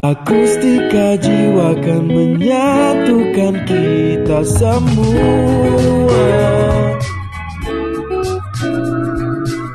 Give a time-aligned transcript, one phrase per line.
[0.00, 6.24] Akustika jiwa kan menyatukan kita semua.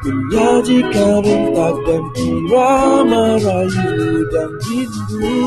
[0.02, 5.38] Menyajikan rentak dan irama rayu dan rindu.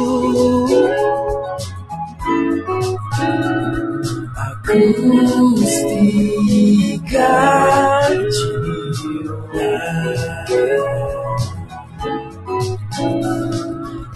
[5.50, 6.22] Akustika
[8.22, 9.50] jiwa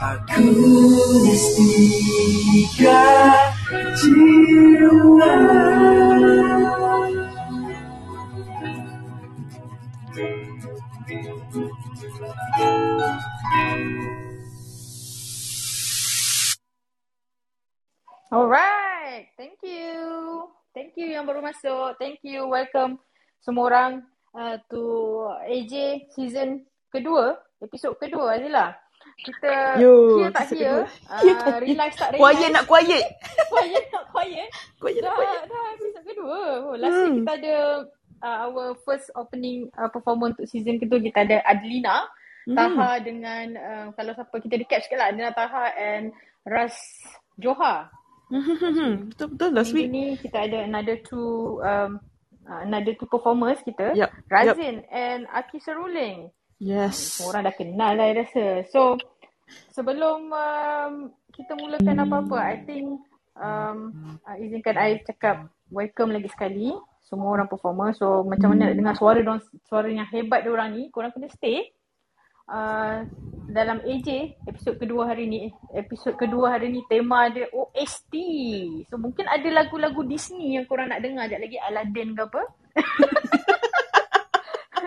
[0.05, 0.37] Akustika
[3.97, 5.33] jiwa
[18.29, 20.51] Alright, thank you.
[20.75, 21.97] Thank you yang baru masuk.
[21.97, 23.01] Thank you, welcome
[23.41, 24.05] semua orang
[24.37, 24.83] uh, to
[25.49, 28.84] AJ season kedua, episod kedua Azila.
[29.17, 30.51] Kita Yo, hear tak.
[30.51, 30.85] Hear
[31.39, 32.21] tak uh, realize tak realize.
[32.21, 33.05] Quiet nak quiet.
[33.55, 34.49] quiet nak quiet.
[34.77, 35.41] Quiet nak Dah, quiet.
[35.47, 36.41] dah episod kedua.
[36.61, 37.19] Oh, last week Hmm.
[37.21, 37.57] kita ada
[38.21, 40.99] uh, our first opening uh, performance untuk season kedua.
[40.99, 42.09] Kita ada Adlina,
[42.45, 42.53] Hmm.
[42.53, 45.09] Taha dengan uh, kalau siapa kita recap sikit lah.
[45.09, 46.13] Adlina Taha and
[46.45, 46.77] Ras
[47.41, 47.89] Johar.
[48.29, 49.89] Betul betul last Minggu week.
[49.89, 51.97] ni kita ada another two um,
[52.45, 53.97] uh, another two performers kita.
[53.97, 56.29] Yup, Razin and Aki Seruling.
[56.63, 57.19] Yes.
[57.19, 58.47] Semua orang dah kenal lah I rasa.
[58.71, 58.99] So
[59.75, 60.93] sebelum um,
[61.35, 63.03] kita mulakan apa-apa, I think
[63.39, 67.91] um, uh, izinkan I cakap welcome lagi sekali semua orang performer.
[67.95, 71.75] So macam mana nak dengar suara dorang, suara yang hebat diorang ni, korang kena stay.
[72.45, 73.09] Uh,
[73.49, 78.13] dalam AJ episod kedua hari ni episod kedua hari ni tema dia OST
[78.85, 82.43] so mungkin ada lagu-lagu Disney yang korang nak dengar sekejap lagi Aladdin ke apa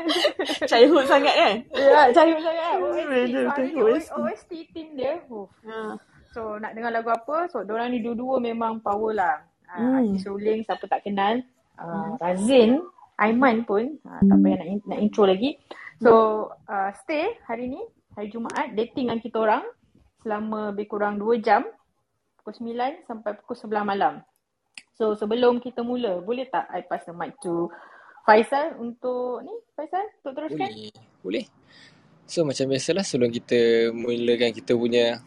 [0.69, 1.55] Childhood sangat kan?
[1.73, 4.11] ya cari sangat betul, ni OST.
[4.13, 5.97] OST team dia oh, Ha.
[6.31, 7.49] So nak dengar lagu apa?
[7.49, 9.41] So diorang ni dua-dua memang power lah.
[9.67, 9.95] Uh, Hmm.
[9.99, 11.43] Aki Suling siapa tak kenal.
[11.75, 12.81] Uh, Razin,
[13.19, 13.99] Aiman pun.
[14.05, 15.57] Uh, tak payah nak, nak intro lagi.
[15.99, 16.11] So
[16.69, 17.81] uh, stay hari ni,
[18.13, 18.77] hari Jumaat.
[18.77, 19.63] Dating dengan kita orang
[20.21, 21.65] selama lebih kurang 2 jam.
[22.39, 24.13] Pukul 9 sampai pukul 11 malam.
[24.97, 27.69] So sebelum kita mula, boleh tak I pass the mic to
[28.26, 30.70] Faisal untuk ni Faisal untuk teruskan?
[30.70, 30.92] Boleh.
[31.22, 31.46] Boleh.
[32.26, 35.20] So macam biasalah sebelum kita mulakan kita punya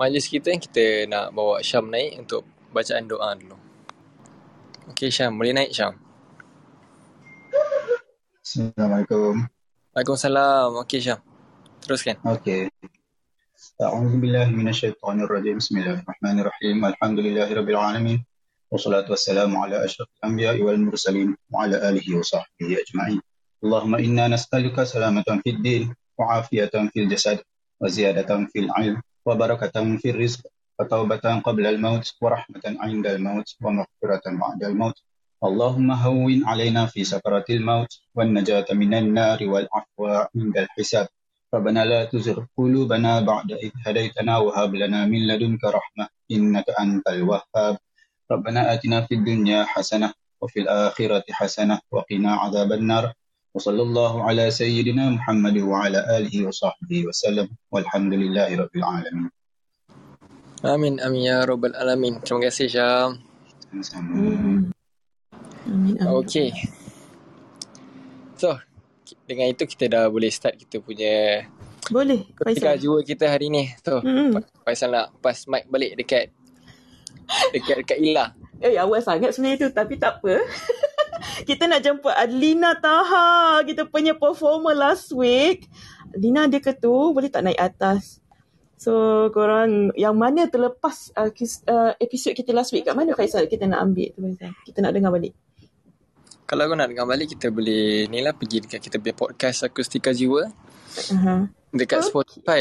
[0.00, 2.42] majlis kita kita nak bawa Syam naik untuk
[2.72, 3.56] bacaan doa dulu.
[4.94, 6.00] Okey Syam, boleh naik Syam?
[8.40, 9.44] Assalamualaikum.
[9.92, 10.80] Waalaikumsalam.
[10.80, 11.20] Okey Syam.
[11.84, 12.16] Teruskan.
[12.24, 12.72] Okey.
[13.78, 18.18] أعوذ بالله من الشيطان الرجيم بسم الله الرحمن الرحيم الحمد لله رب العالمين
[18.73, 23.21] والصلاة والسلام على أشرف الأنبياء والمرسلين وعلى آله وصحبه أجمعين.
[23.63, 27.39] اللهم إنا نسألك سلامة في الدين وعافية في الجسد
[27.81, 30.41] وزيادة في العلم وبركة في الرزق
[30.79, 34.97] وتوبة قبل الموت ورحمة عند الموت ومغفرة بعد الموت.
[35.43, 40.05] اللهم هون علينا في سكرات الموت والنجاة من النار والعفو
[40.35, 41.07] عند الحساب.
[41.53, 47.77] ربنا لا تزغ قلوبنا بعد إذ هديتنا وهب لنا من لدنك رحمة إنك أنت الوهاب.
[48.28, 53.04] ربنا آتنا في الدنيا حسنة وفي الآخرة حسنة وقنا عذاب النار
[53.56, 59.30] وصلى الله على سيدنا محمد وعلى آله وصحبه وسلم والحمد لله رب العالمين
[60.58, 62.18] Amin, amin ya rabbal alamin.
[62.18, 63.22] Terima kasih Syam.
[63.70, 64.10] Sama-sama.
[64.10, 64.74] Hmm.
[65.70, 66.18] Amin amin.
[66.18, 66.50] Okey.
[68.34, 68.58] So,
[69.22, 71.46] dengan itu kita dah boleh start kita punya
[71.88, 72.26] Boleh.
[72.36, 72.82] ketika Faisal.
[72.82, 73.70] jiwa kita hari ni.
[73.80, 74.34] So, Hmm.
[74.66, 76.34] Faisal nak pass mic balik dekat
[77.53, 78.25] dekat dekat Ila.
[78.63, 80.39] Eh awal sangat sebenarnya tu tapi tak apa.
[81.49, 83.61] kita nak jemput Adlina Taha.
[83.63, 85.67] Kita punya performer last week.
[86.13, 88.23] Adlina dia ke tu boleh tak naik atas?
[88.77, 88.91] So
[89.31, 93.63] korang yang mana terlepas uh, kis, uh, episod kita last week kat mana Faisal kita
[93.63, 94.51] nak ambil tu Faisal?
[94.67, 95.31] Kita nak dengar balik.
[96.43, 100.11] Kalau kau nak dengar balik kita boleh ni lah pergi dekat kita punya podcast Akustika
[100.11, 100.51] Jiwa
[101.15, 101.47] Aha.
[101.71, 102.09] dekat Okay.
[102.11, 102.59] Spotify.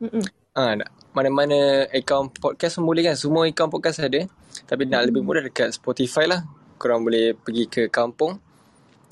[0.00, 0.24] Mm-mm.
[0.56, 3.14] Ah, nak- mana-mana akaun podcast pun boleh kan.
[3.14, 4.24] Semua akaun podcast ada.
[4.64, 6.44] Tapi nak lebih mudah dekat Spotify lah.
[6.76, 8.36] Korang boleh pergi ke kampung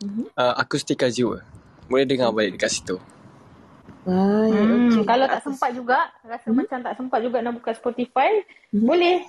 [0.00, 0.32] Mhm.
[0.32, 1.44] uh, Akustika Jiwa.
[1.86, 2.96] Boleh dengar balik dekat situ.
[4.00, 5.04] Hmm, okey.
[5.04, 6.56] kalau tak sempat juga, rasa Hmm?
[6.56, 8.32] macam tak sempat juga nak buka Spotify,
[8.72, 8.88] Hmm?
[8.88, 9.28] boleh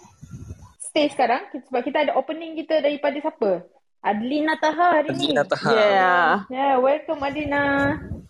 [0.80, 3.68] stay sekarang sebab kita ada opening kita daripada siapa?
[4.00, 5.28] Adlina Taha hari ni.
[5.28, 5.72] Adlina Taha.
[5.76, 6.30] Yeah.
[6.48, 7.64] Yeah, welcome Adlina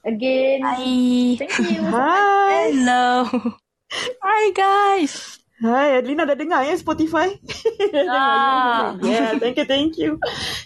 [0.02, 0.66] again.
[0.66, 1.38] Hi.
[1.38, 1.86] Thank you.
[1.88, 2.74] Hai.
[2.74, 3.61] Hello.
[3.92, 5.44] Hi guys.
[5.62, 7.38] Hai, Adlina dah dengar ya Spotify?
[8.10, 8.96] Ah.
[9.04, 10.18] Yeah, thank you, thank you.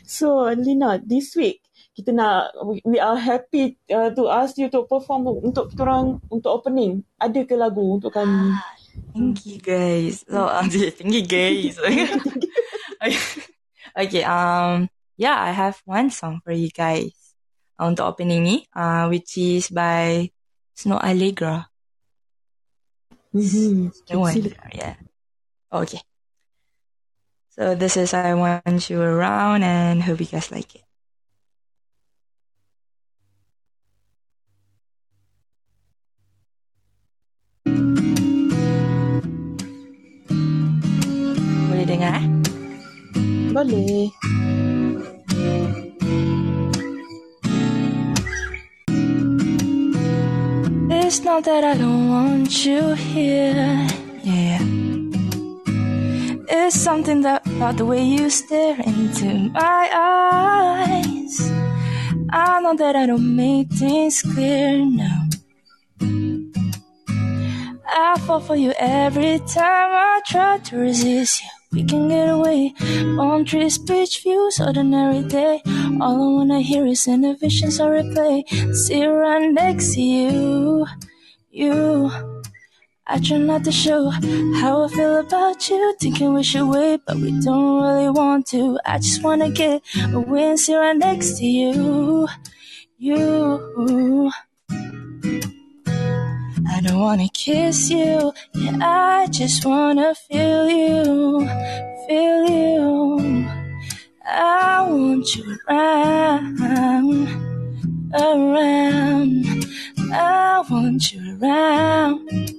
[0.06, 2.52] So, Adlina, this week kita nak
[2.84, 7.04] we, are happy uh, to ask you to perform untuk kita orang untuk opening.
[7.18, 8.56] Ada ke lagu untuk kami?
[8.56, 8.76] Ah,
[9.16, 10.24] Thank you guys.
[10.28, 10.68] So, um,
[11.00, 11.80] thank you guys.
[14.06, 14.24] okay.
[14.24, 17.16] um, yeah, I have one song for you guys
[17.76, 20.32] untuk opening ni, uh, which is by
[20.76, 21.75] Snow Allegra.
[23.36, 23.92] Mhm.
[24.16, 24.96] Allegra, yeah.
[25.68, 26.00] Okay.
[27.52, 30.88] So this is I Want You Around and hope you guys like it.
[41.68, 42.28] Boleh dengar eh?
[43.52, 44.12] Boleh.
[51.08, 53.88] It's not that I don't want you here,
[54.24, 54.60] yeah.
[56.50, 61.52] It's something that about the way you stare into my eyes.
[62.32, 65.30] I know that I don't make things clear now.
[67.88, 71.55] I fall for you every time I try to resist you.
[71.76, 72.74] We can get away
[73.20, 75.62] on trees, beach views, ordinary day.
[76.00, 78.48] All I wanna hear is in the visions I replay.
[78.74, 80.86] See right next to you,
[81.52, 82.10] you.
[83.06, 84.10] I try not to show
[84.62, 85.96] how I feel about you.
[86.00, 88.80] Thinking we should wait, but we don't really want to.
[88.86, 89.84] I just wanna get
[90.14, 92.30] away and sit right next to you,
[92.98, 94.32] you.
[96.68, 101.48] I don't wanna kiss you, yeah, I just wanna feel you,
[102.08, 103.48] feel you.
[104.26, 106.60] I want you around,
[108.14, 109.66] around.
[110.12, 112.52] I want you around,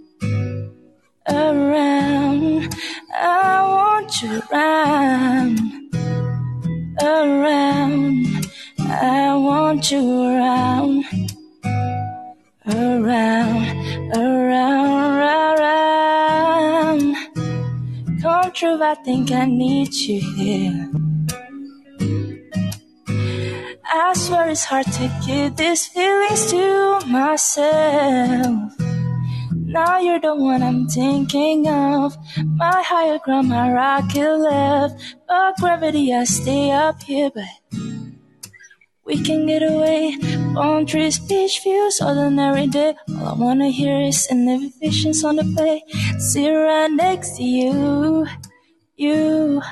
[1.29, 2.75] around.
[3.12, 5.61] I want you around,
[7.03, 8.47] around.
[8.79, 11.05] I want you around,
[12.68, 17.16] around, around, around.
[18.20, 20.90] Come true, I think I need you here.
[23.84, 28.72] I swear it's hard to give these feelings to myself.
[29.52, 32.16] Now you're the one I'm thinking of.
[32.56, 35.16] My higher ground, my rocket left.
[35.28, 37.44] But gravity, I stay up here, but
[39.06, 40.17] we can get away.
[40.55, 42.94] Palm trees, beach views, ordinary day.
[43.08, 45.82] All I wanna hear is an visions on the bay.
[46.19, 48.26] Sit right next to you,
[48.97, 49.62] you.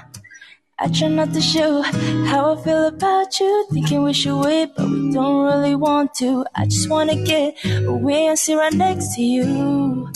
[0.79, 1.83] I try not to show
[2.31, 3.67] how I feel about you.
[3.73, 6.45] Thinking we should wait, but we don't really want to.
[6.55, 7.55] I just wanna get
[7.87, 10.11] away and sit right next to you,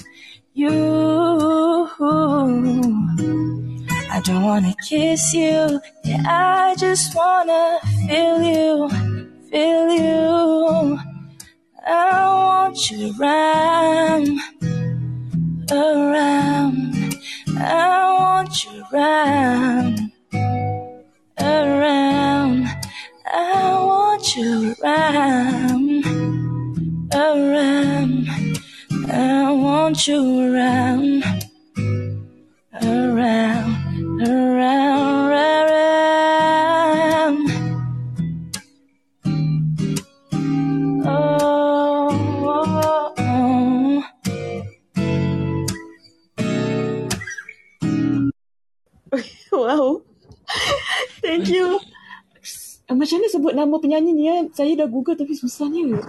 [0.55, 1.89] you.
[4.11, 8.89] I don't wanna kiss you, yeah, I just wanna feel you,
[9.51, 10.99] feel you.
[11.87, 14.41] I want you around,
[15.71, 16.95] around.
[17.61, 20.13] I want you around,
[21.41, 22.67] around.
[23.27, 26.05] I want you around,
[27.15, 28.29] around.
[29.11, 31.25] I want you around,
[32.83, 33.78] around,
[34.21, 35.79] around, around.
[41.07, 42.09] Oh,
[42.45, 44.03] oh, oh.
[49.53, 50.03] Wow.
[51.23, 51.81] Thank you.
[52.89, 54.49] Eh, Macam mana sebut nama penyanyi ni ya?
[54.57, 56.01] Saya dah google tapi susahnya.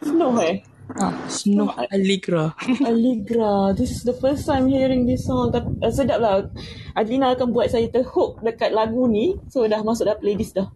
[0.00, 0.64] Snow eh?
[0.96, 2.56] Ah, Snow Allegra.
[2.80, 3.76] Allegra.
[3.76, 5.52] This is the first time hearing this song.
[5.52, 6.48] Tapi, uh, sedap lah.
[6.96, 9.36] Adlina akan buat saya terhook dekat lagu ni.
[9.52, 10.72] So dah masuk dah playlist dah.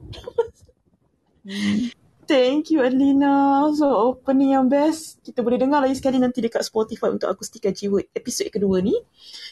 [2.28, 3.72] Thank you Adlina.
[3.72, 5.24] So opening yang best.
[5.24, 8.92] Kita boleh dengar lagi sekali nanti dekat Spotify untuk Akustika Jiwa episod kedua ni.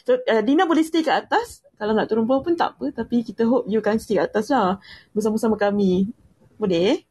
[0.05, 1.65] So uh, Dina boleh stay kat atas.
[1.81, 2.93] Kalau nak turun bawah pun tak apa.
[2.93, 4.77] Tapi kita hope you kan stay kat atas lah.
[5.09, 6.13] Bersama-sama kami.
[6.61, 7.01] Boleh?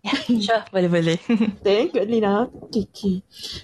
[0.44, 1.18] Sure, boleh-boleh.
[1.66, 2.48] Thank you Adlina.
[2.68, 3.16] Okay, okay.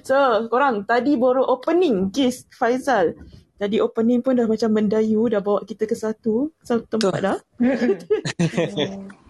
[0.04, 0.16] So
[0.52, 3.16] korang tadi baru opening Kiss Faizal.
[3.56, 5.32] Tadi opening pun dah macam mendayu.
[5.32, 6.52] Dah bawa kita ke satu.
[6.60, 7.38] Satu tempat dah.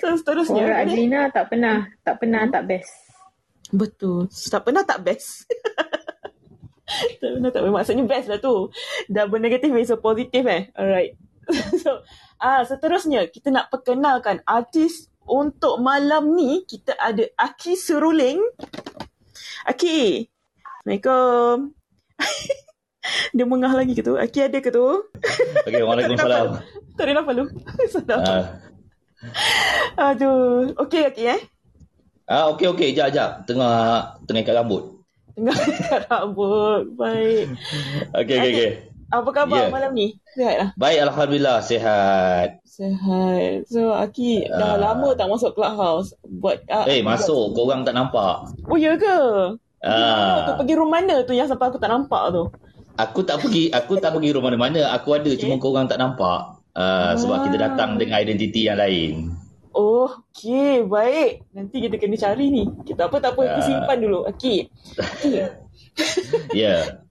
[0.00, 0.62] So seterusnya.
[0.64, 0.94] Suara boleh?
[0.94, 2.92] Adlina tak pernah, tak pernah tak best.
[3.74, 4.30] Betul.
[4.30, 5.44] Tak pernah tak best.
[7.20, 7.74] tak pernah tak best.
[7.76, 8.72] Maksudnya best lah tu.
[9.10, 10.72] Double negative is a positive eh.
[10.72, 11.12] Alright.
[11.82, 12.06] so,
[12.38, 18.40] ah seterusnya kita nak perkenalkan artis untuk malam ni kita ada Aki Seruling.
[19.68, 20.26] Aki.
[20.80, 21.56] Assalamualaikum.
[23.36, 24.16] Dia mengah lagi ke tu?
[24.16, 24.84] Aki ada ke tu?
[25.66, 26.60] Okey, Waalaikumsalam.
[26.96, 27.44] Tak ada nafas lu.
[27.92, 28.20] Salah.
[29.96, 30.72] Ah, Aduh.
[30.76, 31.40] Okey, Aki eh.
[32.30, 33.42] ah okey okey, jap jap.
[33.44, 35.02] Tengah tengah ikat rambut.
[35.34, 36.94] Tengah ikat rambut.
[36.94, 37.56] Baik.
[38.14, 38.70] Okey, okey, okey.
[39.10, 39.68] Apa khabar Ya.
[39.68, 40.14] malam ni?
[40.30, 40.68] Sihat lah?
[40.74, 41.58] Baik, Alhamdulillah.
[41.60, 42.62] Sehat.
[42.62, 43.66] Sihat.
[43.66, 44.80] So, Aki dah Ah.
[44.80, 46.14] lama tak masuk clubhouse.
[46.22, 47.50] Buat ah, Eh, masuk.
[47.52, 48.46] Korang tak nampak.
[48.64, 49.18] Oh, ya ke?
[49.76, 49.82] Tu?
[49.82, 52.44] Ah, Pergi room mana tu yang sampai aku tak nampak tu?
[52.94, 54.92] aku tak pergi aku tak pergi rumah mana-mana.
[54.92, 56.60] Aku ada cuma korang tak nampak.
[56.70, 57.42] Ah, sebab Ah.
[57.44, 59.34] kita datang dengan identiti yang lain.
[59.70, 60.84] Oh, okey.
[60.84, 61.46] Baik.
[61.50, 62.62] Nanti kita kena cari ni.
[62.84, 63.64] Kita apa tak apa, aku Ah.
[63.64, 64.22] simpan dulu.
[64.22, 64.54] Aki.
[66.54, 67.02] Ya.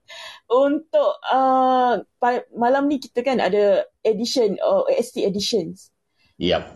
[0.50, 5.94] Untuk uh, pa- malam ni kita kan ada edition, uh, ST editions.
[6.36, 6.74] Yap.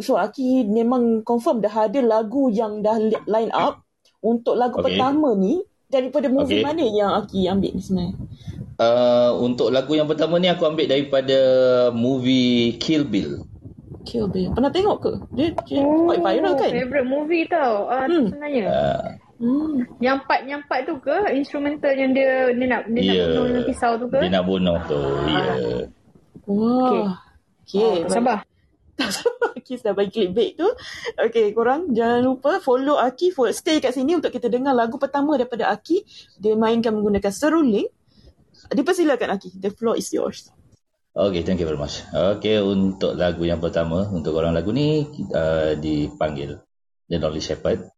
[0.00, 3.84] So Aki memang confirm dah ada lagu yang dah li- line up
[4.18, 4.96] untuk lagu Okey.
[4.96, 6.64] pertama ni daripada movie Okey.
[6.64, 8.16] mana yang Aki ambil ni sebenarnya?
[8.80, 11.36] Uh, untuk lagu yang pertama ni aku ambil daripada
[11.92, 13.44] movie Kill Bill.
[14.08, 14.56] Kill Bill.
[14.56, 15.12] Pernah tengok ke?
[15.36, 16.70] Dia, dia quite viral kan?
[16.72, 17.84] Favorite movie tau.
[17.84, 18.24] Uh, Hmm.
[18.32, 18.64] Sebenarnya.
[18.64, 19.04] Uh,
[19.40, 19.88] Hmm.
[20.04, 23.12] Yang part yang part tu ke instrumental yang dia dia nak dia Ya.
[23.24, 24.18] nak bunuh dengan pisau tu ke?
[24.20, 25.00] dia nak bunuh tu.
[25.24, 25.52] Ya.
[26.44, 27.16] Wah.
[27.64, 28.04] Okay.
[28.04, 28.44] Oh, sabar.
[29.56, 30.68] Aki dah bagi clickbait tu.
[31.16, 33.32] Okay, korang jangan lupa follow Aki.
[33.32, 36.04] For, stay kat sini untuk kita dengar lagu pertama daripada Aki.
[36.36, 37.88] Dia mainkan menggunakan seruling.
[38.68, 39.56] Dipersilakan Aki.
[39.56, 40.52] The floor is yours.
[41.16, 42.04] Okay, thank you very much.
[42.12, 46.60] Okay, untuk lagu yang pertama, untuk orang lagu ni uh, dipanggil
[47.08, 47.88] The Lonely Shepherd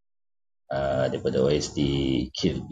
[0.72, 1.78] uh, daripada OST
[2.32, 2.64] Kill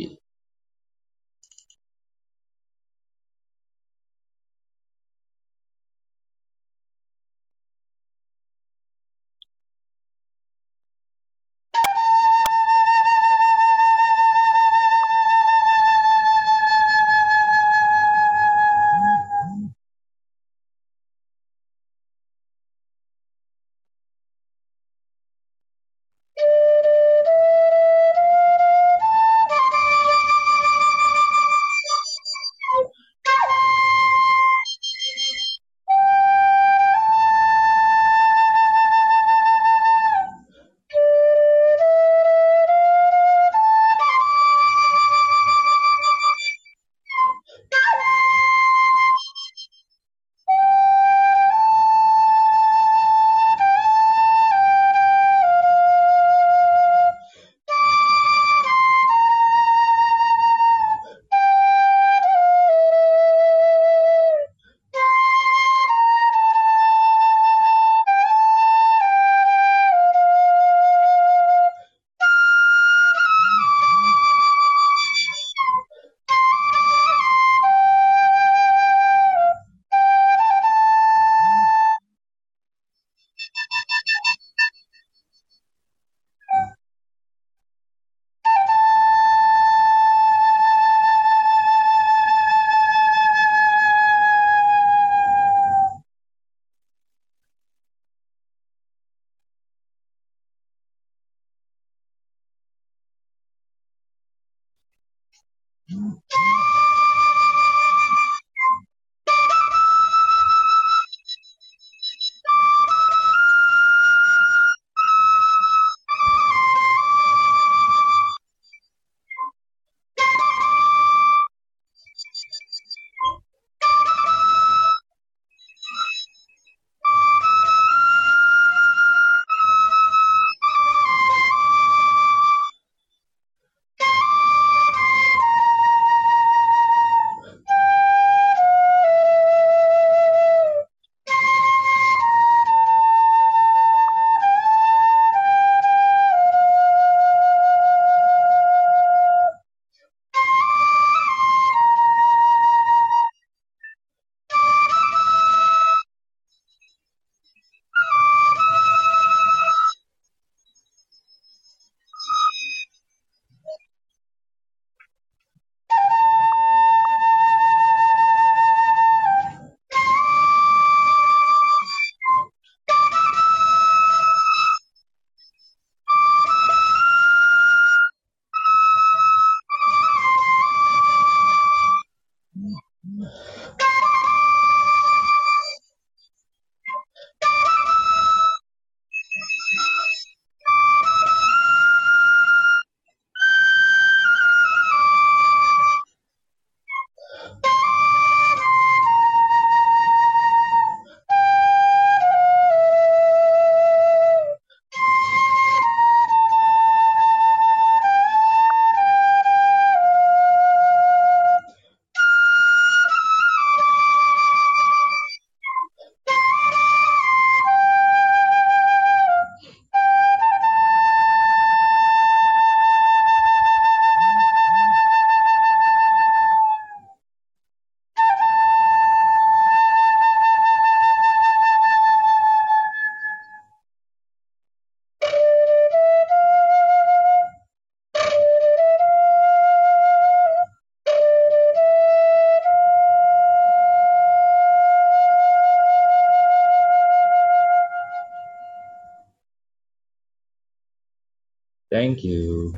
[252.11, 252.75] Thank you.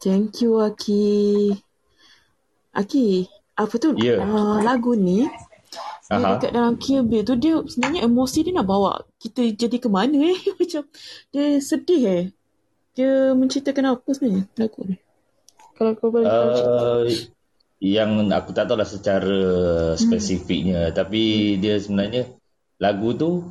[0.00, 1.04] Thank you Aki.
[2.72, 3.92] Aki, apa tu?
[4.00, 4.24] Ya.
[4.24, 5.28] Uh, lagu ni
[6.08, 6.40] dia Aha.
[6.40, 10.32] dekat dalam Kill Bill tu dia sebenarnya emosi dia nak bawa kita jadi ke mana
[10.32, 10.38] eh?
[10.64, 10.88] Macam
[11.28, 12.24] dia sedih eh.
[12.96, 14.96] Dia menceritakan apa sebenarnya lagu ni?
[15.76, 16.24] Kalau kau boleh.
[16.24, 17.04] Uh,
[17.84, 19.40] yang aku tak tahu lah secara
[20.00, 22.32] spesifiknya tapi dia sebenarnya
[22.80, 23.44] lagu tu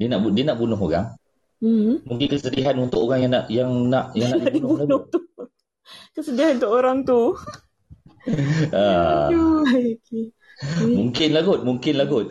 [0.00, 1.12] dia nak dia nak bunuh orang
[1.56, 2.04] Hmm.
[2.04, 5.20] mungkin kesedihan untuk orang yang nak yang nak yang nak dibunuh dibunuh tu.
[6.12, 7.22] Kesedihan untuk orang tu.
[8.74, 10.34] Ah, Aduh, okay.
[10.82, 12.26] mungkin lah kot mungkin lah kot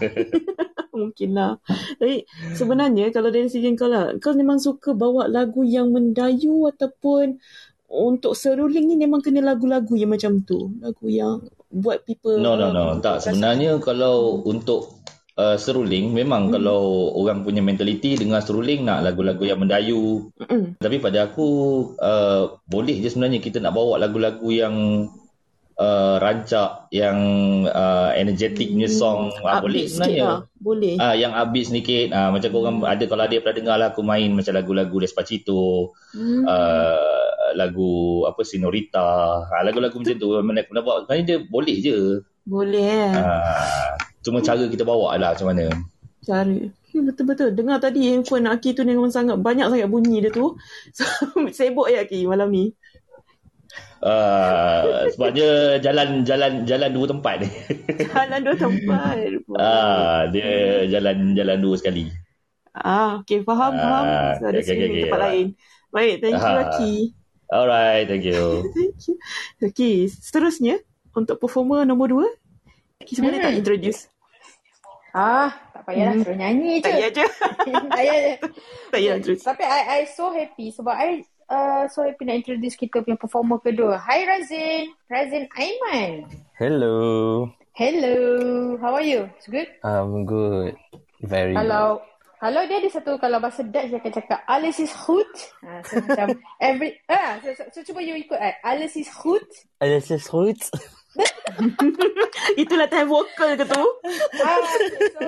[0.96, 1.60] Mungkin lah.
[2.00, 2.24] Tapi
[2.56, 7.36] sebenarnya kalau dari segi kau lah, kau memang suka bawa lagu yang mendayu ataupun
[7.92, 10.72] untuk seruling ni memang kena lagu-lagu yang macam tu.
[10.80, 12.38] Lagu yang buat people...
[12.38, 15.03] no no no tak sebenarnya kalau untuk
[15.34, 16.52] uh, seruling memang Hmm.
[16.54, 16.82] kalau
[17.14, 20.78] orang punya mentaliti dengar seruling nak lagu-lagu yang mendayu Mm-mm.
[20.78, 21.46] Tapi pada aku
[21.98, 24.74] uh, boleh je sebenarnya kita nak bawa lagu-lagu yang
[25.74, 27.18] uh, rancak, yang
[27.66, 30.22] uh, energetic punya song uh, boleh sebenarnya.
[30.22, 30.38] lah.
[30.54, 30.94] Boleh.
[30.96, 34.30] Ah yang upbeat sedikit ah macam korang ada kalau ada pernah dengar lah aku main
[34.30, 36.46] macam lagu-lagu Despacito Hmm.
[36.46, 39.02] uh, lagu apa Senorita
[39.42, 41.96] ah, lagu-lagu macam tu mana aku nak bawa sebenarnya dia boleh je
[42.46, 43.12] Boleh eh.
[43.18, 43.94] ah,
[44.24, 45.68] cuma cara kita bawa lah macam mana
[46.24, 46.56] Cara.
[46.88, 47.52] Ya, betul-betul.
[47.52, 50.56] Dengar tadi handphone Aki tu memang sangat banyak sangat bunyi dia tu.
[50.96, 51.04] So,
[51.52, 52.72] sibuk ya Aki malam ni.
[54.00, 57.48] uh, sebabnya jalan jalan jalan dua tempat ni
[58.12, 59.16] Jalan dua tempat.
[59.58, 60.48] ah dia
[60.88, 62.08] jalan jalan dua sekali
[62.74, 63.38] Ah, okay.
[63.46, 64.04] Faham, Ah, faham.
[64.34, 65.02] So, ada okay, sini okay, okay, okay.
[65.06, 65.46] tempat lain.
[65.90, 66.62] Baik, thank you Ah.
[66.64, 66.94] Aki.
[67.48, 68.42] alright thank you
[68.74, 69.14] Thank you.
[69.62, 70.82] Okay, seterusnya
[71.12, 72.26] untuk performer nombor dua.
[72.98, 73.48] Aki sebenarnya Hmm.
[73.50, 74.00] tak introduce.
[75.14, 76.22] Ah, tak payahlah Hmm.
[76.26, 76.90] suruh nyanyi je.
[76.90, 77.24] Tak payah je.
[77.86, 78.32] tak payah je.
[78.90, 79.44] tak payah introduce.
[79.46, 83.62] Tapi I, I so happy sebab I uh, so happy nak introduce kita punya performer
[83.62, 83.94] kedua.
[84.02, 84.90] Hi Razin.
[85.06, 86.26] Razin Aiman.
[86.58, 86.96] Hello.
[87.78, 88.16] Hello.
[88.82, 89.30] How are you?
[89.38, 89.70] It's good?
[89.86, 90.74] I'm good.
[91.22, 92.02] Very Kalau
[92.42, 95.30] kalau dia ada satu kalau bahasa Dutch dia akan cakap alles is goed.
[95.62, 96.28] Ha, so macam
[96.60, 98.52] every ah so, so, so, cuba you ikut eh.
[98.66, 99.40] Alles is goed.
[99.46, 99.78] good.
[99.78, 100.58] Alles is goed.
[102.62, 103.84] Itulah time vokal ke tu?
[104.42, 104.58] Ah,
[105.14, 105.20] so,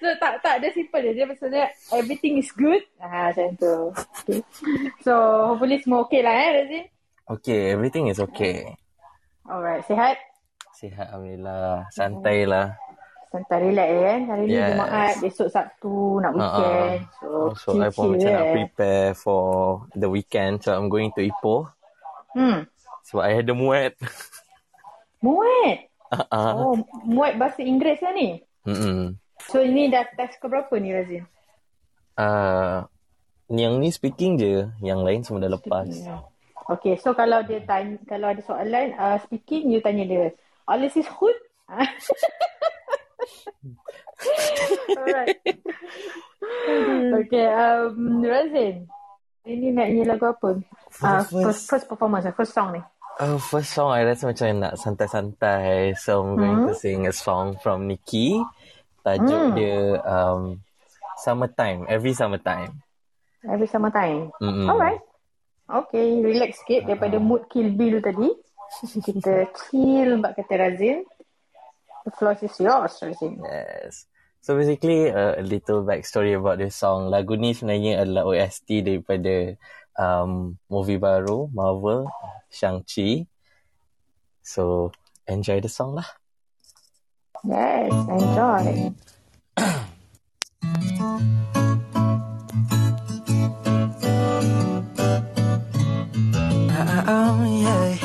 [0.00, 1.10] so tak tak dia simple je.
[1.16, 2.84] Dia maksudnya everything is good.
[3.00, 3.76] Ah macam tu.
[4.24, 4.40] Okay.
[5.00, 5.12] So
[5.52, 6.84] hopefully semua okay lah eh Razin.
[7.32, 8.76] Okay, everything is okay.
[9.48, 10.18] Alright, sihat?
[10.76, 11.88] Sihat Alhamdulillah.
[11.94, 12.76] Santai lah.
[13.32, 14.20] Santai relax eh kan.
[14.28, 14.68] Hari ni Yes.
[14.76, 17.00] Jumaat, besok Sabtu, nak weekend.
[17.16, 18.54] So, So I pun macam nak eh.
[18.60, 19.44] prepare for
[19.96, 20.60] the weekend.
[20.60, 21.72] So I'm going to Ipoh.
[22.36, 22.68] Hmm.
[23.08, 23.96] Sebab I ada muat.
[25.22, 25.78] Muat.
[26.12, 26.52] Uh-uh.
[26.52, 26.74] Oh,
[27.08, 28.42] muat bahasa Inggeris lah ni.
[28.68, 29.16] Mm-mm.
[29.48, 31.24] So ini dah test ke berapa ni Razin?
[32.18, 32.84] Uh,
[33.48, 34.68] yang ni speaking je.
[34.84, 35.88] Yang lain semua dah lepas.
[36.78, 40.30] Okay, so kalau dia tanya, kalau ada soalan uh, speaking, you tanya dia.
[40.68, 41.34] Alles is goed?
[44.94, 45.40] Alright.
[47.18, 48.86] okay, um, Razin.
[49.42, 50.62] Ini nak nyanyi lagu apa?
[51.02, 52.82] Uh, first, first performance, first song ni.
[53.20, 55.96] Uh, first song I rasa macam nak santai-santai.
[56.00, 58.40] So I'm going to sing a song from Nikki.
[59.02, 59.54] Tajuk Hmm.
[59.58, 60.62] dia um,
[61.20, 61.84] Summertime.
[61.90, 62.82] Every Summertime.
[63.42, 64.30] Every summertime.
[64.38, 64.70] Mm-mm.
[64.70, 65.02] Alright.
[65.66, 68.30] Okay, relax sikit daripada mood Kill Bill tadi.
[69.06, 71.02] Kita chill mbak kata Razin.
[72.06, 73.42] The floor is yours, Razin.
[73.42, 74.06] Yes.
[74.42, 77.10] So basically uh, a little backstory about this song.
[77.10, 79.54] Lagu ni sebenarnya adalah OST daripada
[79.98, 82.08] um, movie baru Marvel
[82.50, 83.26] Shang-Chi.
[84.42, 84.92] So
[85.26, 86.08] enjoy the song lah.
[87.42, 88.94] Yes, enjoy.
[97.02, 97.98] Oh, yeah.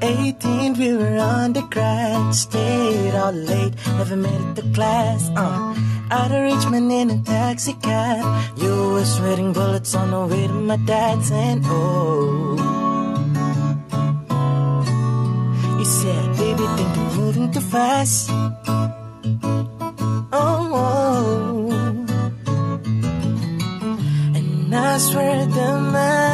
[0.00, 5.28] Eighteen, we were undergrad, stayed all late, never made it to class.
[5.36, 5.76] Uh,
[6.10, 10.52] out of Richmond in a taxi cab, you were sweating bullets on the way to
[10.52, 12.56] my dad's, and oh.
[15.78, 18.30] You said, baby, think you're moving too fast.
[20.32, 21.68] Oh, oh.
[24.36, 26.25] And I swear the magnolias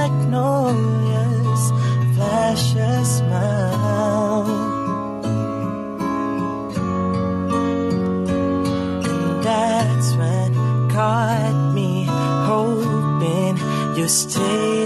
[14.13, 14.82] you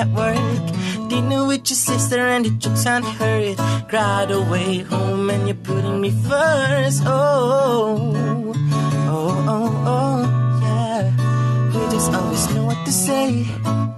[0.00, 1.08] at work.
[1.10, 3.58] Dinner with your sister and the jokes on hurt.
[3.88, 7.02] Cried away home and you're putting me first.
[7.04, 8.12] Oh,
[9.16, 11.02] oh, oh, oh, yeah.
[11.72, 13.89] We just always know what to say.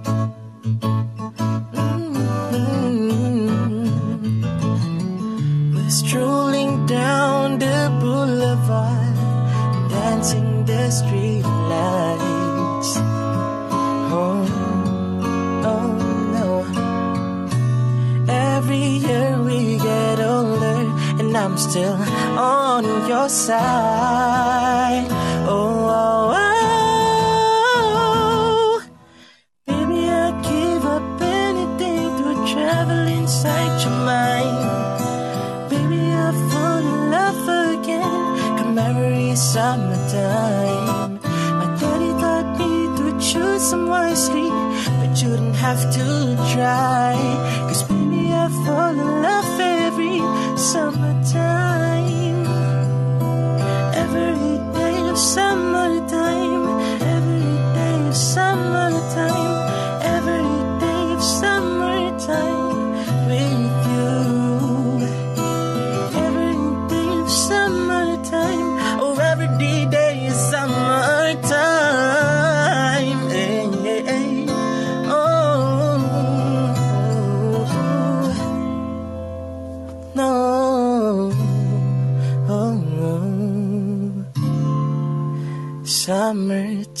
[21.35, 21.97] And I'm still
[22.37, 25.07] on your side.
[25.47, 26.33] Oh, oh,
[28.75, 28.81] oh.
[29.65, 35.69] Baby, I'd give up anything to travel inside your mind.
[35.71, 38.21] Baby, I fall in love again.
[38.57, 41.19] Come every summertime.
[41.59, 44.49] My daddy taught me to choose some wisely,
[44.99, 46.05] but you don't have to
[46.53, 47.15] try.
[47.67, 49.62] Cause baby, I fall in love
[50.71, 52.47] summertime.
[54.03, 56.02] Every day of summertime.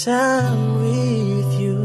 [0.03, 1.79] Summertime with you.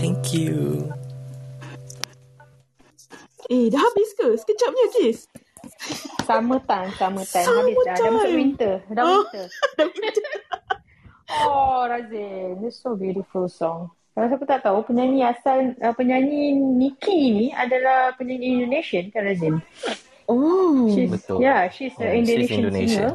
[0.00, 0.88] Thank you.
[3.52, 4.40] Eh, dah habis ke?
[4.40, 5.28] Sekejapnya, Kis.
[6.24, 7.44] Summertime, summertime.
[7.44, 7.96] Habis dah.
[8.00, 8.74] Dah masuk winter.
[8.88, 9.20] Dah Oh.
[9.28, 9.44] winter.
[11.30, 12.58] Oh, Razin.
[12.64, 13.92] This so beautiful song.
[14.20, 19.64] Kalau siapa tak tahu, penyanyi asal, uh, penyanyi Nikki ni adalah penyanyi Indonesian kan Razin?
[20.28, 20.92] Oh.
[20.92, 21.40] She's, Betul.
[21.40, 22.88] Yeah, she's an Yeah, she's Indonesian, Indonesian.
[23.00, 23.12] singer.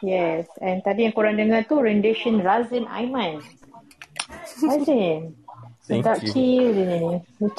[0.00, 3.44] Yes, and tadi yang korang dengar tu rendition Razin Aiman.
[4.64, 5.36] Razin.
[5.84, 6.32] Thank Sedap you.
[6.32, 7.04] chill je ni.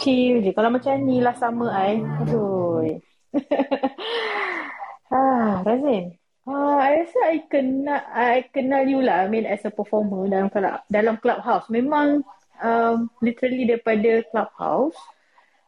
[0.02, 0.50] Chill je.
[0.58, 2.02] Kalau macam ni lah sama I.
[2.26, 2.90] Aduh.
[5.14, 6.18] ah, Razin.
[6.50, 9.22] Ah, I rasa I kenal, I kenal you lah.
[9.22, 10.50] I mean as a performer dalam
[10.90, 11.70] dalam clubhouse.
[11.70, 12.26] Memang
[12.62, 14.98] um, literally daripada clubhouse.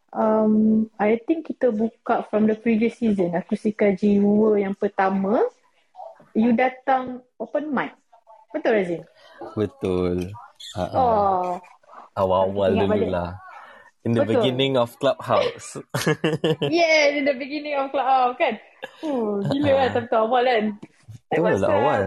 [0.09, 3.37] Um, I think kita buka from the previous season.
[3.37, 5.45] Akustika Jiwa yang pertama.
[6.33, 7.93] You datang open mic.
[8.49, 9.01] Betul Razin?
[9.53, 10.33] Betul.
[10.73, 11.49] Uh, Oh.
[12.17, 13.09] Awal-awal dulu balik.
[13.13, 13.31] lah.
[14.03, 14.41] In the Betul.
[14.41, 15.77] beginning of Clubhouse.
[16.65, 18.57] Yeah, in the beginning of club kan.
[19.03, 20.63] Uh, gila kan time tu awal kan.
[21.29, 22.01] Betul lah, awal.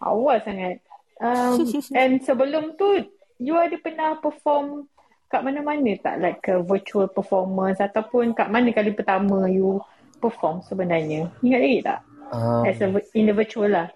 [0.00, 0.76] Awal sangat.
[1.20, 1.68] Um,
[2.00, 3.04] and sebelum tu,
[3.40, 4.84] you ada pernah perform
[5.26, 6.20] kat mana-mana tak?
[6.20, 9.80] Like a virtual performance ataupun kat mana kali pertama you
[10.20, 11.32] perform sebenarnya?
[11.40, 12.00] Ingat lagi tak?
[12.30, 13.88] Um, As a, in the virtual lah.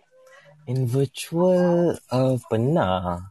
[0.64, 3.28] in virtual, uh, pernah.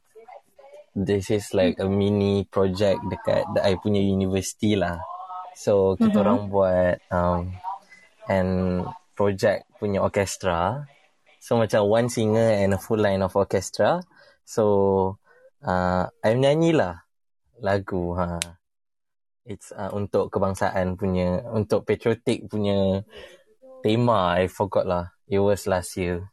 [0.93, 5.01] This is like a mini project dekat I punya university lah.
[5.57, 6.21] So, kita Mhm.
[6.21, 7.57] orang buat um,
[8.29, 8.85] and
[9.17, 10.85] project punya orchestra.
[11.41, 14.05] So, macam one singer and a full line of orchestra.
[14.45, 15.17] So,
[15.63, 17.01] uh, I menyanyi lah
[17.63, 18.13] lagu.
[18.19, 18.39] Ha.
[19.43, 23.03] It's uh, untuk kebangsaan punya, untuk patriotic punya
[23.83, 24.39] tema.
[24.39, 25.11] I forgot lah.
[25.27, 26.31] It was last year.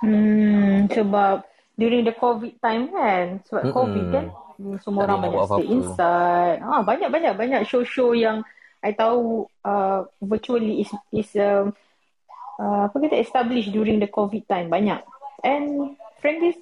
[0.00, 1.44] Hmm, sebab
[1.76, 3.76] during the COVID time kan, sebab Mm-mm.
[3.76, 4.26] COVID kan,
[4.80, 5.74] semua Tak orang banyak stay apa-apa.
[5.74, 6.58] inside.
[6.62, 8.40] Ah, banyak banyak show-show yang
[8.84, 11.72] I tahu uh, virtually is is um,
[12.60, 15.00] uh, apa kata established during the COVID time banyak.
[15.44, 16.56] And frankly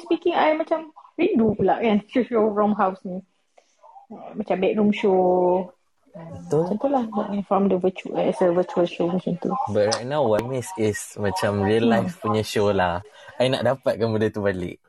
[0.00, 3.20] speaking, I macam rindu pula kan show-show from house ni.
[4.10, 5.68] Uh, macam bedroom show.
[6.10, 6.66] Betul.
[6.66, 7.04] Macam tu lah
[7.46, 9.54] from the virtual as a virtual show macam tu.
[9.70, 12.02] But right now, what I miss is macam real Hmm.
[12.02, 12.98] life punya show lah.
[13.38, 14.82] I nak dapatkan benda tu balik.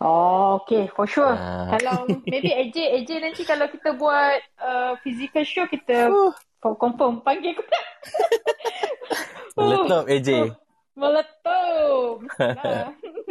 [0.00, 1.36] Oh, okay, for sure.
[1.36, 1.68] Ah.
[1.76, 6.08] Kalau maybe AJ, AJ nanti kalau kita buat uh, physical show, kita
[6.64, 7.84] for confirm panggil aku tak?
[9.52, 10.56] Letop AJ.
[10.96, 12.24] Meletup.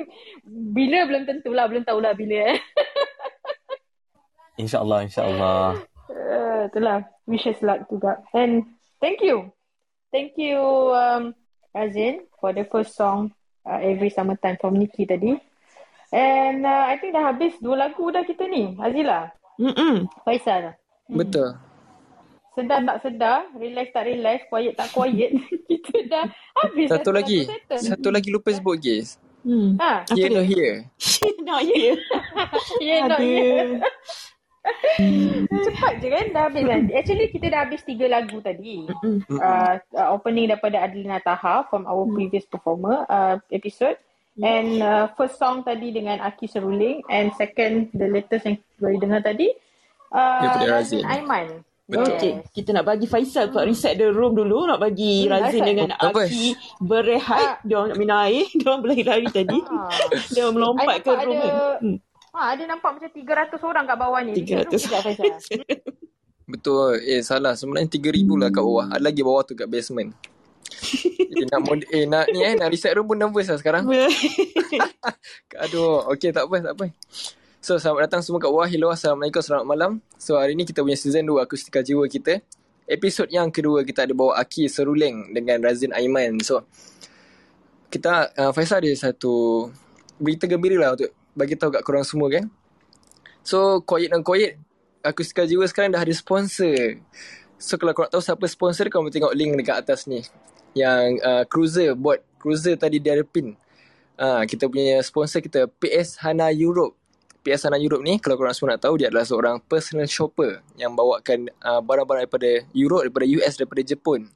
[0.47, 2.59] bila belum tentulah, belum tahulah bila eh.
[4.61, 5.81] InsyaAllah, insyaAllah.
[6.11, 7.07] Uh, itulah.
[7.25, 8.21] Wish us luck juga.
[8.35, 8.67] And
[8.99, 9.49] thank you.
[10.11, 10.59] Thank you
[10.91, 11.33] um,
[11.71, 13.31] Razin for the first song
[13.63, 15.39] uh, Every Summertime from Nikki tadi.
[16.11, 18.75] And uh, I think dah habis dua lagu dah kita ni.
[18.75, 19.31] Azila.
[19.55, 20.11] Mm-mm.
[20.27, 20.75] Faisal.
[21.07, 21.55] Betul.
[22.51, 25.31] Sedar tak sedar, relax tak relax, quiet tak quiet.
[25.71, 26.25] kita dah
[26.59, 26.91] habis.
[26.91, 27.39] Satu dah lagi.
[27.79, 29.15] Satu lagi lupa sebut guys.
[29.41, 29.73] Hmm.
[29.81, 30.37] Ha, Here dia?
[30.37, 30.77] no here.
[31.41, 31.97] Not here.
[32.79, 33.25] yeah, not Ada.
[33.25, 33.81] yet.
[35.49, 36.81] Cepat je kan dah habis kan.
[36.93, 38.85] Actually kita dah habis tiga lagu tadi.
[39.33, 43.97] Uh, uh, opening daripada Adelina Taha from our previous performer uh, episode.
[44.37, 49.21] And uh, first song tadi dengan Aki Seruling and second the latest yang boleh dengar
[49.21, 49.51] tadi
[50.13, 51.03] uh, Daripada Razin Razin.
[51.03, 51.47] Aiman.
[51.91, 52.15] Betul.
[52.15, 54.63] Okay, kita nak bagi Faisal buat reset the room dulu.
[54.63, 55.67] Nak bagi Hmm, Razin Faisal.
[55.67, 56.15] dengan Oh.
[56.15, 56.45] Aki
[56.79, 57.43] berehat.
[57.43, 57.55] Ah.
[57.61, 58.45] Dia orang nak minum air.
[58.55, 59.59] Dia orang lari-lari tadi.
[59.59, 59.91] Ah.
[60.33, 61.77] Dia orang melompat I ke room ada-.
[61.77, 61.97] Hmm.
[62.31, 64.31] Ha, ada nampak macam 300 orang kat bawah ni.
[64.33, 64.71] 300.
[64.71, 65.35] Sekejap Faisal.
[66.51, 66.91] Betul.
[67.03, 67.53] Eh salah.
[67.53, 68.07] Sebenarnya 3000
[68.39, 68.87] lah kat bawah.
[68.87, 70.15] Ada lagi bawah tu kat basement.
[71.19, 73.83] eh, nak mod- eh nak ni eh nak reset room pun nervous lah sekarang.
[75.59, 76.85] Aduh, okey tak apa, tak apa.
[77.61, 78.65] So, selamat datang semua kat bawah.
[78.65, 79.91] Hello, Assalamualaikum, selamat malam.
[80.17, 82.41] So, hari ni kita punya season 2 Akustika Jiwa kita.
[82.89, 86.41] Episod yang kedua kita ada bawa Aki Seruleng dengan Razin Aiman.
[86.41, 86.65] So,
[87.93, 89.69] kita, uh, Faisal ada satu
[90.17, 92.49] berita gembira lah untuk bagi tahu kat korang semua kan.
[93.45, 94.57] So, quiet dan quiet,
[95.05, 96.97] Akustika Jiwa sekarang dah ada sponsor.
[97.61, 100.25] So, kalau korang tahu siapa sponsor, korang boleh tengok link dekat atas ni.
[100.73, 103.53] Yang uh, cruiser, buat cruiser tadi dia ada pin.
[104.21, 107.00] Ah, kita punya sponsor kita PS Hana Europe.
[107.41, 110.93] PS Hana Europe ni kalau korang semua nak tahu dia adalah seorang personal shopper yang
[110.93, 114.29] bawakan uh, barang-barang daripada Europe, daripada US, daripada Jepun.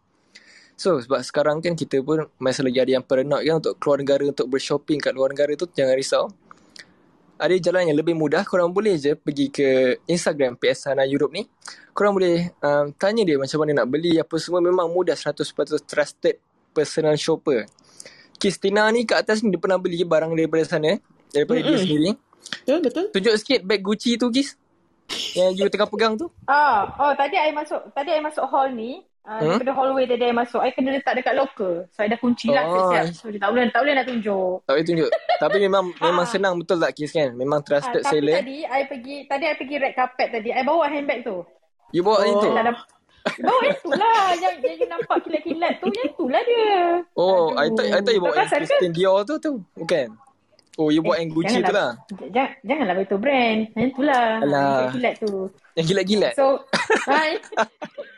[0.75, 4.23] So sebab sekarang kan kita pun masih lagi ada yang paranoid kan untuk keluar negara
[4.27, 6.27] untuk bershopping kat luar negara tu jangan risau.
[7.35, 11.43] Ada jalan yang lebih mudah korang boleh je pergi ke Instagram PS Hana Europe ni.
[11.91, 15.43] Korang boleh um, tanya dia macam mana nak beli apa semua memang mudah 100%
[15.83, 16.39] trusted
[16.75, 17.67] personal shopper.
[18.35, 20.99] Kristina ni kat atas ni dia pernah beli barang daripada sana
[21.31, 21.83] daripada dia Mm-mm.
[21.83, 22.09] sendiri.
[22.45, 23.05] Betul, betul.
[23.11, 24.57] Tunjuk sikit bag Gucci tu Kis.
[25.33, 26.27] Yang you tengah pegang tu.
[26.45, 29.01] Ah, oh tadi I masuk tadi I masuk hall ni.
[29.21, 29.57] Uh, Hmm?
[29.57, 32.61] Daripada hallway tadi I masuk I kena letak dekat locker So I dah kunci lah
[32.63, 32.93] Oh.
[32.93, 35.09] siap-siap So dia tak boleh Tak boleh nak tunjuk Tak boleh tunjuk.
[35.35, 36.29] Tapi memang memang Ah.
[36.29, 37.33] senang betul tak Kis kan?
[37.33, 38.37] Memang Ah, trusted Tapi seller.
[38.37, 41.41] tadi I pergi Tadi I pergi red carpet tadi I bawa handbag tu
[41.89, 42.29] You bawa Oh.
[42.31, 42.47] itu?
[42.47, 42.73] Tak ada
[43.41, 46.69] Bawa yang tu lah Yang, yang you nampak kilat-kilat tu Yang tu lah dia
[47.17, 47.73] Oh, I Aduh.
[47.73, 48.45] thought I thought you bawa?
[48.45, 49.53] Christian Dior tu tu.
[49.73, 50.07] Bukan.
[50.75, 51.95] Oh, you Eh, yang Gucci tu lah.
[52.11, 54.91] Jangan, janganlah beritahu brand Yang tu lah Alah.
[54.91, 55.47] Kilat tu
[55.79, 56.29] Yang gila-gila.
[56.35, 56.45] So
[57.07, 57.39] I,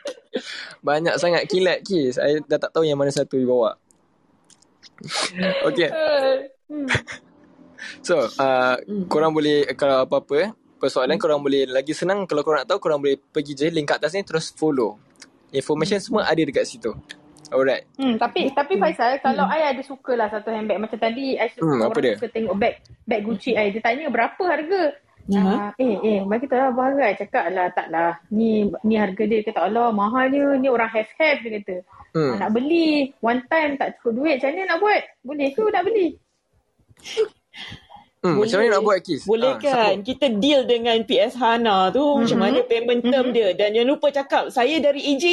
[0.86, 2.18] Banyak sangat kilat Kis.
[2.18, 3.78] I dah tak tahu yang mana satu you bawa.
[5.68, 5.90] okay.
[6.66, 6.88] hmm.
[8.02, 8.74] So, uh,
[9.06, 12.98] korang boleh kalau apa-apa eh, persoalan korang boleh lagi senang kalau korang nak tahu korang
[12.98, 14.98] boleh pergi je link kat atas ni terus follow.
[15.54, 16.92] Information semua ada dekat situ.
[17.48, 17.84] Alright.
[17.96, 21.64] Hmm, tapi tapi Faisal kalau I ada suka lah satu handbag macam tadi I suka
[21.64, 22.14] Hmm, orang dia?
[22.20, 22.74] suka tengok bag
[23.08, 24.82] bag Gucci I dia tanya berapa harga.
[25.28, 27.02] Ah, eh eh bagi tahu lah harga?
[27.04, 28.16] I cakap lah tak lah.
[28.32, 29.44] Ni ni harga dia.
[29.44, 31.76] Kata Allah mahalnya ni orang have have dia kata.
[32.16, 32.32] Hmm.
[32.32, 35.02] ah, nak beli one time tak cukup duit macam mana nak buat?
[35.24, 36.08] Boleh ke nak beli
[38.18, 39.22] Hmm, macam mana nak buat Kis?
[39.22, 39.94] Boleh Ah, kan?
[39.94, 40.02] siapa?
[40.02, 42.02] Kita deal dengan PS Hana tu.
[42.02, 42.18] Mhm.
[42.20, 43.48] Macam mana payment term dia.
[43.52, 45.26] Dan jangan lupa cakap, saya dari AJ.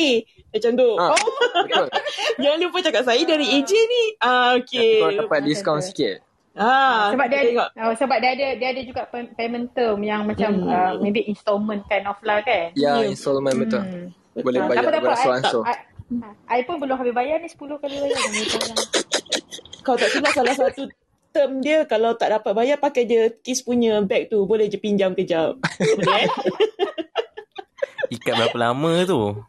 [0.52, 0.90] Macam tu.
[0.96, 1.18] Ah, Oh,
[2.40, 4.04] jangan lupa cakap, saya dari AJ ni.
[4.18, 4.94] Ah, Nanti okay.
[5.00, 6.22] korang dapat diskaun sikit.
[6.54, 7.68] Ah, sebab dia tengok.
[7.70, 10.72] ada, oh, sebab dia ada dia ada juga pay- payment term yang macam Hmm.
[10.72, 13.10] uh, maybe installment kind of lah kan Ya, Ya.
[13.10, 13.82] installment betul.
[13.82, 14.08] Hmm.
[14.38, 15.60] Boleh bayar tak tak apa.
[15.66, 15.76] I.
[16.48, 18.24] I, I pun belum habis bayar ni 10 kali bayar.
[19.84, 20.88] Kalau tak silap salah satu
[21.36, 24.48] term dia, kalau tak dapat bayar, pakai je Kiss punya bag tu.
[24.48, 25.60] Boleh je pinjam kejap.
[25.60, 26.32] Boleh eh?
[28.16, 29.36] Ikat berapa lama tu?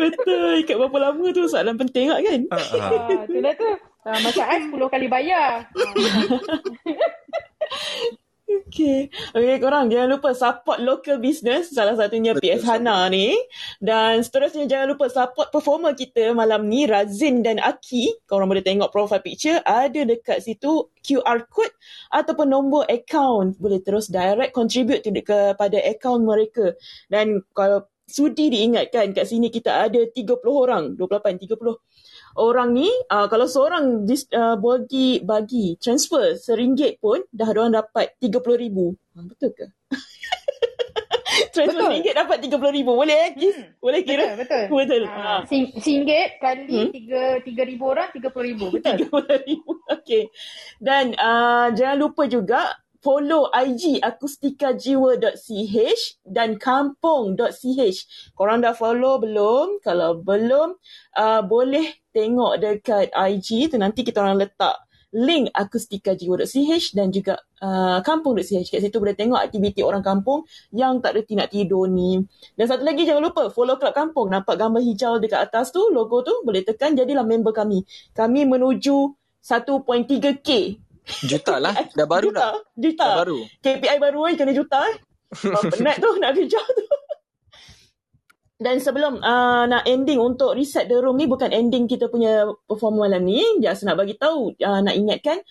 [0.00, 0.64] Betul.
[0.64, 2.40] Ikat berapa lama tu soalan penting tak kan?
[2.48, 2.64] Ah,
[3.28, 3.68] tu lah tu.
[4.02, 5.68] Ah, macam I 10 kali bayar.
[8.60, 9.08] Okay.
[9.32, 11.72] Okay korang jangan lupa support local business.
[11.72, 13.32] Salah satunya Betul, PS Hana ni.
[13.80, 18.28] Dan seterusnya jangan lupa support performer kita malam ni Razin dan Aki.
[18.28, 19.60] Korang boleh tengok profile picture.
[19.64, 21.72] Ada dekat situ QR code
[22.12, 23.56] ataupun nombor account.
[23.56, 26.76] Boleh terus direct contribute to, kepada account mereka.
[27.08, 30.84] Dan kalau sudi diingatkan kat sini kita ada 30 orang.
[31.00, 31.56] 28, 30
[32.34, 37.76] orang ni uh, kalau seorang dis, uh, bagi bagi transfer seringgit pun dah ada orang
[37.76, 38.92] dapat 30 ribu.
[39.12, 39.66] Ha, betul ke?
[41.52, 41.96] Transfer Betul.
[41.96, 42.84] RM1 dapat RM30,000.
[42.86, 43.56] Boleh eh, Kis?
[43.56, 43.72] Hmm.
[43.78, 44.24] Boleh kira?
[44.36, 44.68] Betul, betul.
[44.84, 45.02] Betul.
[45.06, 45.48] Ah, Ha.
[45.48, 46.90] sing- Singgit kali Hmm?
[46.90, 48.66] tiga tiga ribu orang, tiga puluh ribu.
[48.74, 49.08] Betul.
[49.08, 49.64] RM30,000.
[49.90, 50.22] Okay.
[50.76, 57.98] Dan uh, jangan lupa juga follow IG akustikajiwa.ch dan kampung.ch.
[58.38, 59.82] Korang dah follow belum?
[59.82, 60.78] Kalau belum,
[61.18, 64.78] uh, boleh tengok dekat IG tu nanti kita orang letak
[65.12, 68.72] link akustikajiwa.ch dan juga uh, kampung.ch.
[68.72, 72.16] Kat situ boleh tengok aktiviti orang kampung yang tak reti nak tidur ni.
[72.56, 74.32] Dan satu lagi jangan lupa follow Club Kampung.
[74.32, 77.84] Nampak gambar hijau dekat atas tu, logo tu, boleh tekan jadilah member kami.
[78.16, 79.12] Kami menuju
[79.44, 80.48] 1.3K.
[81.30, 81.74] Juta lah.
[81.92, 82.40] Dah baru juta.
[82.40, 82.52] dah.
[82.74, 83.06] Juta.
[83.06, 83.38] Dah baru.
[83.60, 84.96] KPI baru eh, kena juta eh.
[85.72, 86.84] Penat tu nak kejar tu.
[88.62, 93.10] Dan sebelum uh, nak ending untuk reset the room ni bukan ending kita punya performa
[93.10, 93.42] malam ni.
[93.58, 95.42] Just nak bagi tahu, uh, nak ingatkan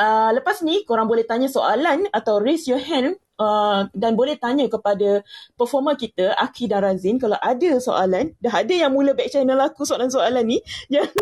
[0.00, 4.66] uh, lepas ni korang boleh tanya soalan atau raise your hand uh, dan boleh tanya
[4.66, 5.22] kepada
[5.54, 8.34] performer kita Aki dan Razin kalau ada soalan.
[8.42, 10.58] Dah ada yang mula back channel aku soalan-soalan ni.
[10.92, 11.12] Jangan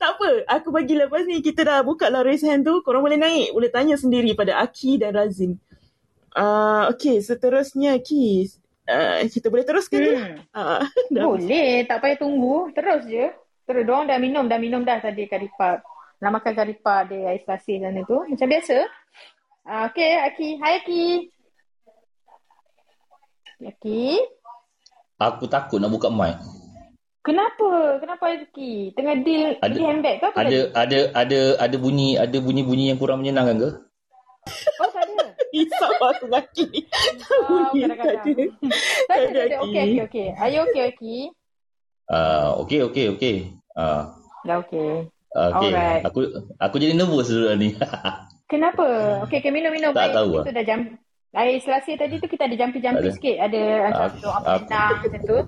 [0.00, 2.80] tak apa, aku bagi lepas ni kita dah buka lah raise hand tu.
[2.80, 5.60] Korang boleh naik, boleh tanya sendiri pada Aki dan Razin.
[6.32, 8.48] Uh, okay, seterusnya Aki.
[8.88, 10.16] Uh, kita boleh teruskan hmm.
[10.16, 10.36] Hmm.
[10.56, 10.82] Uh,
[11.14, 11.24] dah.
[11.28, 12.72] Boleh, tak payah tunggu.
[12.72, 13.26] Terus je.
[13.68, 15.84] Terus, diorang dah minum, dah minum dah tadi karipap.
[16.18, 18.18] Nak makan karipap dia ais lasih sana tu.
[18.24, 18.76] Macam biasa.
[19.68, 20.48] Uh, okay, Aki.
[20.56, 21.04] Hai, Aki.
[23.58, 24.04] Aki.
[25.18, 26.38] Aku takut nak buka mic.
[27.28, 27.70] Kenapa?
[28.00, 28.96] Kenapa Aki?
[28.96, 30.72] Tengah deal, Ada- handbag ke apa Ada tadi?
[30.72, 33.70] ada ada ada bunyi ada bunyi-bunyi yang kurang menyenangkan ke?
[34.80, 35.24] Oh, tak ada.
[35.52, 36.24] Risau aku
[37.44, 38.24] Bunyi kadang-kadang.
[38.24, 38.44] tak ada.
[39.04, 39.56] Tak ada, Tak ada, tak ada.
[39.60, 39.68] Aki.
[39.68, 40.26] Okay, okay, okay.
[40.40, 41.16] Are you okay, Aki?
[42.08, 43.36] Ah, okey okey okey.
[43.76, 44.16] Ah,
[44.48, 45.04] Dah okay.
[45.36, 45.68] okey.
[45.68, 46.02] Alright.
[46.08, 46.20] Aku
[46.56, 47.76] aku jadi nervous dulu ni.
[48.52, 48.84] Kenapa?
[49.28, 49.92] Okay, okay, minum-minum.
[49.92, 50.80] Tak Air tahu Itu dah jam.
[51.28, 53.12] Air selasih tadi tu kita ada jampi-jampi Ada.
[53.12, 53.36] sikit.
[53.36, 55.38] Ada macam Aku- doa penang macam tu.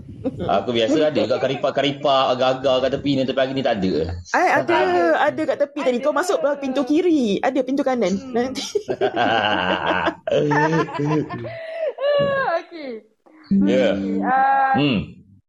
[0.45, 3.93] aku biasa ada kat karipap-karipap agak-agak kat tepi ni tapi hari ni tak ada.
[4.37, 4.77] Ay, ada,
[5.25, 5.99] ada kat tepi tadi.
[6.05, 6.21] Kau Ada.
[6.21, 7.41] masuk belah pintu kiri.
[7.41, 8.13] Ada pintu kanan.
[8.13, 8.33] Hmm.
[8.37, 8.65] Nanti.
[12.21, 13.01] Ah, okay.
[13.65, 13.97] Ya.
[13.97, 14.21] Okay.
[14.21, 14.99] Uh, hmm.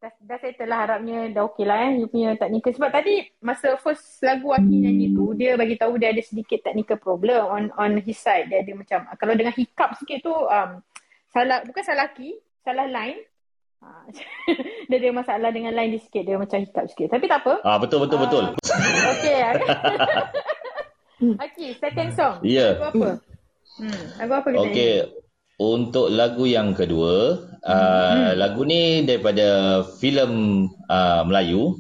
[0.01, 2.01] Dah, dah settle lah harapnya dah okey lah eh.
[2.01, 2.73] You punya technical.
[2.73, 6.97] Sebab tadi masa first lagu Aki nyanyi tu, dia bagi tahu dia ada sedikit technical
[6.97, 8.49] problem on on his side.
[8.49, 10.81] Dia ada macam, kalau dengan hiccup sikit tu, um,
[11.29, 12.33] salah, bukan salah key,
[12.65, 13.21] salah line.
[13.81, 14.05] Ah,
[14.89, 16.25] dia ada masalah dengan line dia sikit.
[16.25, 17.07] Dia macam hiccup sikit.
[17.13, 17.53] Tapi tak apa.
[17.61, 18.45] Ah betul betul betul.
[19.21, 19.41] Okay.
[21.45, 22.35] Aki, second song.
[22.41, 22.77] Ya.
[22.77, 23.09] Lagu apa?
[23.77, 24.95] Hmm, lagu apa kita Okey.
[25.61, 31.77] Untuk lagu yang kedua, uh, lagu ni daripada filem uh, Melayu.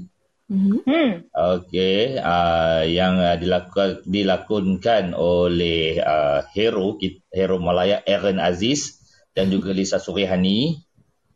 [0.51, 0.83] Mhm.
[0.83, 1.11] Hmm.
[1.31, 8.99] Okey, uh, yang uh, dilakukan dilakonkan oleh uh, hero kit- hero Malaya Aaron Aziz
[9.31, 10.75] dan juga Lisa Surihani.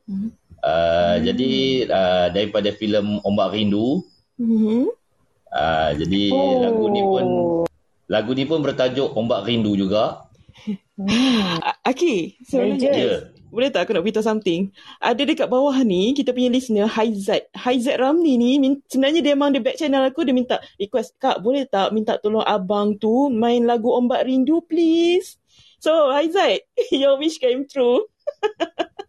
[0.04, 0.30] Mhm.
[0.60, 4.04] Uh, Jadi uh, daripada filem Ombak Rindu.
[4.36, 4.92] Mhm.
[5.56, 6.60] Uh, jadi Oh.
[6.60, 7.26] lagu ni pun
[8.12, 10.28] lagu ni pun bertajuk Ombak Rindu juga.
[11.64, 12.92] A- Aki, sebenarnya.
[12.92, 13.16] Ya.
[13.54, 14.74] Boleh tak aku nak beritahu something?
[15.00, 17.48] Ada dekat bawah ni, kita punya listener, Haizat.
[17.56, 21.40] Haizat Ramli ni, min- sebenarnya dia memang dia back channel aku, dia minta request, Kak
[21.40, 25.40] boleh tak minta tolong abang tu main lagu Ombak Rindu please?
[25.80, 28.04] So, Haizat, your wish came true.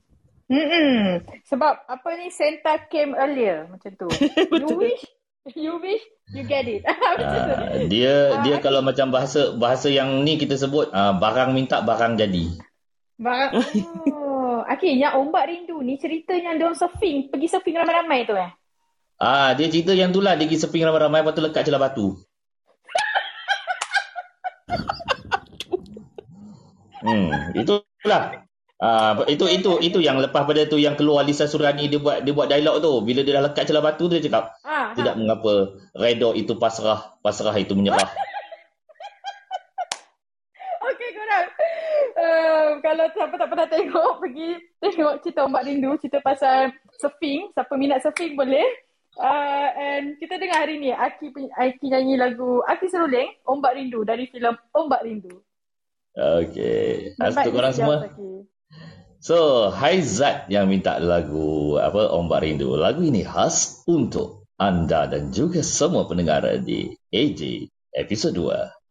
[0.47, 1.27] Hmm.
[1.51, 4.07] Sebab apa ni Santa came earlier macam tu.
[4.63, 5.03] you wish,
[5.59, 6.87] you wish, you get it.
[6.87, 11.83] Uh, dia Ah, dia kalau macam bahasa bahasa yang ni kita sebut uh, barang minta
[11.83, 12.47] barang jadi.
[13.19, 13.59] Barang.
[14.15, 14.26] Oh,
[14.67, 18.51] Aki, yang ombak rindu ni cerita yang diorang surfing, pergi surfing ramai-ramai tu eh.
[19.17, 22.19] Ah, dia cerita yang tu lah dia pergi surfing ramai-ramai lepas tu lekat celah batu.
[27.07, 28.43] hmm, itulah.
[28.77, 32.35] Ah, itu itu itu yang lepas pada tu yang keluar Lisa Surani dia buat dia
[32.35, 32.93] buat dialog tu.
[33.07, 35.19] Bila dia dah lekat celah batu tu dia cakap, Ah, tidak ha.
[35.23, 38.05] mengapa redha itu pasrah, pasrah itu menyerah.
[40.91, 41.47] Okey korang.
[42.17, 44.49] Uh, kalau siapa tak pernah tengok, pergi
[44.81, 47.53] tengok cerita Ombak Rindu, cerita pasal surfing.
[47.53, 48.67] Siapa minat surfing boleh.
[49.17, 54.29] Uh, and kita dengar hari ni Aki, Aki nyanyi lagu Aki Seruling, Ombak Rindu dari
[54.29, 55.41] filem Ombak Rindu.
[56.17, 57.17] Okey.
[57.17, 57.97] Baik, Asal korang semua.
[58.09, 58.45] Aki.
[59.25, 62.77] So, Haizat yang minta lagu apa Ombak Rindu.
[62.77, 68.86] Lagu ini khas untuk anda dan juga semua pendengar di AJ episod 2.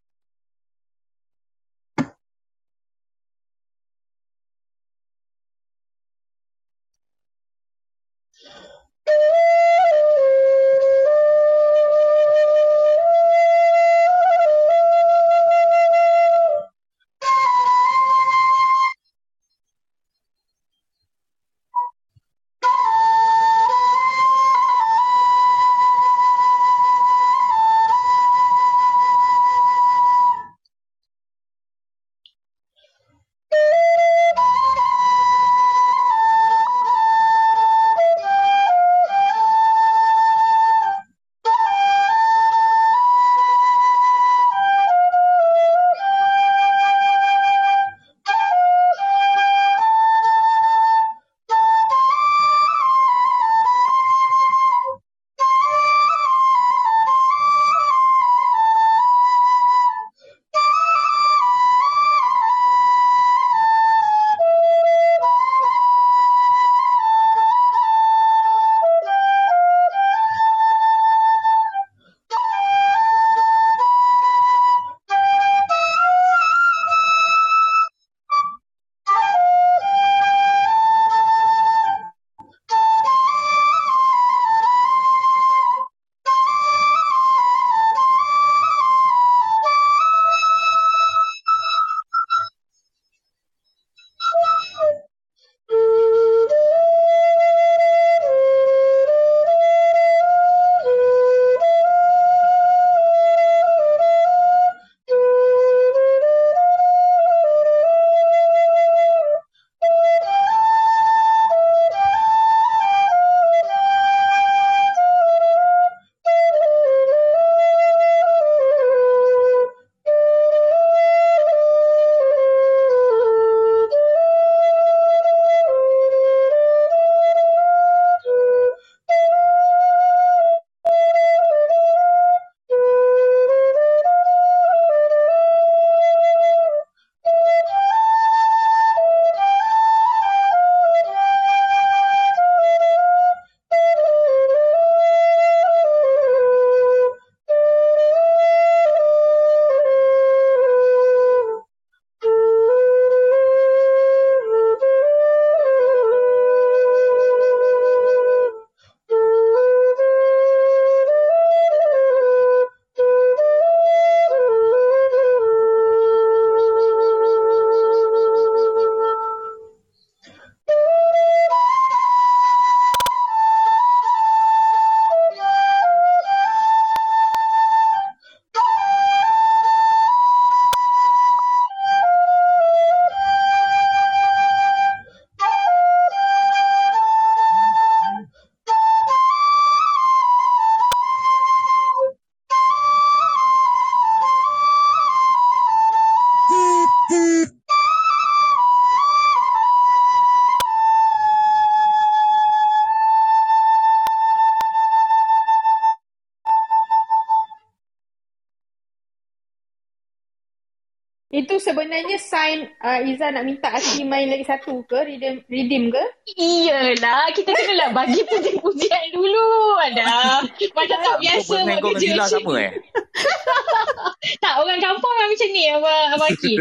[211.76, 214.95] Sebenarnya sign uh, Iza nak minta Aki main lagi satu ke?
[214.95, 216.03] Redeem, redeem ke?
[216.39, 219.47] Iyalah, kita kenalah bagi pujian-pujian dulu.
[219.84, 220.39] Ada.
[220.71, 222.63] Macam tak biasa buat kerja macam sama ni.
[222.63, 222.71] eh?
[224.41, 226.53] Tak, orang kampung memang macam ni, Abang, Abang Aki.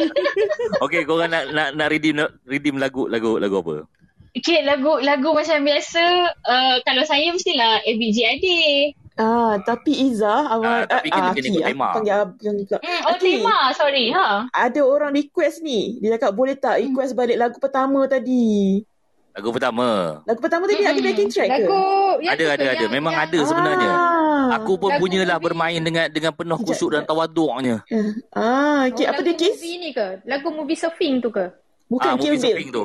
[0.88, 2.16] Okey, kau orang nak nak nak redeem
[2.48, 3.74] redeem lagu lagu lagu apa?
[4.34, 6.02] Okay, lagu lagu macam biasa,
[6.34, 8.60] uh, kalau saya mestilah ABG Ade.
[9.20, 11.88] Ah, tapi Iza, Ah, awak tapi kena- kena ikut tema.
[11.92, 12.76] panggil abang juga.
[12.80, 13.56] Hmm, oh, Aki, tema.
[13.70, 14.48] Sorry, ha.
[14.48, 16.00] Ada orang request ni.
[16.00, 18.80] Dia cakap boleh tak request balik lagu pertama tadi.
[19.30, 20.20] Lagu pertama.
[20.24, 21.04] Lagu pertama tadi ada Mm-mm.
[21.06, 21.62] backing track ke?
[21.62, 21.84] Lagu
[22.18, 22.64] yang Ada ada ke?
[22.66, 22.80] ada.
[22.80, 23.90] Yang- Memang yang- ada sebenarnya.
[23.92, 24.48] Ah.
[24.56, 25.46] Aku pun Lagu punyalah movie.
[25.46, 27.76] bermain dengan dengan penuh khusyuk dan tawaduknya.
[28.32, 29.04] Ah, okay.
[29.04, 29.54] Oh, apa dia lagu kes?
[29.54, 30.06] movie ni ke?
[30.24, 31.44] Lagu movie surfing tu ke?
[31.86, 32.50] Bukan Ah, Kill movie Bill.
[32.50, 32.84] surfing tu.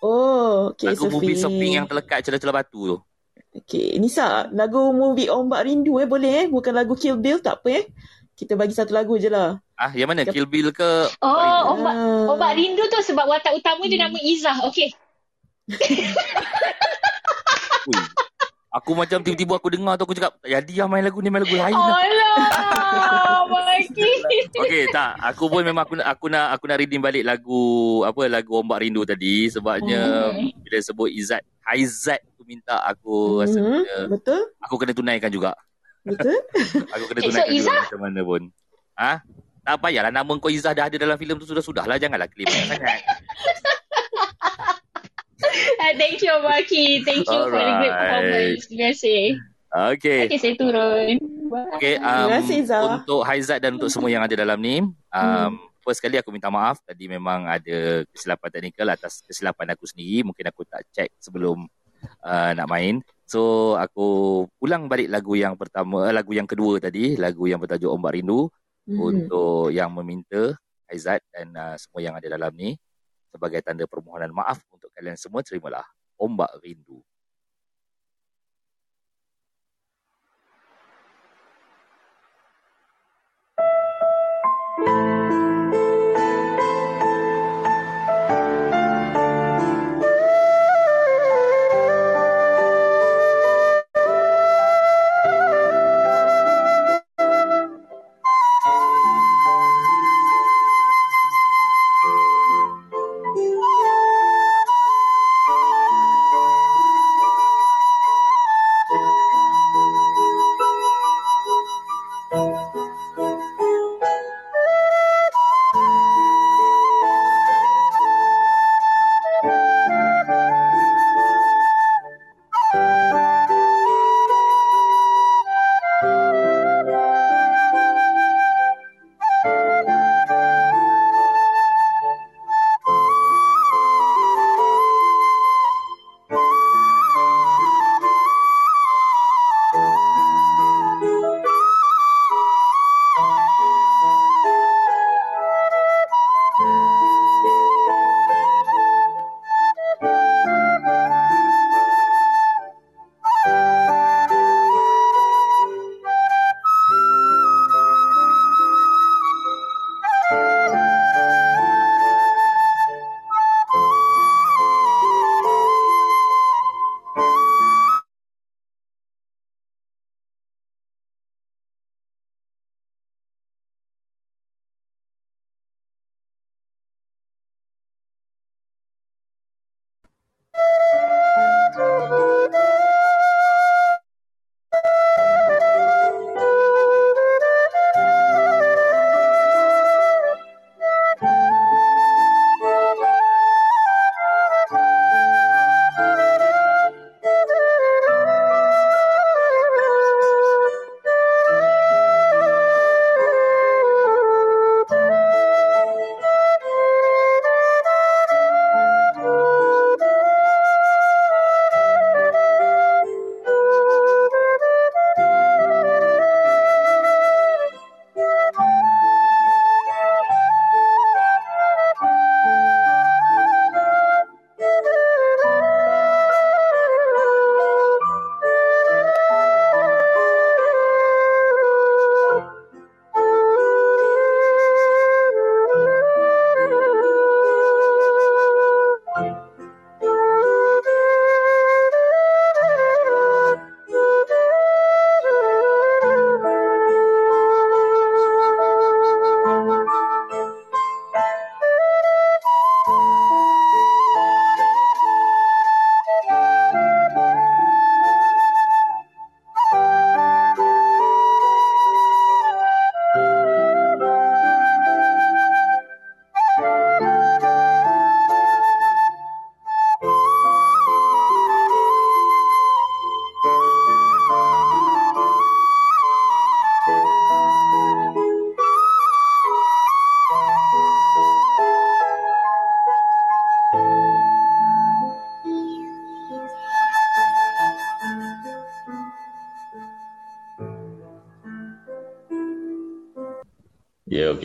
[0.00, 2.96] Oh, okay, Lagu movie surfing yang terlekat celah-celah batu tu.
[3.54, 6.46] Okay, Nisa, lagu movie Ombak Rindu eh boleh eh?
[6.50, 7.84] Bukan lagu Kill Bill, tak apa eh?
[8.34, 9.62] Kita bagi satu lagu je lah.
[9.78, 10.26] Ah, yang mana?
[10.26, 11.06] Kill Bill ke?
[11.22, 12.34] Oh, ombak, Ah.
[12.34, 14.58] ombak rindu tu sebab watak utama dia nama Izzah.
[14.66, 14.90] Okay.
[17.86, 17.94] Ui.
[18.74, 21.46] Aku macam tiba-tiba aku dengar tu aku cakap, tak jadi lah main lagu ni, main
[21.46, 21.94] lagu lain Oh, lah.
[21.94, 23.38] Alah.
[24.66, 25.14] Okey, tak.
[25.22, 27.62] Aku pun memang aku nak aku nak aku nak redeem balik lagu
[28.02, 30.50] apa lagu Ombak Rindu tadi sebabnya Hmm.
[30.58, 34.40] bila sebut Izzat, Haizat minta aku rasa Mhm, kena, Betul?
[34.60, 35.52] aku kena tunaikan juga.
[36.04, 36.36] Betul?
[36.94, 37.82] Aku kena Okay, so tunaikan juga Izzah?
[37.88, 38.42] macam mana pun.
[38.94, 39.12] Ha?
[39.64, 43.00] Tak payahlah nama kau Izzah dah ada dalam filem tu sudah-sudahlah janganlah claim banyak sangat.
[45.80, 46.84] Ah, Thank you, Abang Aki.
[47.02, 47.96] Thank you for the great Alright.
[47.96, 48.62] performance.
[48.68, 49.22] Terima kasih.
[49.74, 50.20] Okey.
[50.28, 51.16] Okay, saya turun.
[51.50, 51.72] Bye.
[51.76, 55.98] Okey, um, Terima kasih, untuk Haizat dan untuk semua yang ada dalam ni, um, first
[55.98, 56.78] kali aku minta maaf.
[56.84, 60.22] Tadi memang ada kesilapan teknikal atas kesilapan aku sendiri.
[60.22, 61.64] Mungkin aku tak check sebelum
[62.24, 63.00] uh, nak main.
[63.24, 67.88] So, aku ulang balik lagu yang pertama, uh, lagu yang kedua tadi, lagu yang bertajuk
[67.88, 68.48] Ombak Rindu
[68.84, 69.00] Mhm.
[69.00, 70.52] untuk yang meminta
[70.84, 72.76] Haizat dan uh, semua yang ada dalam ni
[73.32, 75.84] sebagai tanda permohonan maaf untuk kalian semua terimalah
[76.20, 77.00] Ombak Rindu.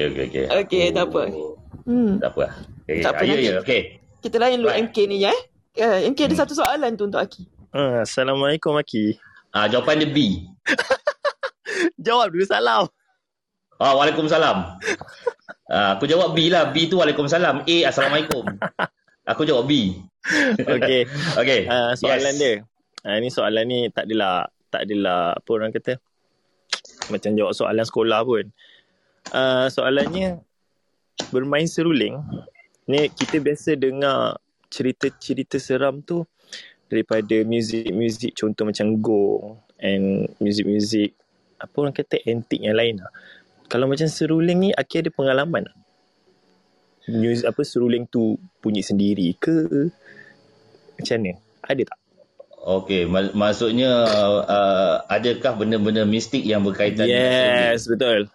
[0.08, 0.45] Okey, okey, okey.
[0.64, 1.22] Okey, tak apa.
[1.84, 2.12] Hmm.
[2.18, 2.45] Tak apa.
[2.86, 3.02] Okay.
[3.04, 3.82] Tak apa, ya, ya, okey.
[4.20, 4.88] Kita lain dulu Right.
[4.88, 5.34] MK ni ya.
[5.76, 7.43] Uh, MK ada satu soalan tu untuk Aki.
[7.72, 9.16] Uh, Assalamualaikum Aki.
[9.50, 10.45] Ah, jawapan dia B.
[12.06, 12.86] Jawab dulu salam.
[13.80, 14.58] Ah, Waalaikumsalam.
[15.72, 16.70] Ah, aku jawab B lah.
[16.70, 17.64] B tu Waalaikumsalam.
[17.64, 18.43] A, Assalamualaikum.
[19.24, 19.95] Aku jawab B.
[20.76, 21.08] Okey.
[21.39, 21.62] Okey.
[21.66, 22.41] Uh, soalan Yes.
[22.41, 22.54] dia.
[23.08, 25.95] Uh, ini soalan ni tak adalah tak adalah apa orang kata
[27.08, 28.52] macam jawab soalan sekolah pun.
[29.30, 30.41] Uh, soalannya
[31.30, 32.17] bermain seruling.
[32.89, 34.39] Ni kita biasa dengar
[34.70, 36.26] cerita-cerita seram tu
[36.89, 41.13] daripada muzik-muzik contoh macam gong and muzik-muzik
[41.61, 43.11] apa orang kata antik yang lain lah.
[43.70, 45.70] Kalau macam seruling ni Aki ada pengalaman?
[47.09, 49.89] Music, apa seruling tu bunyi sendiri ke
[50.97, 51.34] macam mana?
[51.65, 51.99] Ada tak?
[52.59, 53.91] Okey, mak- maksudnya
[54.45, 58.30] uh, adakah benda-benda mistik yang berkaitan Yes, betul.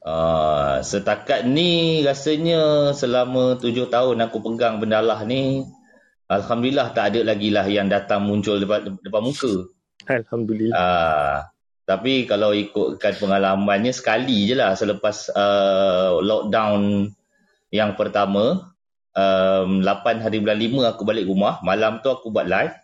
[0.00, 5.68] Uh, setakat ni rasanya selama tujuh tahun aku pegang benda lah ni
[6.24, 9.68] Alhamdulillah tak ada lagi lah yang datang muncul depan, depan muka.
[10.08, 10.72] Alhamdulillah.
[10.72, 11.36] Uh,
[11.84, 17.10] tapi kalau ikutkan pengalamannya sekali je lah selepas uh, lockdown
[17.74, 18.70] yang pertama
[19.12, 22.78] um, 8 hari bulan 5 aku balik rumah malam tu aku buat live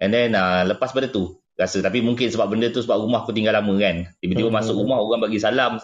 [0.00, 3.36] and then uh, lepas pada tu rasa tapi mungkin sebab benda tu sebab rumah aku
[3.36, 4.58] tinggal lama kan tiba-tiba Hmm.
[4.64, 5.76] masuk rumah orang bagi salam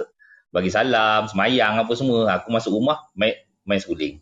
[0.49, 3.37] bagi salam semayang apa semua aku masuk rumah main
[3.69, 4.21] main seruling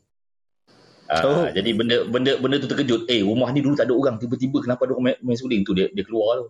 [1.07, 1.47] Uh, Oh.
[1.47, 3.07] Jadi benda benda benda tu terkejut.
[3.07, 4.19] Eh rumah ni dulu tak ada orang.
[4.19, 6.47] Tiba-tiba kenapa ada orang main, main seruling tu dia dia keluar tu.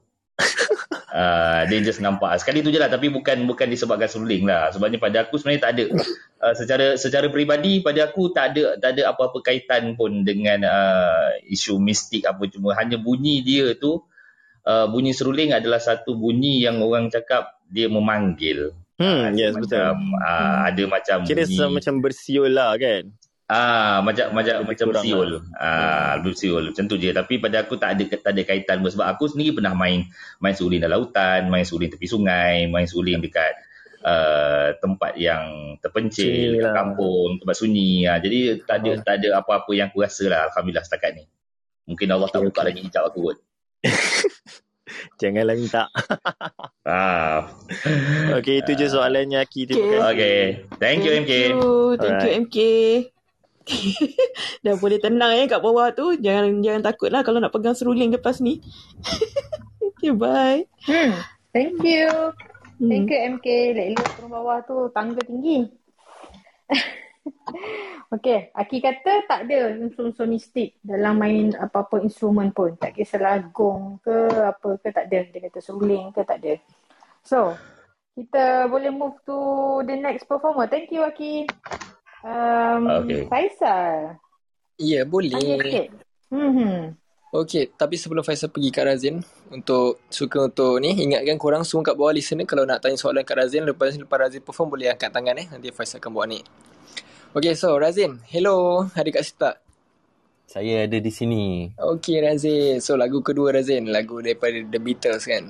[1.13, 5.01] Uh, dia just nampak sekali tu je lah tapi bukan bukan disebabkan seruling lah sebabnya
[5.01, 5.85] pada aku sebenarnya tak ada
[6.45, 11.41] uh, secara secara peribadi pada aku tak ada tak ada apa-apa kaitan pun dengan uh,
[11.49, 14.05] isu mistik apa cuma hanya bunyi dia tu
[14.69, 19.77] uh, bunyi seruling adalah satu bunyi yang orang cakap dia memanggil Hmm, yes betul.
[19.77, 19.93] macam
[20.25, 23.13] uh, ada macam Kira bunyi macam bersiul lah kan?
[23.47, 25.39] Ah, macam macam macam siul.
[25.39, 25.43] lah.
[25.55, 27.15] Ah, lebih siul macam tu je.
[27.15, 30.03] Tapi pada aku tak ada tak ada kaitan pun sebab aku sendiri pernah main
[30.43, 33.55] main suling dalam lautan, main suling tepi sungai, main suling dekat
[34.03, 36.75] uh, tempat yang terpencil, dekat lah.
[36.75, 38.11] kampung, tempat sunyi.
[38.11, 41.25] Ah, jadi tak ada tak ada apa-apa yang aku rasa lah alhamdulillah setakat ni.
[41.87, 42.69] Mungkin Allah tak Okay, buka okay.
[42.75, 43.39] lagi hijab aku kot.
[45.21, 45.83] Janganlah minta.
[46.87, 47.51] Ah.
[48.39, 49.61] Okey, itu je soalannya Aki.
[49.67, 49.91] Terima Okay.
[49.91, 50.13] kasih.
[50.15, 50.41] Okay.
[50.79, 51.33] Thank you MK.
[51.33, 52.59] Thank you, thank you MK.
[54.65, 56.15] Dah boleh tenang ya kat bawah tu.
[56.15, 58.63] Jangan jangan takut lah kalau nak pegang seruling lepas ni.
[59.83, 60.63] okay, bye.
[60.87, 61.19] Hmm,
[61.51, 62.07] thank you.
[62.79, 62.89] Hmm.
[62.93, 63.47] Thank you MK.
[63.75, 65.67] Elok turun bawah tu tangga tinggi.
[68.15, 72.75] okay, Aki kata tak ada unsur-unsur mistik dalam main apa-apa instrumen pun.
[72.79, 75.21] Tak kisahlah gong ke apa ke tak ada.
[75.31, 76.55] Dia kata seruling ke tak ada.
[77.27, 77.59] So,
[78.15, 79.37] kita boleh move to
[79.85, 80.71] the next performer.
[80.71, 81.51] Thank you Aki.
[82.25, 83.29] Um, Okay.
[83.29, 84.17] Faisal.
[84.77, 85.33] Ya, Tanya boleh.
[85.61, 85.87] sikit.
[86.29, 86.97] Hmm.
[87.37, 89.21] Okey, tapi sebelum Faisal pergi kat Razin
[89.53, 93.37] untuk suka untuk ni ingatkan korang semua kat bawah listener kalau nak tanya soalan kat
[93.37, 96.41] Razin lepas lepas Razin perform boleh angkat tangan eh nanti Faisal akan buat ni.
[97.37, 99.61] Okey, so Razin, hello, ada kat situ tak?
[100.49, 101.69] Saya ada di sini.
[101.77, 105.45] Okey Razin, so lagu kedua Razin, lagu daripada The Beatles kan.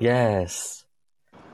[0.00, 0.80] Yes.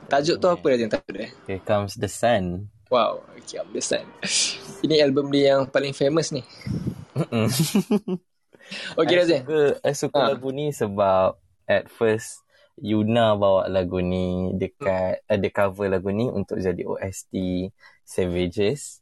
[0.06, 1.34] Tajuk tu apa Razin tajuk dia?
[1.50, 2.70] Here comes the sun.
[2.94, 4.06] Wow, okay, I'm understand.
[4.86, 6.46] Ini album dia yang paling famous ni.
[9.02, 9.42] Okey I Razin.
[9.42, 10.30] suka, I suka Ha.
[10.30, 11.34] lagu ni sebab
[11.66, 12.46] at first
[12.78, 17.34] Yuna bawa lagu ni dekat ada cover lagu ni untuk jadi OST
[18.06, 19.01] Savages.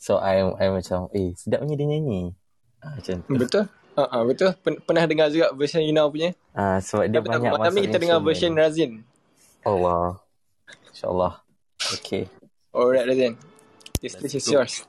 [0.00, 2.32] So I I macam eh sedapnya dia nyanyi.
[2.80, 3.36] Ah, macam tu.
[3.36, 3.64] Betul?
[4.00, 4.56] Ah, uh, betul.
[4.64, 6.32] Pen- pernah dengar juga version Yuna punya.
[6.56, 9.04] Ah sebab dia Tapi banyak masuk kita dengar version Razin.
[9.60, 10.24] Allah.
[10.88, 11.44] InsyaAllah.
[12.00, 12.32] Okay.
[12.72, 13.36] Alright Razin.
[14.00, 14.88] This this is yours.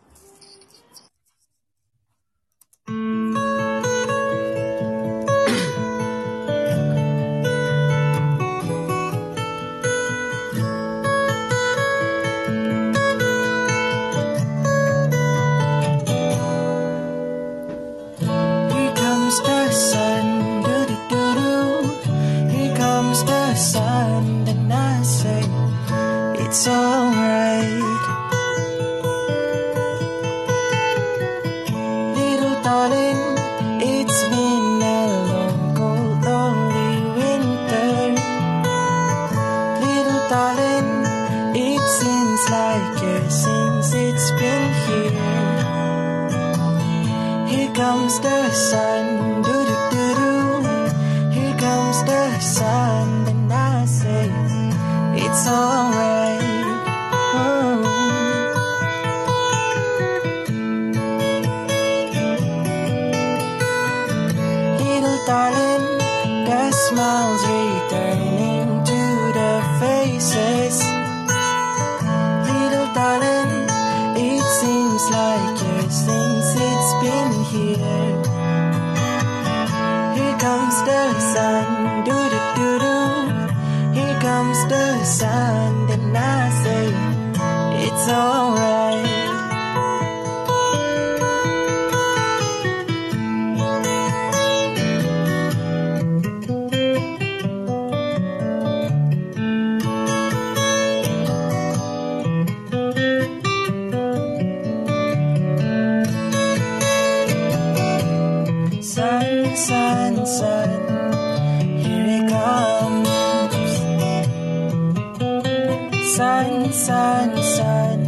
[117.39, 118.00] Sun,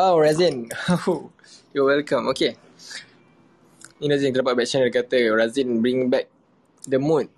[0.00, 0.72] Wow, Razin.
[1.76, 2.32] You're welcome.
[2.32, 2.56] Okay.
[4.00, 6.24] Ni Razin kita dapat back channel kata Razin bring back
[6.88, 7.28] the mood.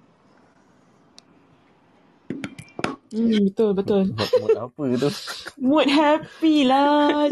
[3.11, 4.15] Hmm, betul, betul.
[4.15, 5.11] Mood, apa tu?
[5.75, 7.27] Mood happy lah.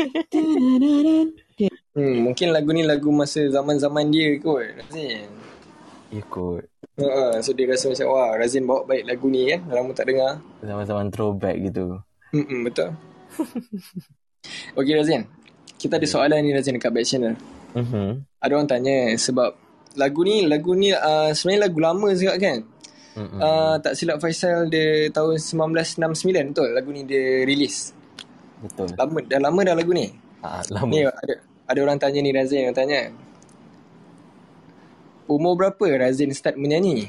[1.54, 1.70] okay.
[1.94, 5.30] Hmm, mungkin lagu ni lagu masa zaman-zaman dia kot, Razin.
[6.10, 6.66] Ya kot.
[6.98, 10.42] Uh, so dia rasa macam wah Razin bawa baik lagu ni kan lama tak dengar
[10.58, 12.02] Zaman-zaman throwback gitu.
[12.34, 12.98] Hmm, betul
[14.74, 15.22] Okay Razin
[15.76, 17.34] kita ada soalan ni Razin dekat back channel
[17.70, 18.26] Mhm.
[18.42, 19.54] ada orang tanya sebab
[19.94, 22.58] lagu ni lagu ni uh, sebenarnya lagu lama juga kan
[23.10, 23.38] Mhm.
[23.38, 27.90] uh, tak silap Faisal dia tahun 1969 betul lagu ni dia release
[28.60, 28.92] Betul.
[28.94, 30.06] lama dah lama dah lagu ni
[30.40, 30.88] Ah, lama.
[30.88, 31.34] ni ada
[31.66, 33.10] ada orang tanya ni Razin yang tanya
[35.26, 37.08] umur berapa Razin start menyanyi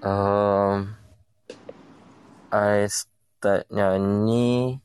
[0.00, 0.96] Um,
[2.48, 2.88] I
[3.40, 4.76] start nyanyi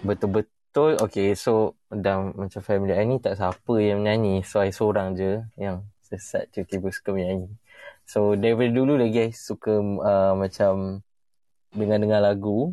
[0.00, 5.20] betul-betul okay so dalam macam family I ni tak siapa yang menyanyi so I seorang
[5.20, 7.52] je yang sesat tiba-tiba suka menyanyi.
[8.08, 11.04] So daripada dulu lagi I suka uh, macam
[11.76, 12.72] dengar-dengar lagu.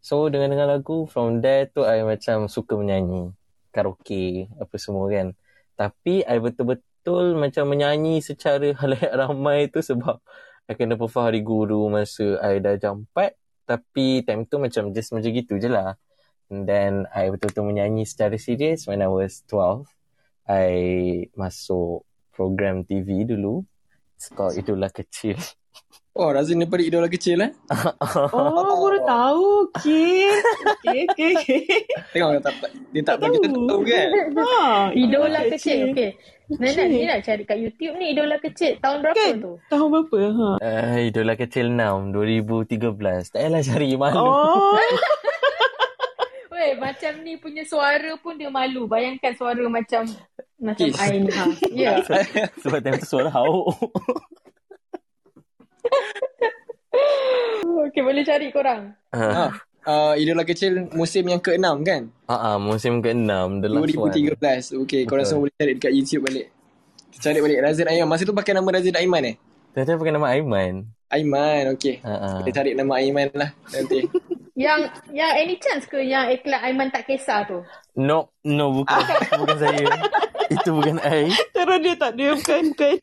[0.00, 3.36] So dengar-dengar lagu from there tu I macam suka menyanyi.
[3.76, 5.36] Karaoke apa semua kan.
[5.76, 10.16] Tapi I betul-betul macam menyanyi secara halayak ramai tu sebab
[10.64, 13.39] I kena perform hari guru masa I dah jam 4
[13.70, 15.94] tapi time tu macam just macam gitu je lah.
[16.50, 19.86] And then I betul-betul menyanyi secara serius when I was 12.
[20.50, 20.66] I
[21.38, 22.02] masuk
[22.34, 23.62] program TV dulu.
[24.18, 25.38] It's called Idola Kecil.
[26.10, 27.50] Oh, Razin daripada idola kecil eh?
[28.34, 29.46] Oh, baru tahu.
[29.70, 30.26] Okay.
[30.82, 31.62] Okay, okay, okay.
[32.10, 32.54] Tengok dia tak,
[32.90, 34.08] dia tak bagi kita tahu kan?
[34.34, 34.50] Ha,
[34.92, 35.94] Idola kecil.
[35.94, 36.10] Okey.
[36.50, 38.74] Nana ni nak cari kat YouTube ni idola kecil.
[38.82, 39.38] Tahun berapa Kan?
[39.38, 39.54] tu?
[39.70, 40.18] Tahun berapa?
[40.34, 40.48] Ha.
[40.58, 43.30] Uh, Idola Kecil 6, 2013.
[43.30, 44.18] Tak payahlah cari malu.
[44.18, 44.74] Oh.
[46.52, 48.90] Weh, macam ni punya suara pun dia malu.
[48.90, 50.02] Bayangkan suara macam
[50.58, 50.86] macam.
[50.98, 51.46] Ain ha.
[51.70, 52.02] Ya.
[52.58, 53.70] Sebab time tu suara hauk.
[57.90, 58.94] Okey, boleh cari korang.
[59.14, 62.12] Ah, Uh, idola kecil musim yang ke-6 kan?
[62.28, 64.12] ah, ah, musim ke-6, the last one.
[64.12, 64.76] 2013.
[64.84, 65.32] Okay, korang Betul.
[65.32, 66.46] semua boleh cari dekat YouTube balik.
[67.16, 68.06] Cari balik Razin Aiman.
[68.12, 69.36] Masa tu pakai nama Razin Aiman eh?
[69.72, 70.84] Tadi pakai nama Aiman.
[71.08, 71.96] Aiman, okay.
[72.04, 72.34] Ah, ah.
[72.44, 74.04] Kita cari nama Aiman lah nanti.
[74.60, 77.64] Yang yang any chance ke yang iklan Aiman tak kisah tu?
[77.96, 79.00] No, no bukan.
[79.40, 79.88] bukan saya.
[80.52, 81.32] Itu bukan I.
[81.56, 82.96] Cara dia tak dia bukan bukan.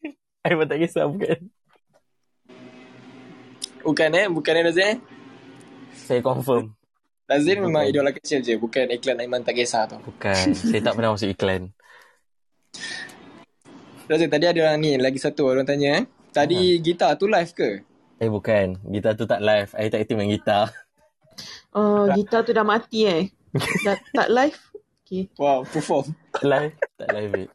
[0.46, 1.50] Aiman tak kisah bukan.
[3.88, 4.28] Bukan eh?
[4.28, 4.96] Bukan eh Razin eh?
[5.96, 6.76] Saya confirm.
[7.24, 7.96] Razin memang Bukan.
[7.96, 8.60] idola kecil je.
[8.60, 9.96] Bukan iklan Aiman tak kisah tu.
[10.04, 10.52] Bukan.
[10.52, 11.72] Saya tak pernah masuk iklan.
[14.12, 15.00] Razin, tadi ada orang ni.
[15.00, 16.06] Lagi satu orang tanya eh.
[16.36, 17.70] Tadi gitar tu live ke?
[18.20, 19.72] Eh bukan, gitar tu tak live.
[19.80, 20.68] I tak aktif main gitar.
[21.72, 23.32] Oh, gitar tu dah mati eh.
[23.88, 24.60] Dah, tak live?
[25.08, 25.32] Okay.
[25.40, 26.12] Wow, perform.
[26.44, 26.76] live?
[27.00, 27.50] Tak live it.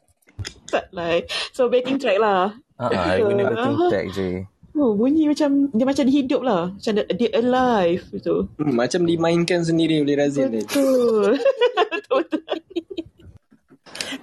[0.65, 1.29] Tak live.
[1.53, 2.57] So, backing track lah.
[2.81, 4.29] Ah, uh, I guna backing track je.
[4.73, 6.73] Oh, bunyi macam, dia macam dia hidup lah.
[6.73, 8.49] Macam dia, dia alive gitu.
[8.57, 10.65] Hmm, macam dimainkan sendiri oleh Razil tadi.
[10.65, 11.37] Betul.
[11.93, 12.41] Betul-betul.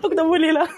[0.00, 0.66] Aku tak boleh lah.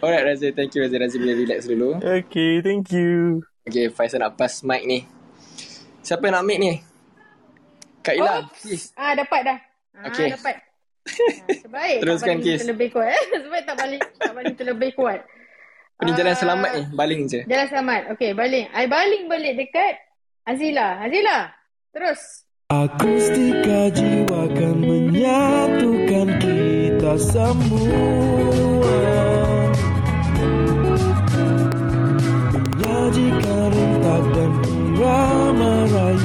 [0.00, 0.98] Alright Razil, thank you Razil.
[0.98, 1.88] Razil boleh relax dulu.
[1.98, 3.44] Okay, thank you.
[3.64, 5.04] Okay, Faisal nak pass mic ni.
[6.00, 6.72] Siapa yang nak mic ni?
[8.00, 8.64] Kak Ila, Oops.
[8.64, 8.84] please.
[8.94, 9.58] Ah, dapat dah.
[9.92, 10.32] Ah, Okay.
[10.32, 10.56] dapat.
[10.56, 10.64] Ah,
[11.50, 12.60] sebaik Teruskan, tak baling Kis.
[12.64, 13.08] terlebih kuat.
[13.08, 13.22] Eh?
[13.38, 15.20] Sebaik tak baling, tak baling terlebih kuat.
[15.98, 16.38] Ini jalan Ah.
[16.38, 17.40] selamat ni, baling je.
[17.42, 18.00] Jalan selamat.
[18.14, 18.70] Okay, baling.
[18.70, 19.98] I baling balik dekat
[20.46, 21.02] Azila.
[21.02, 21.50] Azila,
[21.90, 22.46] terus.
[22.70, 28.04] Akustika jiwa kan menyatukan kita semua
[32.52, 36.17] Menyajikan rentak dan irama rayu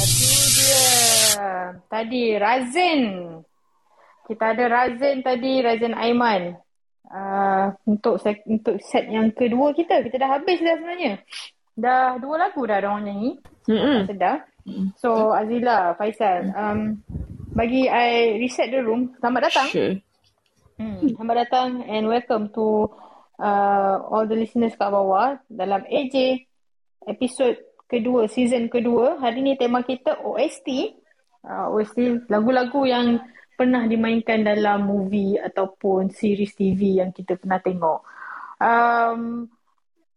[0.05, 0.88] tu dia.
[1.89, 3.03] Tadi Razin.
[4.30, 6.55] Kita ada Razin tadi, Razin Aiman.
[7.07, 11.23] Uh, untuk set, untuk set yang kedua kita, kita dah habis dah sebenarnya.
[11.78, 13.39] Dah dua lagu dah orang nyanyi.
[13.69, 14.07] Mm-mm.
[14.07, 14.47] Sedar.
[14.99, 16.99] So Azila, Faisal, um,
[17.55, 19.15] bagi I reset the room.
[19.24, 19.68] Selamat datang.
[19.72, 19.95] Sure.
[20.76, 22.91] Hmm, selamat datang and welcome to
[23.39, 26.45] uh, all the listeners kat bawah dalam AJ
[27.07, 27.55] episod
[27.88, 29.15] kedua, season kedua.
[29.24, 30.99] Hari ni tema kita OST.
[31.47, 33.24] Uh, OST lagu-lagu yang
[33.55, 38.03] pernah dimainkan dalam movie ataupun series TV yang kita pernah tengok.
[38.59, 39.47] Um,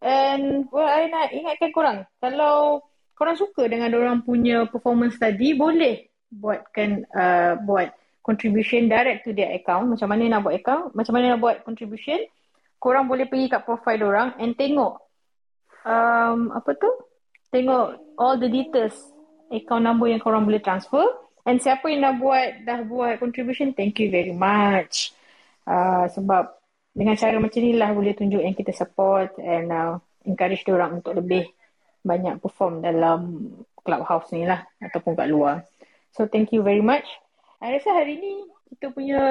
[0.02, 2.89] and well, I nak ingatkan korang, kalau
[3.20, 7.92] korang suka dengan orang punya performance tadi, boleh buatkan uh, buat
[8.24, 9.92] contribution direct to their account.
[9.92, 12.16] Macam mana nak buat account, macam mana nak buat contribution.
[12.80, 15.04] Korang boleh pergi kat profile orang and tengok
[15.84, 16.88] um, apa tu?
[17.52, 18.96] Tengok all the details
[19.52, 21.04] account number yang korang boleh transfer.
[21.44, 25.12] And siapa yang dah buat dah buat contribution, thank you very much.
[25.68, 26.56] Uh, sebab
[26.96, 31.20] dengan cara macam ni lah boleh tunjuk yang kita support and uh, encourage orang untuk
[31.20, 31.52] lebih
[32.00, 35.64] banyak perform dalam clubhouse ni lah ataupun kat luar.
[36.16, 37.06] So thank you very much.
[37.60, 38.32] I rasa hari ni
[38.70, 39.22] kita punya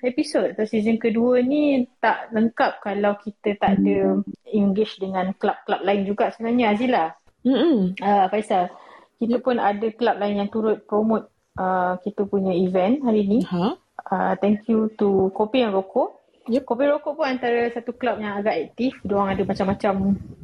[0.00, 6.02] episod atau season kedua ni tak lengkap kalau kita tak ada engage dengan club-club lain
[6.06, 7.04] juga sebenarnya Azila.
[7.42, 7.98] Mm-mm.
[8.00, 8.72] Uh, Faisal,
[9.20, 11.28] kita pun ada club lain yang turut promote
[11.60, 13.40] uh, kita punya event hari ni.
[13.44, 13.76] Ha?
[14.06, 16.15] Uh, thank you to Kopi and Rokok.
[16.48, 16.62] Yep.
[16.62, 18.94] Kopi Rokok pun antara satu club yang agak aktif.
[19.02, 19.94] Diorang ada macam-macam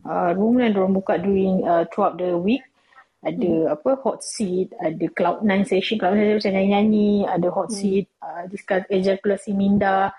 [0.03, 2.63] uh, room yang diorang buka during uh, throughout the week.
[3.23, 3.75] Ada Hmm.
[3.79, 7.79] apa hot seat, ada cloud nine session, cloud nine session macam nyanyi-nyanyi, ada hot Hmm.
[7.79, 10.11] seat, uh, discuss ejakulasi minda,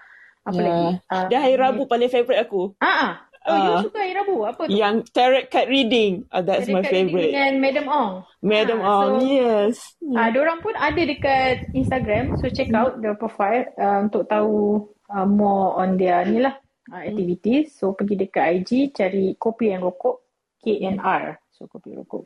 [0.42, 0.64] apa Ya.
[0.64, 0.88] lagi?
[1.12, 2.72] Uh, Dia hari Rabu paling favourite aku.
[2.80, 3.14] Ah, ah.
[3.44, 3.82] Oh, you Ah.
[3.84, 4.48] suka hari Rabu?
[4.48, 4.72] Apa tu?
[4.72, 6.24] Yang tarot card reading.
[6.32, 7.36] Ah, that's my Dekat favourite.
[7.36, 8.12] Dengan Madam Ong.
[8.40, 9.76] Madam Ah, Ong, so- yes.
[10.16, 12.40] Ah, uh, orang pun ada dekat Instagram.
[12.40, 16.58] So check out their profile uh, untuk tahu uh, more on their ni lah
[16.90, 17.78] uh, activities.
[17.78, 20.26] So pergi dekat IG cari kopi and rokok
[20.66, 21.38] KNR.
[21.54, 22.26] So kopi rokok.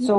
[0.00, 0.16] So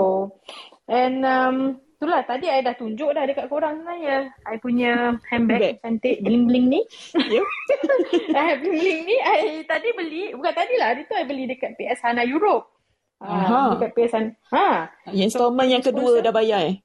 [0.85, 4.29] and um, itulah tadi I dah tunjuk dah dekat korang sebenarnya.
[4.45, 5.81] I punya handbag Bag.
[5.81, 6.81] cantik bling-bling ni.
[7.17, 7.45] Yep.
[8.37, 10.93] I bling-bling ni I tadi beli bukan tadi lah.
[10.93, 12.69] Hari tu I beli dekat PS Hana Europe.
[13.17, 13.49] Aha.
[13.49, 14.29] Uh, dekat PS Hana.
[14.53, 14.65] Ha.
[15.09, 16.77] Yang installment yang kedua dah bayar eh.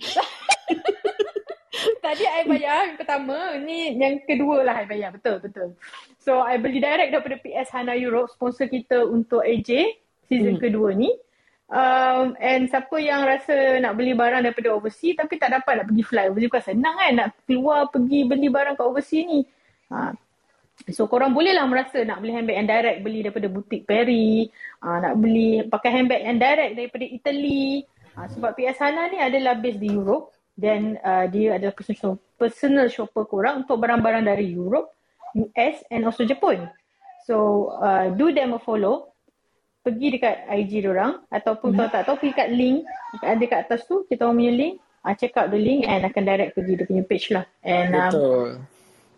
[2.04, 5.10] Tadi I bayar yang pertama, ni yang kedua lah I bayar.
[5.14, 5.68] Betul, betul.
[6.22, 9.98] So, I beli direct daripada PS Hana Europe, sponsor kita untuk AJ
[10.32, 10.62] season Hmm.
[10.62, 11.12] kedua ni.
[11.72, 16.04] Um, and siapa yang rasa nak beli barang daripada overseas tapi tak dapat nak pergi
[16.04, 19.40] fly overseas bukan senang kan nak keluar pergi beli barang kat overseas ni.
[19.88, 20.12] Ha.
[20.92, 24.52] So korang boleh lah merasa nak beli handbag yang direct beli daripada butik Perry,
[24.84, 27.88] uh, nak beli pakai handbag yang direct daripada Italy.
[28.12, 30.28] Uh, sebab PS Hana ni adalah base di Europe
[30.62, 34.94] dan uh, dia adalah personal, personal shopper korang untuk barang-barang dari Europe,
[35.34, 36.70] US and also Jepun.
[37.26, 39.10] So uh, do them a follow.
[39.82, 42.86] Pergi dekat IG diorang ataupun kalau tak tahu pergi kat link
[43.18, 44.74] ada kat atas tu kita orang punya link.
[45.02, 47.42] Uh, check out the link and akan direct pergi dia punya page lah.
[47.66, 48.50] And um, Betul.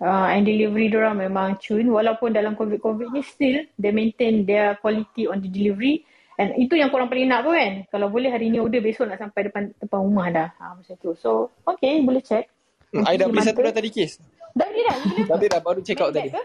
[0.01, 5.29] uh, and delivery diorang memang cun walaupun dalam COVID-COVID ni still they maintain their quality
[5.29, 6.09] on the delivery
[6.41, 9.23] and itu yang korang paling nak pun kan kalau boleh hari ni order besok nak
[9.23, 12.51] sampai depan depan rumah dah ha, macam tu so okay boleh check
[12.95, 14.23] Hmm, I dah beli satu dah tadi kes.
[14.55, 14.95] dah beli dah
[15.35, 16.31] Tapi dah baru check out tadi.
[16.31, 16.39] ke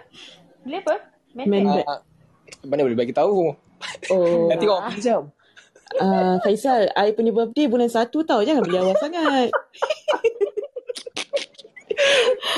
[0.66, 0.96] beli apa
[1.38, 1.86] bag bag.
[1.86, 2.02] Ah,
[2.66, 3.54] mana boleh bagi tahu.
[4.10, 4.50] Oh.
[4.50, 5.30] Nanti orang pergi jam.
[6.02, 8.42] Uh, Faisal, I punya birthday bulan satu tau.
[8.42, 9.54] Jangan beli awal sangat.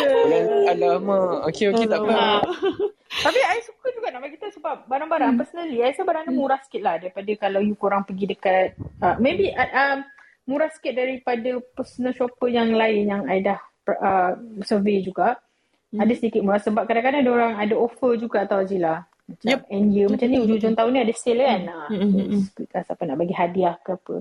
[0.02, 1.52] Bulan alamak.
[1.52, 2.48] Okey okey tak apa.
[3.12, 6.60] Tapi I suka juga nak bagi tahu sebab barang-barang personally I rasa barang dia murah
[6.64, 8.72] sikit lah daripada kalau you korang pergi dekat
[9.04, 10.00] uh, maybe uh, um,
[10.48, 13.60] murah sikit daripada personal shopper yang lain yang I dah
[13.92, 14.32] uh,
[14.64, 15.36] survey juga.
[15.92, 19.04] Ada sedikit murah sebab kadang-kadang ada orang ada offer juga tau Zila.
[19.28, 19.60] Macam Yep.
[19.68, 21.62] end year macam ni hujung-hujung tahun ni ada sale kan.
[21.68, 24.16] Ha, Mm, mm, mm, yes, siapa nak bagi hadiah ke apa.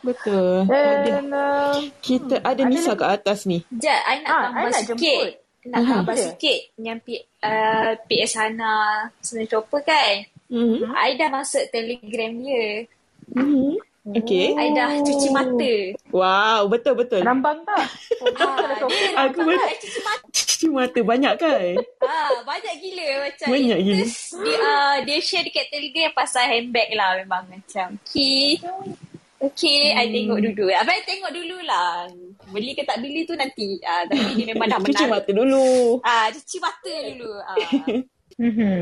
[0.00, 0.68] Betul.
[0.68, 1.00] Ada.
[1.00, 3.64] Dan uh, Kita ada Nisa kat atas ni.
[3.64, 4.96] Sekejap, I nak Ah, tambah I nak sikit.
[5.00, 5.32] jemput.
[5.64, 6.24] Nak tambah Ada.
[6.36, 8.74] sikit yang P, uh, PS Hana
[9.24, 10.28] Senang Chopper kan.
[10.52, 10.92] Mm-hmm.
[10.92, 12.84] I dah masuk telegram dia.
[13.32, 13.72] Mm-hmm.
[14.04, 14.52] Okay.
[14.52, 15.74] I dah cuci mata.
[16.12, 17.24] Wow, betul-betul.
[17.24, 17.88] rambang tak?
[18.20, 19.00] Oh, betul dah Ah, shopper.
[19.00, 19.64] dia Aku betul.
[19.64, 20.24] I cuci mata.
[20.28, 21.72] Cuci mata banyak kan?
[22.04, 23.96] Ah, banyak gila macam Banyak gila.
[24.04, 27.96] Terus dia, uh, dia share dekat telegram pasal handbag lah memang macam.
[28.04, 28.60] Okay.
[29.44, 30.14] Okay, I Hmm.
[30.14, 30.64] tengok dulu.
[30.70, 32.08] Abang I tengok dulu lah.
[32.48, 33.76] Beli ke tak beli tu nanti.
[33.80, 35.10] Ah, tapi dia memang dah Cuci menarik.
[35.10, 35.64] mata dulu.
[36.00, 37.30] Ah, cuci mata dulu.
[37.40, 37.56] Ah.
[38.34, 38.78] Mm-hmm.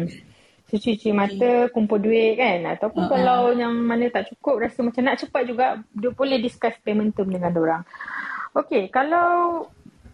[0.64, 2.64] So, cuci mata, kumpul duit kan.
[2.64, 3.12] Ataupun Uh-uh.
[3.12, 7.28] kalau yang mana tak cukup, rasa macam nak cepat juga, dia boleh discuss payment term
[7.28, 7.82] dengan orang.
[8.52, 9.64] Okay, kalau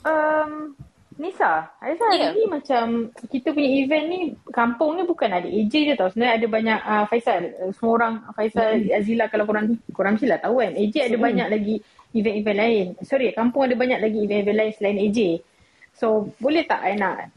[0.03, 0.75] um,
[1.19, 2.31] Nisa, Aiza Ya.
[2.31, 2.31] yeah.
[2.31, 2.85] ni macam
[3.27, 4.19] kita punya event ni,
[4.55, 6.07] kampung ni bukan ada AJ je tau.
[6.15, 10.39] Sebenarnya ada banyak uh, Faisal, uh, semua orang Faisal, Azila kalau korang, korang mesti lah
[10.39, 10.79] tahu kan.
[10.79, 11.25] AJ ada Mm.
[11.27, 11.75] banyak lagi
[12.15, 12.87] event-event lain.
[13.03, 15.19] Sorry, kampung ada banyak lagi event-event lain selain AJ.
[15.93, 16.07] So,
[16.39, 17.35] boleh tak I nak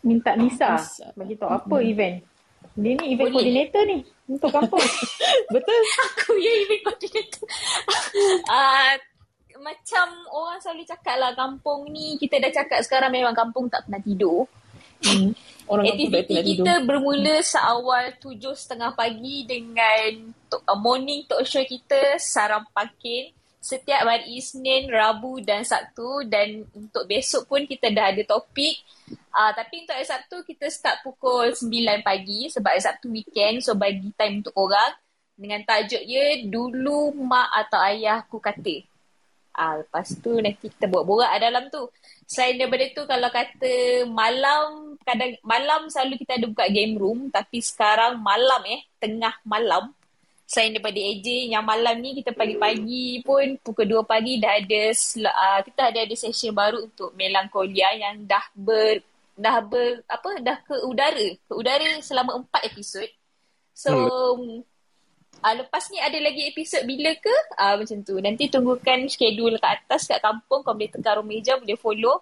[0.00, 0.80] minta Nisa
[1.12, 2.24] bagi tahu apa event?
[2.72, 3.44] Dia ni event Boleh.
[3.44, 4.80] coordinator ni untuk kampung.
[5.52, 5.80] Betul.
[6.08, 7.44] Aku ya event coordinator.
[8.48, 8.96] Ah,
[9.60, 14.00] macam orang selalu cakap lah kampung ni kita dah cakap sekarang memang kampung tak pernah
[14.00, 14.48] tidur.
[15.00, 15.32] Hmm.
[15.70, 16.64] Orang Aktiviti nak tidur.
[16.66, 23.30] kita bermula seawal tujuh setengah pagi dengan to- uh, morning talk show kita Saram Pakin
[23.60, 28.80] setiap hari Isnin, Rabu dan Sabtu dan untuk besok pun kita dah ada topik.
[29.30, 31.68] Uh, tapi untuk hari Sabtu kita start pukul 9
[32.00, 34.96] pagi sebab hari Sabtu weekend so bagi time untuk orang
[35.36, 38.80] dengan tajuk dia dulu mak atau ayahku kata.
[39.50, 41.82] Ah, lepas tu nanti kita buat borak kat dalam tu.
[42.24, 43.72] Selain daripada tu kalau kata
[44.06, 49.90] malam kadang malam selalu kita ada buka game room tapi sekarang malam eh tengah malam
[50.50, 54.82] selain daripada AJ yang malam ni kita pagi-pagi pun pukul 2 pagi dah ada
[55.30, 58.98] uh, kita ada ada session baru untuk melankolia yang dah ber
[59.38, 63.06] dah ber apa dah ke udara ke udara selama 4 episod.
[63.74, 63.90] So
[65.40, 67.34] Uh, lepas ni ada lagi episod bila ke?
[67.56, 68.20] Uh, macam tu.
[68.20, 70.60] Nanti tunggukan schedule kat atas kat kampung.
[70.60, 72.20] Kau boleh tekan meja, boleh follow.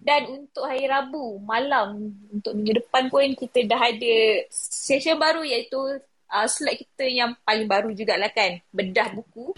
[0.00, 4.16] Dan untuk hari Rabu malam, untuk minggu depan pun kita dah ada
[4.52, 5.80] session baru iaitu
[6.28, 8.60] uh, slot kita yang paling baru jugalah kan.
[8.72, 9.52] Bedah buku.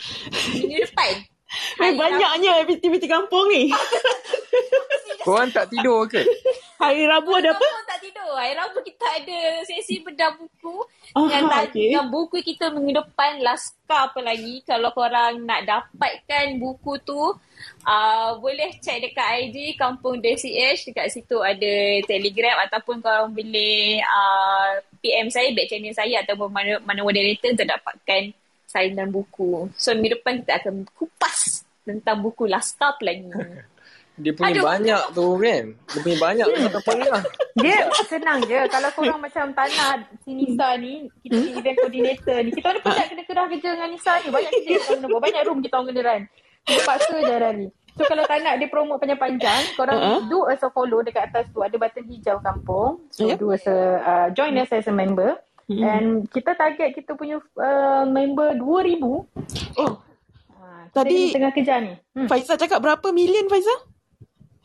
[0.59, 1.36] Minggu depan.
[1.77, 3.69] Eh, banyaknya aktiviti kampung ni.
[5.27, 6.23] Korang tak tidur ke?
[6.79, 7.59] Hari Rabu ada apa?
[7.59, 8.31] Kampung tak tidur.
[8.39, 10.87] Hari Rabu kita ada sesi bedah buku.
[11.19, 11.91] Ah, dengan, ta- okey.
[11.91, 14.63] dengan buku kita minggu depan Laskar apa lagi.
[14.63, 17.19] Kalau korang nak dapatkan buku tu,
[17.83, 20.95] uh, boleh check dekat IG Kampung DCH.
[20.95, 21.75] Dekat situ ada
[22.07, 27.67] telegram ataupun korang boleh uh, PM saya, back channel saya ataupun mana, mana moderator untuk
[27.67, 28.31] dapatkan
[28.77, 29.73] salinan buku.
[29.73, 33.33] So minggu depan kita akan kupas tentang buku Laskar apa lagi.
[34.17, 34.65] Dia punya Aduh.
[34.65, 35.65] banyak tu kan.
[35.77, 37.21] Dia punya banyak tu tak pernah.
[37.61, 38.61] Dia senang je.
[38.73, 42.51] Kalau korang macam tak nak si Nisa ni, kita ni event coordinator ni.
[42.57, 44.29] Kita orang penat kena kerah kerja dengan Nisa ni.
[44.33, 45.21] Banyak kerja kita orang kena buat.
[45.21, 46.23] Banyak room kita orang kena run.
[46.65, 47.67] Kita paksa je Rani.
[47.97, 50.21] So kalau tak nak dia promote panjang-panjang, korang Uh-uh.
[50.29, 51.61] do as a follow dekat atas tu.
[51.61, 53.05] Ada button hijau kampung.
[53.13, 53.37] So Yep.
[53.37, 55.37] do as a, uh, join us as a member.
[55.67, 55.83] Mm-mm.
[55.83, 59.03] And kita target kita punya uh, member 2,000.
[59.77, 59.99] Oh,
[60.57, 61.95] Ha, kita Tadi- tengah kejar ni.
[62.13, 62.27] Hmm.
[62.27, 63.75] Faizal cakap berapa million Faizal?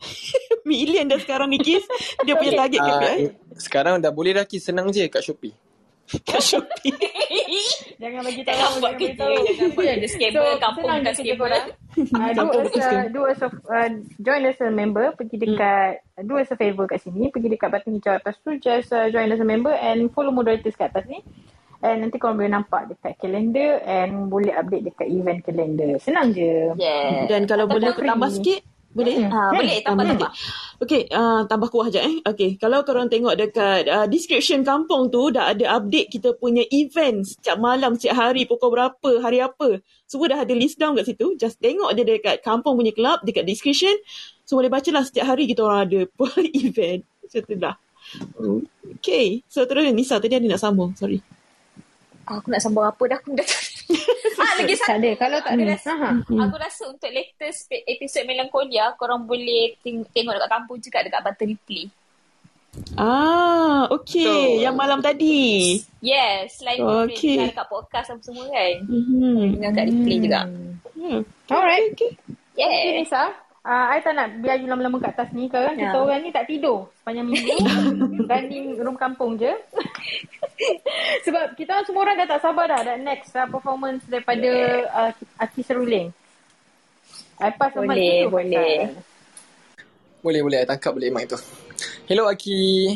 [0.64, 1.82] million dah sekarang ni Kis.
[2.20, 3.18] Dia punya target Ah, KPI.
[3.56, 5.54] sekarang dah boleh dah Kis senang je kat Shopee.
[6.10, 6.92] Kat Shopee.
[8.02, 8.56] Jangan bagi tahu.
[8.58, 9.20] Jangan buat bagi kerja.
[9.22, 9.34] tahu.
[9.48, 10.46] Jangan buat scammer.
[10.60, 11.36] Kampung kerja scammer.
[11.40, 11.66] korang.
[11.92, 13.04] Uh, do Kampung as bukan a, scam.
[13.12, 13.88] do as a, uh,
[14.20, 15.92] join as a member, pergi dekat,
[16.24, 19.28] do as a favor kat sini, pergi dekat button hijau atas tu, just uh, join
[19.32, 21.20] as a member and follow moderators kat atas ni.
[21.82, 25.98] And nanti korang boleh nampak dekat kalender and boleh update dekat event kalender.
[25.98, 26.76] Senang je.
[26.78, 27.26] Yeah.
[27.26, 29.24] Dan kalau boleh aku tambah sikit, Boleh?
[29.32, 30.30] Ah, boleh, tambah, Tambah tambah.
[30.36, 30.80] sikit.
[30.84, 32.14] Okey, uh, tambah kuah je eh.
[32.28, 37.24] Okey, kalau korang tengok dekat uh, description kampung tu dah ada update kita punya event
[37.24, 39.80] setiap malam, setiap hari, pukul berapa, hari apa.
[40.04, 41.38] Semua dah ada list down kat situ.
[41.40, 43.96] Just tengok je dekat kampung punya club, dekat description.
[44.44, 47.00] So boleh baca lah setiap hari kita orang ada per event.
[47.24, 47.76] Macam tu dah.
[49.00, 50.92] Okay, so terus Nisa tadi ada nak sambung.
[50.98, 51.22] Sorry.
[52.28, 53.46] Aku nak sambung apa dah aku dah
[54.42, 54.88] ah, lagi satu.
[54.88, 55.10] Tak ada.
[55.14, 56.10] Kalau tak ada, Aku rasa, ha.
[56.18, 61.48] aku rasa untuk latest episode Melancholia, korang boleh ting- tengok dekat kampung juga dekat button
[61.50, 61.84] replay.
[62.96, 64.24] Ah, okay.
[64.24, 65.40] So- Yang malam tadi.
[66.00, 66.88] Yes, selain Okay.
[66.88, 67.04] okay.
[67.04, 68.74] replay dengar dekat podcast apa semua kan.
[68.88, 69.38] Mm-hmm.
[69.54, 70.40] Dengar kat replay juga.
[70.92, 71.20] Yeah.
[71.48, 71.90] Alright.
[71.92, 72.10] Okay.
[72.56, 72.68] Yeah.
[72.70, 73.22] Okay, Nisa.
[73.62, 76.02] Uh, I tak nak biar you lama-lama kat atas ni Sekarang kita Ya.
[76.02, 77.54] orang ni tak tidur Sepanjang minggu
[78.30, 79.54] Running room kampung je
[81.26, 84.50] Sebab kita semua orang dah tak sabar dah That next uh, performance daripada
[84.90, 86.10] uh, Aki Seruling
[87.38, 88.74] I pass Boleh, to you, boleh.
[90.22, 90.58] Boleh, boleh.
[90.62, 91.34] I tangkap boleh mic tu.
[92.06, 92.94] Hello, Aki.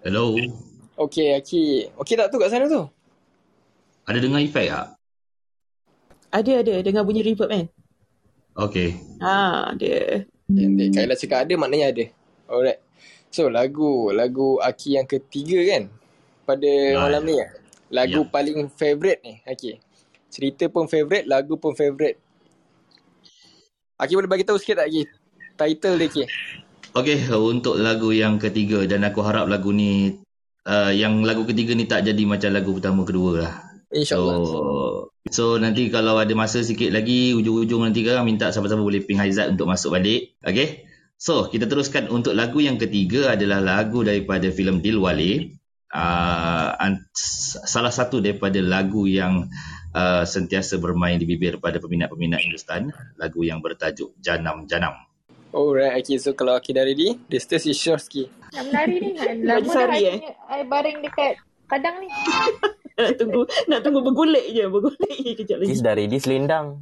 [0.00, 0.32] Hello.
[0.96, 1.92] Okay, Aki.
[2.00, 2.88] Okay tak tu kat sana tu?
[4.08, 4.96] Ada dengar efek tak?
[6.32, 6.74] Ada, ada.
[6.80, 7.68] Dengar bunyi reverb kan?
[8.52, 9.00] Okay.
[9.18, 10.24] Ah, ada.
[10.52, 12.04] Yang Kaila cakap ada, maknanya ada.
[12.48, 12.80] Alright.
[13.32, 14.12] So, lagu.
[14.12, 15.88] Lagu Aki yang ketiga kan?
[16.44, 17.40] Pada Ah, malam ni.
[17.40, 17.48] eh?
[17.92, 19.40] Lagu paling favourite ni.
[19.48, 19.80] Aki.
[20.32, 22.16] Cerita pun favourite, lagu pun favourite.
[23.96, 25.02] Aki boleh bagi tahu sikit tak Aki?
[25.56, 26.24] Title dia Aki.
[26.92, 30.20] Okay, untuk lagu yang ketiga dan aku harap lagu ni
[30.68, 33.54] uh, yang lagu ketiga ni tak jadi macam lagu pertama kedua lah.
[33.92, 34.36] InsyaAllah.
[34.48, 34.58] So,
[35.28, 39.52] so nanti kalau ada masa sikit lagi ujung-ujung nanti kan minta siapa-siapa boleh ping Haizat
[39.52, 40.34] untuk masuk balik.
[40.40, 40.88] Okay.
[41.22, 45.54] So, kita teruskan untuk lagu yang ketiga adalah lagu daripada filem Dilwale.
[45.92, 47.06] Uh, an-
[47.62, 49.46] salah satu daripada lagu yang
[49.94, 52.90] uh, sentiasa bermain di bibir pada peminat-peminat Hindustan.
[53.22, 54.98] Lagu yang bertajuk Janam Janam.
[55.54, 56.18] Alright Aki.
[56.18, 58.26] So, kalau Aki dah ready, the stage is Aki.
[58.58, 59.10] Nak menari ni
[59.46, 60.18] Lama dah sari, I, eh?
[60.50, 61.38] I baring dekat
[61.72, 62.08] Padang ni
[62.98, 64.64] nak tunggu nak tunggu bergolek je.
[64.68, 65.70] Bergolek je kejap lagi.
[65.72, 66.80] Kis dah ready selendang.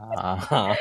[0.00, 0.72] ah.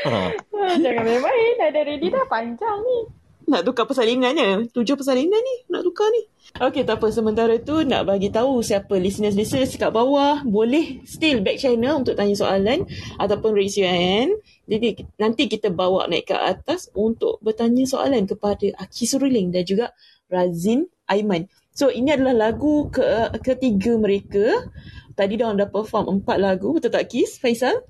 [0.84, 3.00] Jangan main-main Dah ada ready dah Panjang ni
[3.46, 4.74] Nak tukar persalingannya.
[4.74, 5.56] Tujuh persalinan ni.
[5.70, 6.26] Nak tukar ni.
[6.58, 7.14] Okay, tak apa.
[7.14, 10.42] Sementara tu nak bagi tahu siapa listeners-listeners kat bawah.
[10.42, 12.90] Boleh still back channel untuk tanya soalan.
[13.22, 14.42] Ataupun raise your hand.
[14.66, 19.94] Jadi nanti kita bawa naik ke atas untuk bertanya soalan kepada Aki Suruling dan juga
[20.26, 21.46] Razin Aiman.
[21.76, 24.72] So ini adalah lagu ke ketiga mereka.
[25.12, 26.72] Tadi dia dah perform empat lagu.
[26.72, 27.36] Betul tak Kis?
[27.36, 27.84] Faisal?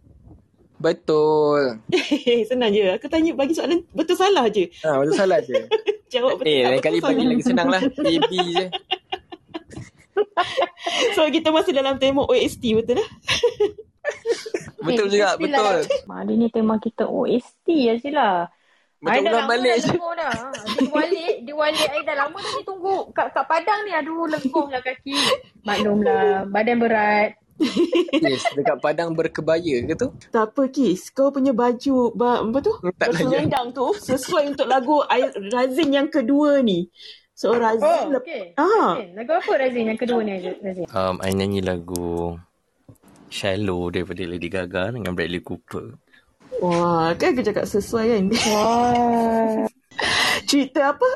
[0.81, 1.85] Betul.
[2.49, 2.97] Senang je.
[2.97, 4.73] Aku tanya bagi soalan betul salah je.
[4.81, 5.53] Ha, betul salah je.
[6.13, 6.49] Jawab betul.
[6.49, 7.81] Eh, lain kali bagi lagi senang lah.
[8.09, 8.65] A, B je.
[11.13, 13.09] So kita masih dalam tema OST betul lah?
[14.85, 15.65] Betul juga, kita still betul.
[15.65, 16.15] Lah.
[16.21, 18.49] Hari ni tema kita OST je Sila.
[19.05, 19.93] Macam I ulang lama balik je.
[19.93, 20.33] lengur dah.
[20.65, 21.87] Dia balik, dia balik.
[21.93, 23.91] I dah lama dah ni tunggu kat, kat Padang ni.
[23.93, 25.13] Aduh, lengur lah kaki.
[25.61, 27.37] Maklumlah, badan berat.
[28.11, 30.11] Yes, dekat Padang berkebaya ke tu?
[30.27, 32.73] Tak apa Kis, kau punya baju ba, apa tu?
[32.99, 33.47] Tak layan.
[33.47, 34.99] Berselendang tu sesuai untuk lagu
[35.53, 36.91] Razin yang kedua ni.
[37.31, 38.51] So Razin Oh, okay.
[38.59, 38.99] Ah.
[38.99, 39.15] Razin.
[39.15, 40.83] Lagu apa Razin yang kedua ni Razin?
[40.91, 42.35] Um, I nyanyi lagu
[43.31, 45.95] Shallow daripada Lady Gaga dengan Bradley Cooper.
[46.63, 48.23] Wah, kan aku cakap sesuai kan?
[48.51, 49.67] Wah.
[50.49, 51.09] Cerita apa?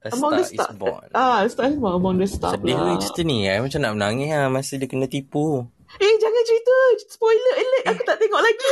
[0.00, 0.72] A Among the Star.
[1.12, 2.00] Ah, Star is Born.
[2.00, 2.96] Among the Stars Sedih pula.
[2.96, 3.44] cerita ni.
[3.44, 5.68] I macam nak menangis lah masa dia kena tipu.
[6.00, 6.74] Eh, jangan cerita.
[7.04, 7.84] Spoiler alert.
[7.92, 8.68] Aku tak tengok lagi.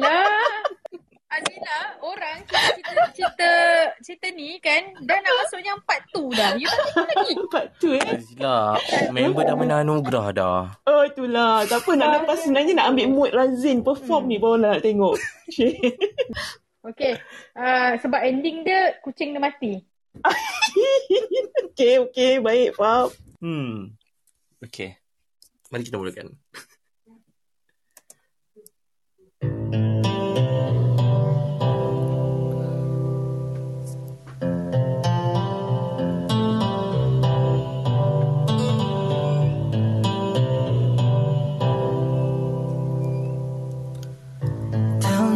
[0.00, 0.40] Lah.
[1.32, 3.50] Azila, orang cerita, cerita,
[4.04, 6.50] cerita ni kan dah nak masuk yang part 2 dah.
[6.54, 7.32] You tak lagi.
[7.52, 8.06] Part 2 eh?
[8.14, 8.58] Azila,
[9.10, 10.60] member dah menang anugerah dah.
[10.86, 11.66] Oh, itulah.
[11.66, 15.16] Tak apa nak lepas sebenarnya nak ambil mood Razin perform ni baru nak tengok.
[16.84, 17.16] Okay.
[17.56, 19.80] Uh, sebab ending dia kucing dia mati.
[21.72, 22.36] okay, okay.
[22.44, 23.08] Baik, faham.
[23.40, 23.96] Hmm.
[24.60, 25.00] Okay.
[25.72, 26.36] Mari kita mulakan.
[29.72, 29.93] Tell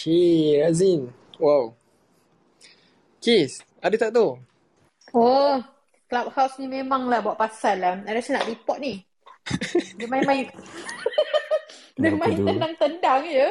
[0.00, 1.12] Okay, Razin.
[1.36, 1.76] Wow.
[3.20, 4.32] Kes, ada tak tu?
[5.12, 5.60] Oh,
[6.08, 8.00] Clubhouse ni memanglah buat pasal lah.
[8.08, 9.04] Ada rasa nak report ni.
[10.00, 10.48] Dia main-main.
[12.00, 13.48] Dia Kenapa main tendang-tendang je.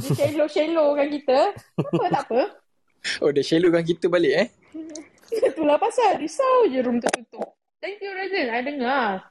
[0.00, 1.38] Dia shallow-shallow kan kita.
[1.76, 2.40] Apa tak apa.
[3.20, 4.48] Oh, dia shallowkan kita balik eh?
[5.52, 6.16] Itulah pasal.
[6.16, 7.52] Risau je room tertutup.
[7.84, 8.48] Thank you Razin.
[8.48, 9.28] I dengar.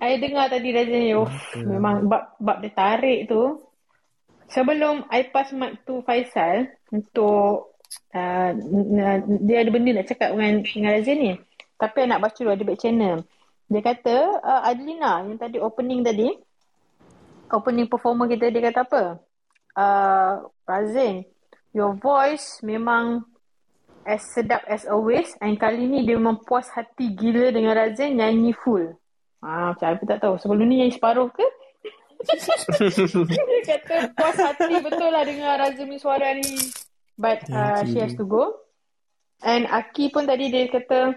[0.00, 1.12] I dengar tadi Razin.
[1.12, 1.28] Oh,
[1.60, 3.60] memang bab, bab dia tarik tu.
[4.54, 7.74] Sebelum I pass mic to Faisal untuk
[8.14, 8.50] uh,
[9.42, 11.32] dia ada benda nak cakap dengan, dengan Razin ni.
[11.74, 13.26] Tapi I nak baca dulu ada back channel.
[13.66, 16.30] Dia kata uh, Adelina yang tadi opening tadi
[17.50, 19.02] opening performer kita dia kata apa?
[19.74, 20.32] Uh,
[20.70, 21.26] Razin,
[21.74, 23.26] your voice memang
[24.06, 28.54] as sedap as always and kali ni dia memang puas hati gila dengan Razin nyanyi
[28.54, 28.94] full.
[29.42, 30.34] Ah, macam apa tak tahu.
[30.38, 31.44] Sebelum ni nyanyi separuh ke?
[33.30, 36.56] dia kata puas hati betul lah dengan Razin ni suara ni.
[37.14, 38.58] But uh, she has to go.
[39.44, 41.14] And Aki pun tadi dia kata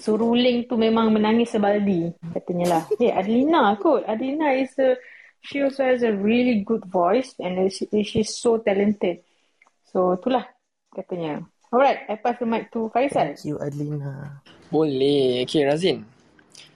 [0.00, 2.82] suruling tu memang menangis sebaldi katanya lah.
[2.96, 4.08] Hey, Adelina kot.
[4.08, 4.96] Adelina is a
[5.44, 9.20] she also has a really good voice and she, she's so talented.
[9.92, 10.48] So itulah
[10.96, 11.44] katanya.
[11.74, 13.34] Alright, I pass the mic to Faisal.
[13.34, 14.38] Thank you, Adelina.
[14.70, 15.42] Boleh.
[15.42, 16.06] Okay, Razin.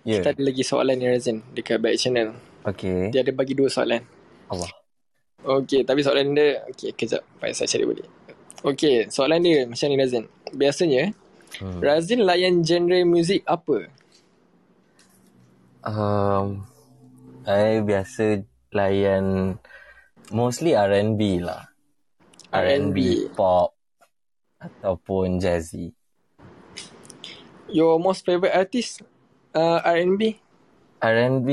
[0.03, 0.19] Ya.
[0.19, 1.39] Kita ada lagi soalan ni, Razin.
[1.55, 2.35] Dekat back channel.
[2.67, 3.15] Okay.
[3.15, 4.03] Dia ada bagi dua soalan.
[4.51, 4.71] Allah.
[5.39, 6.67] Okay, tapi soalan dia...
[6.75, 7.23] Okay, kejap.
[7.39, 8.09] Faisal cari balik.
[8.67, 10.25] Okay, soalan dia macam ni, Razin.
[10.51, 11.15] Biasanya,
[11.57, 11.81] Hmm.
[11.81, 13.89] Razin layan genre muzik apa?
[15.81, 16.69] Um,
[17.49, 18.45] I biasa
[18.77, 19.57] layan
[20.29, 21.73] mostly R&B lah.
[22.53, 23.33] R&B.
[23.33, 23.73] pop
[24.61, 25.97] ataupun jazzy.
[27.69, 29.05] Your most favourite artist
[29.57, 30.37] uh, R&B?
[31.01, 31.49] R&B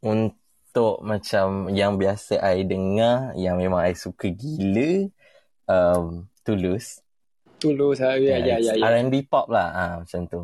[0.00, 5.08] untuk macam yang biasa I dengar, yang memang I suka gila,
[5.68, 7.04] um, Tulus.
[7.60, 8.00] Tulus.
[8.00, 8.72] ah, Ya, ya, ya.
[8.72, 8.88] ya.
[8.88, 10.42] R&B pop lah, ah, macam tu.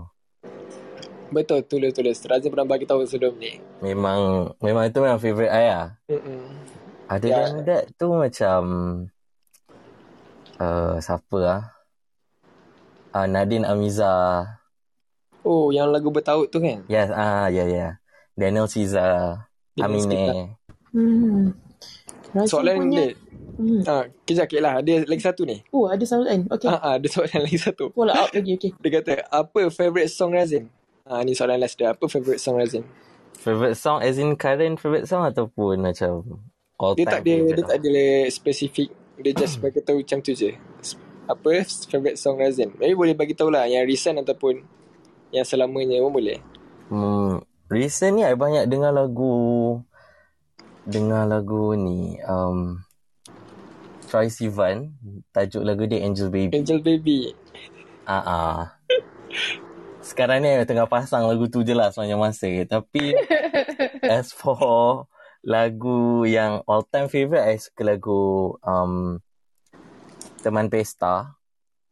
[1.33, 2.23] Betul, Tulus, Tulus.
[2.23, 3.59] Razin pernah bagi tahu sebelum ni.
[3.83, 5.89] Memang memang itu memang favourite I lah.
[6.07, 6.45] Mm-mm.
[7.11, 7.39] Other Ya.
[7.43, 8.63] than that tu macam
[10.59, 11.63] uh, siapa ah?
[13.17, 14.45] Uh, Nadine Amiza.
[15.47, 16.83] Oh, yang lagu bertaut tu kan?
[16.91, 17.97] Yes, ah, ya, ya.
[18.37, 20.29] Daniel Caesar, Daniel Amine.
[20.93, 21.57] Hmm.
[22.37, 23.01] Razin Soalan punya...
[23.01, 23.09] dia.
[23.57, 23.81] Hmm.
[23.89, 23.95] Ha,
[24.29, 24.85] kejap okay lah.
[24.85, 25.65] Ada lagi satu ni.
[25.73, 26.45] Oh, ada soalan.
[26.53, 26.69] Okay.
[26.69, 27.89] Ha, ha, ada soalan lagi satu.
[27.97, 28.71] Follow up lagi, okay.
[28.77, 30.69] Dia kata, apa favourite song Razin?
[31.09, 31.97] Ha, ni soalan last dia.
[31.97, 32.85] Apa favourite song Razin?
[33.41, 36.25] Favorite song as in current favorite song ataupun macam
[36.81, 38.89] all Dia time tak ada favorite dia tak ada spesifik.
[39.17, 40.53] Dia just bagi tahu macam tu je.
[41.25, 42.77] Apa favourite song Razin?
[42.77, 44.61] Maybe boleh bagi tahu lah yang recent ataupun
[45.33, 46.39] yang selamanya pun boleh.
[46.93, 49.83] Hmm, recent ni I banyak dengar lagu
[50.87, 52.79] dengar lagu ni um
[54.07, 54.95] Troy Sivan
[55.35, 56.55] tajuk lagu dia Angel Baby.
[56.55, 57.35] Angel Baby.
[58.07, 58.59] Ah ah.
[59.99, 62.47] Sekarang ni I tengah pasang lagu tu je lah sepanjang masa.
[62.71, 63.19] Tapi
[64.07, 65.11] as for
[65.43, 69.19] lagu yang all time favourite I suka lagu um
[70.47, 71.35] Teman Pesta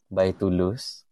[0.06, 1.02] by Tulus.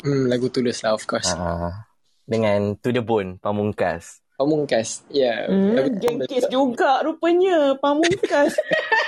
[0.00, 1.28] Hmm, lagu tulus lah of course.
[1.28, 1.89] Ah,
[2.30, 4.22] dengan To The Bone Pamungkas.
[4.38, 5.02] Pamungkas.
[5.10, 5.50] Ya.
[5.50, 5.52] Yeah.
[5.52, 7.74] Hmm, geng kes juga rupanya.
[7.82, 8.54] Pamungkas.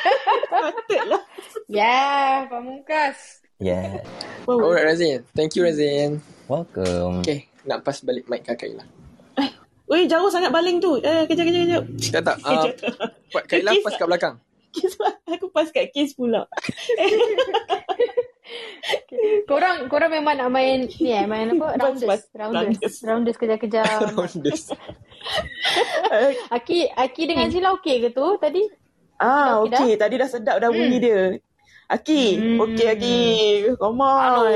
[0.50, 1.22] Patutlah.
[1.70, 3.40] Ya, Pamungkas.
[3.62, 4.02] Yeah.
[4.44, 5.22] Alright Razin.
[5.38, 6.18] Thank you Razin.
[6.50, 7.22] Welcome.
[7.22, 8.82] Okay, nak pass balik mic kat Kaila.
[9.92, 10.98] Oi, jauh sangat baling tu.
[10.98, 11.84] Eh, kejap, kejap, kejap.
[12.10, 12.36] Tak tak.
[12.42, 12.64] Uh,
[13.46, 14.34] Kaila Kes- pass kat belakang.
[14.76, 14.96] Kes,
[15.28, 16.48] aku pas kat kes pula.
[19.44, 21.74] Korang korang memang nak main ni eh, main apa?
[21.80, 22.22] Rounders.
[22.32, 22.94] Rounders.
[23.00, 23.86] Rounders kejar-kejar.
[24.16, 24.72] Rounders.
[26.56, 28.62] Aki Aki dengan Zila okey ke tu tadi?
[29.16, 29.94] Ah, Okey.
[29.94, 31.04] Tadi dah sedap dah bunyi Hmm.
[31.04, 31.22] dia.
[31.86, 32.22] Aki.
[32.58, 33.18] Okey, Aki.
[33.78, 34.50] Come on.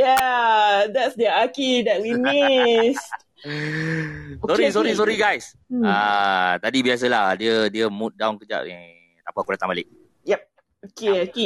[0.00, 3.04] Yeah, that's the Aki that we missed.
[3.42, 4.96] Sorry, Okay, sorry, okay.
[4.96, 5.52] sorry guys.
[5.66, 5.84] Hmm.
[5.84, 8.74] Ah, tadi biasalah dia dia mood down kejap ni.
[9.20, 9.84] Tak apa aku datang balik.
[10.24, 10.40] Yep.
[10.88, 11.44] Okey, Aki.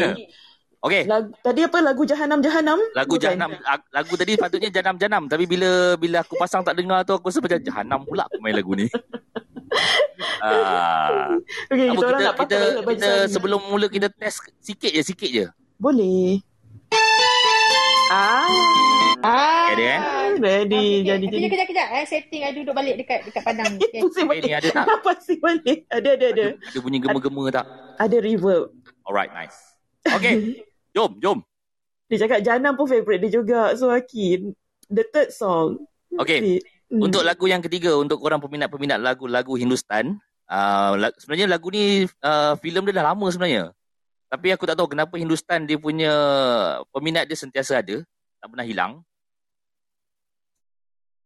[0.87, 1.03] Okey.
[1.03, 2.79] Lagu, tadi apa lagu Jahanam Jahanam?
[2.95, 3.23] Lagu Bukan?
[3.27, 7.11] Jahanam ah, lagu tadi patutnya Janam Janam tapi bila bila aku pasang tak dengar tu
[7.11, 8.87] aku rasa macam Jahanam pula aku main lagu ni.
[10.47, 11.35] ah.
[11.75, 13.27] Okey, Apa, kita kita, nak kita, kita sana.
[13.27, 15.45] sebelum mula kita test sikit je sikit je.
[15.77, 16.39] Boleh.
[18.07, 18.47] Ah.
[19.27, 19.75] Ah.
[19.75, 20.01] Ada eh?
[20.39, 21.03] Ready.
[21.03, 21.49] Jadi, Kejap jadi.
[21.51, 21.89] kejap kejap.
[21.91, 23.75] Eh, setting I duduk balik dekat dekat padang.
[23.75, 23.99] Okay.
[23.99, 24.87] Pusing Eh, ni ada tak?
[25.03, 25.83] Pasti balik.
[25.91, 26.47] Ada, ada, ada.
[26.55, 27.67] Ada bunyi gema-gema tak?
[27.99, 28.71] Ada reverb.
[29.03, 29.59] Alright, nice.
[30.07, 30.63] Okay.
[30.97, 31.39] Jom, jom.
[32.09, 33.77] Dia cakap Janam pun favourite dia juga.
[33.77, 34.56] So, Aki.
[34.89, 35.85] The third song.
[36.16, 36.64] Okay.
[36.89, 37.05] Hmm.
[37.05, 40.16] Untuk lagu yang ketiga, untuk korang peminat-peminat lagu-lagu Hindustan,
[40.48, 43.77] uh, la- sebenarnya lagu ni, uh, filem dia dah lama sebenarnya.
[44.31, 46.14] Tapi aku tak tahu kenapa Hindustan dia punya
[46.94, 48.01] peminat dia sentiasa ada,
[48.40, 48.93] tak pernah hilang.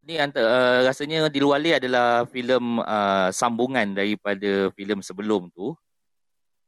[0.00, 5.76] Ni antara, uh, rasanya di luar Leh adalah filem uh, sambungan daripada filem sebelum tu.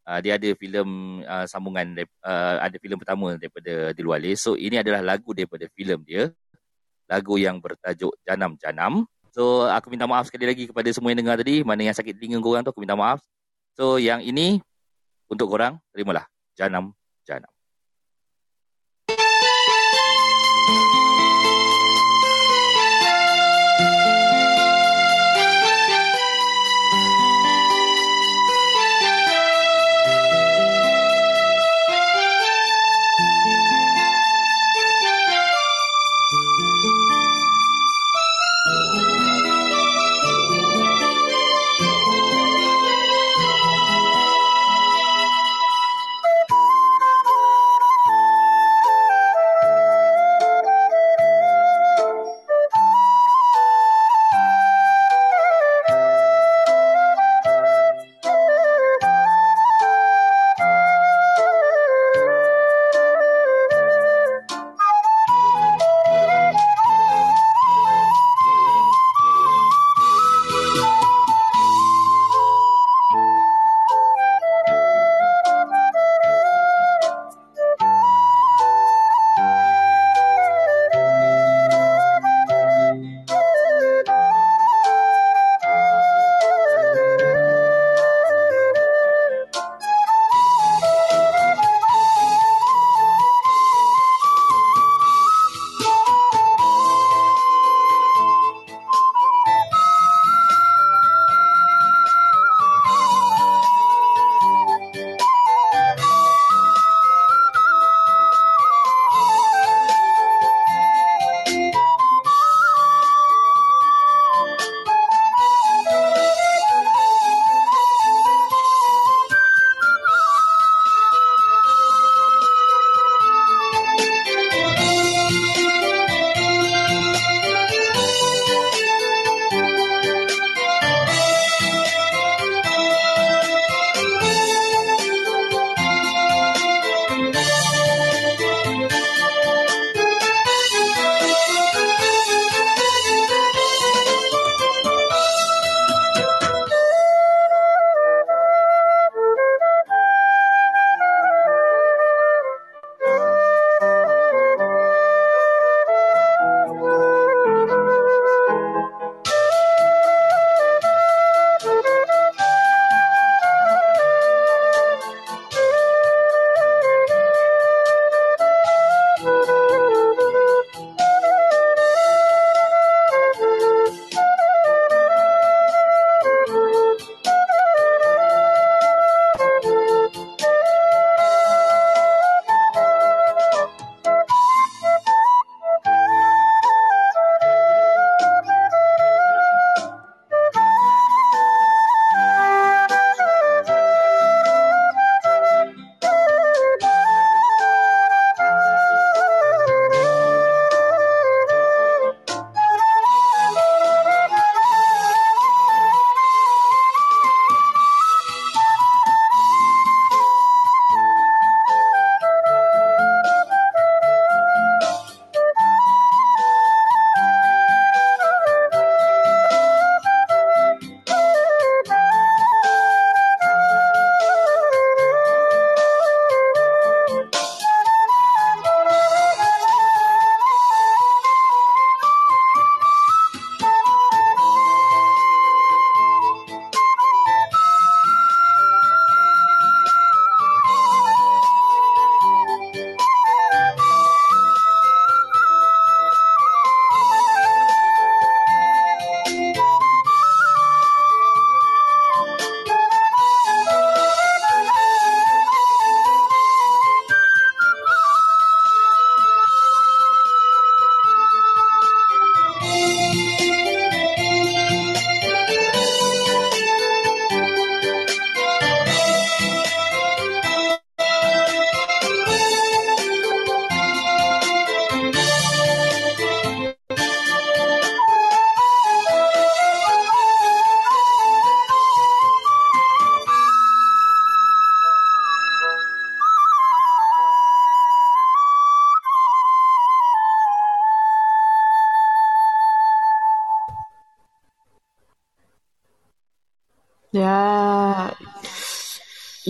[0.03, 1.95] Uh, dia ada filem uh, sambungan,
[2.27, 4.19] uh, ada filem pertama daripada di luar.
[4.35, 6.35] So ini adalah lagu daripada filem dia
[7.07, 9.07] lagu yang bertajuk Janam Janam.
[9.31, 12.43] So aku minta maaf sekali lagi kepada semua yang dengar tadi, mana yang sakit telinga
[12.43, 13.23] korang tu aku minta maaf.
[13.79, 14.59] So yang ini
[15.31, 16.27] untuk korang terimalah
[16.59, 16.91] Janam.
[17.23, 17.53] Janam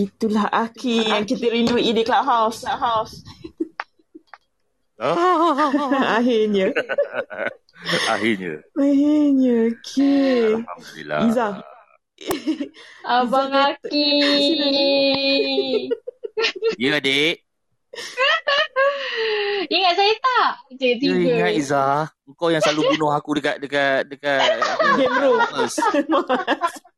[0.03, 2.67] itulah Aki yang kita rindui di Clubhouse.
[2.67, 3.23] Clubhouse.
[6.19, 6.71] Akhirnya.
[8.13, 8.63] Akhirnya.
[8.75, 9.57] Akhirnya.
[9.75, 10.55] Okay.
[10.59, 11.19] Alhamdulillah.
[11.27, 11.47] Iza.
[13.07, 14.07] Abang Aki.
[16.81, 17.45] Ya, adik.
[19.69, 20.49] Ingat saya tak?
[20.73, 21.15] Je Ya, tiga.
[21.15, 21.85] ingat Iza.
[22.33, 24.41] Kau yang selalu bunuh aku dekat dekat dekat
[24.95, 25.39] Game room.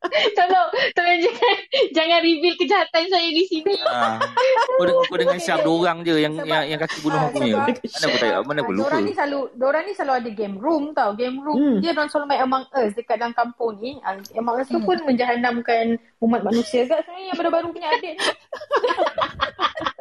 [0.06, 1.56] Tolong, tolong jangan,
[1.90, 3.74] jangan reveal kejahatan saya di sini.
[3.82, 4.22] Ah.
[4.70, 7.38] Kau dengan, kau dengan Syam dua orang je yang Sebab- yang yang kaki bunuh aku
[7.40, 7.52] ni.
[7.52, 8.82] Mana aku tak mana aku lupa.
[8.86, 11.78] Diorang ni selalu Diorang ni selalu ada game room tau Game room Hmm.
[11.80, 14.94] Dia orang selalu main Among Us Dekat dalam kampung ni Ah, Among Us tu pun
[15.00, 15.84] Menjahanamkan
[16.20, 18.22] Umat manusia Gak sebenarnya yang baru-baru punya adik ni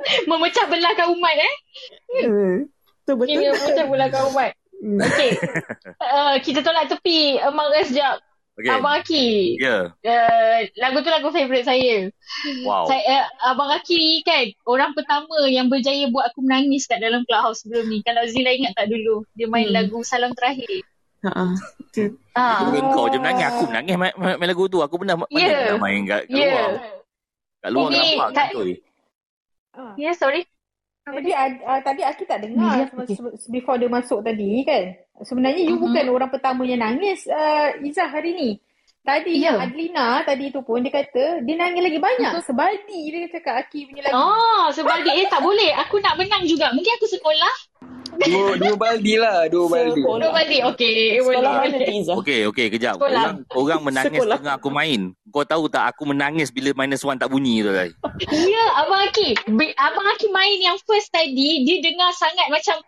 [0.30, 1.54] Memecah belahkan umat eh.
[2.22, 2.56] Eh,
[3.06, 3.38] Betul betul.
[3.38, 4.52] Kira memecah belahkan umat.
[4.76, 5.00] Hmm.
[5.02, 5.32] Okey.
[6.06, 8.20] Uh, kita tolak tepi Among Us jap.
[8.56, 8.72] Okey.
[8.72, 9.28] Abang Aki.
[9.60, 9.92] Ya.
[10.00, 12.08] Uh, lagu tu lagu favourite saya.
[12.64, 12.88] Wow.
[12.88, 17.64] Saya, uh, Abang Aki kan orang pertama yang berjaya buat aku menangis kat dalam clubhouse
[17.64, 18.00] sebelum ni.
[18.02, 19.76] Kalau Zila ingat tak dulu dia main Hmm.
[19.76, 20.84] lagu Salam Terakhir.
[21.26, 22.22] Betul.
[22.38, 22.64] Ah.
[22.70, 23.46] Bukan kau je menangis.
[23.50, 24.80] Aku menangis main, main, main lagu tu.
[24.80, 25.40] Aku pernah, Ya.
[25.42, 25.60] yeah.
[25.68, 26.48] pernah main kat, kat Ya.
[26.48, 26.72] luar.
[27.60, 28.52] Kat luar Ini nampak kat-
[29.76, 29.94] Ah.
[30.00, 30.42] Ya, yeah, sorry.
[31.06, 33.14] Jadi uh, tadi Aki tak dengar okey.
[33.14, 34.84] se- before dia masuk tadi kan.
[35.22, 35.84] Sebenarnya you Mhm.
[35.86, 38.50] bukan orang pertama yang nangis uh, Izzah hari ni.
[39.06, 39.54] Tadi Ya.
[39.54, 42.42] yang Adlina tadi tu pun dia kata dia nangis lagi banyak.
[42.42, 44.18] Sebadi dia cakap Aki punya lagu.
[44.18, 45.78] Oh, sebab dia eh tak boleh.
[45.86, 46.74] Aku nak menang juga.
[46.74, 47.54] Mungkin aku sekolah.
[48.16, 49.46] Dua, dua baldi lah.
[49.46, 50.00] Dua baldi.
[50.02, 50.24] Sekolah.
[50.24, 50.62] Dua balik.
[50.72, 51.38] Okey, boleh.
[51.38, 51.78] Sekolah mana?
[52.16, 52.96] Okey, okey, kejap.
[52.96, 53.22] Sekolah.
[53.22, 54.38] Orang, orang menangis Sekolah.
[54.40, 55.02] tengah aku main.
[55.30, 57.94] Kau tahu tak aku menangis bila minus one tak bunyi tu guys.
[58.32, 59.30] Ya, Abang Aki.
[59.54, 62.80] Be- Abang Aki main yang first tadi, dia dengar sangat macam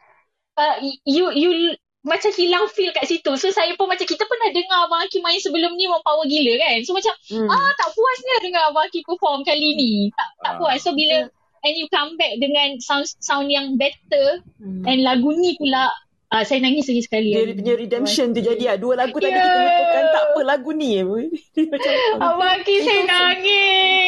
[0.58, 1.76] uh, you you
[2.08, 3.32] macam hilang feel kat situ.
[3.36, 6.56] So saya pun macam kita pernah dengar Abang Aki main sebelum ni memang power gila
[6.58, 6.80] kan.
[6.82, 7.52] So macam Hmm.
[7.52, 9.92] ah tak puasnya dengar Abang Aki perform kali ni.
[10.16, 10.58] Tak tak Ah.
[10.58, 10.80] puas.
[10.80, 11.28] So bila
[11.62, 14.88] and you come back dengan sound sound yang better Hmm.
[14.88, 15.92] and lagu ni pula
[16.34, 17.30] uh, saya nangis lagi sekali.
[17.34, 18.78] Dia punya redemption tu jadi ah.
[18.80, 19.44] Dua lagu tadi Ya.
[19.44, 20.90] kita lupakan tak apa lagu ni.
[21.72, 24.06] Macam Abang Aki saya nangis.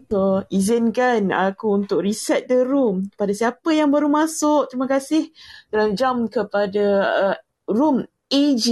[0.10, 3.10] So, izinkan aku untuk reset the room.
[3.14, 5.30] Pada siapa yang baru masuk, terima kasih
[5.70, 7.36] dalam jam kepada uh,
[7.70, 8.66] room AG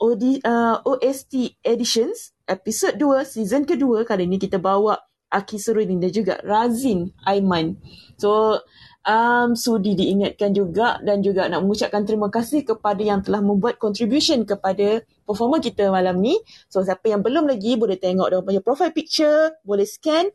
[0.00, 4.02] OD, uh, OST Editions episod 2 season kedua.
[4.02, 4.98] Kali ni kita bawa
[5.30, 7.78] Aki Surudin dan juga Razin Aiman.
[8.18, 8.58] So,
[9.06, 14.44] um, sudi diingatkan juga dan juga nak mengucapkan terima kasih kepada yang telah membuat contribution
[14.44, 16.36] kepada performa kita malam ni.
[16.68, 20.28] So siapa yang belum lagi boleh tengok dia punya profile picture, boleh scan.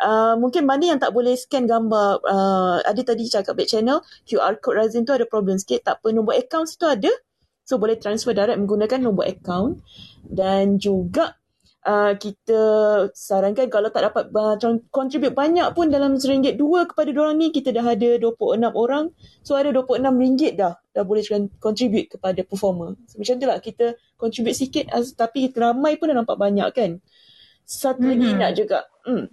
[0.00, 4.60] Uh, mungkin mana yang tak boleh scan gambar, uh, ada tadi cakap back channel, QR
[4.60, 7.12] code Razin tu ada problem sikit, tak apa nombor account situ ada.
[7.64, 9.80] So boleh transfer direct menggunakan nombor account.
[10.20, 11.39] Dan juga
[11.86, 12.60] uh, kita
[13.16, 14.56] sarankan kalau tak dapat uh,
[14.92, 19.12] contribute banyak pun dalam RM1 dua kepada diorang ni, kita dah ada 26 orang.
[19.40, 21.24] So ada RM26 dah, dah boleh
[21.60, 22.96] contribute kepada performer.
[23.08, 26.90] So, macam tu lah, kita contribute sikit as, tapi ramai pun dah nampak banyak kan.
[27.64, 28.10] Satu mm-hmm.
[28.18, 28.78] lagi nak juga.
[29.06, 29.30] Hmm.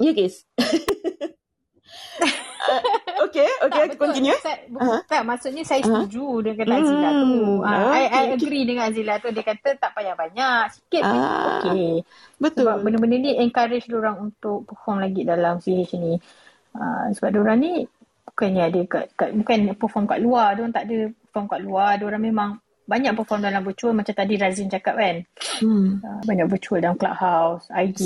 [0.00, 0.44] Ya guys.
[2.70, 2.80] uh,
[3.26, 4.36] okay, okay, tak, continue.
[4.42, 4.96] Saya, Aha.
[5.06, 5.88] Tak, maksudnya saya Aha.
[5.88, 7.26] setuju dengan kata Azila tu.
[7.26, 8.34] Hmm, Ah, I, I okay, okay.
[8.36, 9.28] agree dengan Azila tu.
[9.30, 10.64] Dia kata tak payah banyak.
[10.74, 11.90] Sikit pun Ah, okey.
[12.36, 12.60] Betul.
[12.66, 16.14] Sebab benda-benda ni encourage orang untuk perform lagi dalam CH ni.
[16.76, 17.72] Uh, sebab diorang ni
[18.28, 20.52] bukannya ada kat, kat, bukan perform kat luar.
[20.54, 21.90] Diorang tak ada perform kat luar.
[21.96, 22.50] Diorang memang
[22.86, 25.16] banyak perform dalam virtual macam tadi Razin cakap kan.
[25.58, 25.98] Hmm.
[26.04, 28.00] Uh, banyak virtual dalam clubhouse, IG.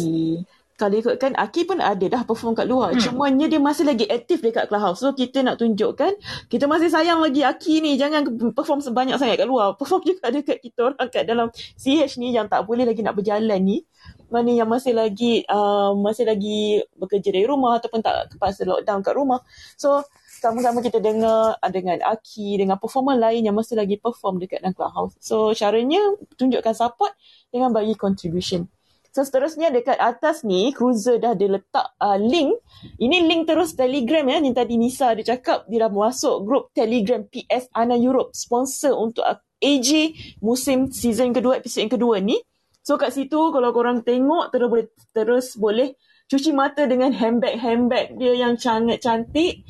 [0.81, 2.97] Kalau ikutkan Aki pun ada dah perform kat luar.
[2.97, 3.05] Hmm.
[3.05, 5.05] Cumanya dia masih lagi aktif dekat Clubhouse.
[5.05, 6.17] So kita nak tunjukkan
[6.49, 8.01] kita masih sayang lagi Aki ni.
[8.01, 8.25] Jangan
[8.57, 9.77] perform sebanyak sangat kat luar.
[9.77, 13.61] Perform juga dekat kita orang kat dalam CH ni yang tak boleh lagi nak berjalan
[13.61, 13.85] ni.
[14.33, 19.13] Mana yang masih lagi uh, masih lagi bekerja dari rumah ataupun tak terpaksa lockdown kat
[19.13, 19.45] rumah.
[19.77, 20.01] So
[20.41, 24.73] sama-sama kita dengar uh, dengan Aki dengan performer lain yang masih lagi perform dekat dalam
[24.73, 25.13] Clubhouse.
[25.21, 26.01] So caranya
[26.41, 27.13] tunjukkan support
[27.53, 28.80] dengan bagi contribution.
[29.11, 32.55] So seterusnya dekat atas ni Cruiser dah ada letak uh, link.
[32.95, 34.39] Ini link terus Telegram ya.
[34.39, 39.27] Yang tadi Nisa ada cakap dia dah masuk grup Telegram PS Ana Europe sponsor untuk
[39.59, 42.39] AJ musim season kedua episod yang kedua ni.
[42.87, 45.89] So kat situ kalau korang tengok terus boleh terus boleh
[46.31, 49.67] cuci mata dengan handbag-handbag dia yang sangat cantik.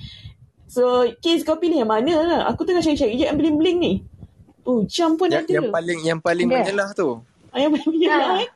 [0.69, 2.41] So Kiz kau pilih yang mana lah.
[2.53, 3.95] Aku tengah cari-cari je yang bling-bling ni.
[4.69, 5.53] Oh jam pun Yang, ada.
[5.57, 6.55] yang paling yang paling Ada.
[6.61, 7.25] menyelah tu.
[7.51, 8.47] Ah, yang paling menyelah Ha.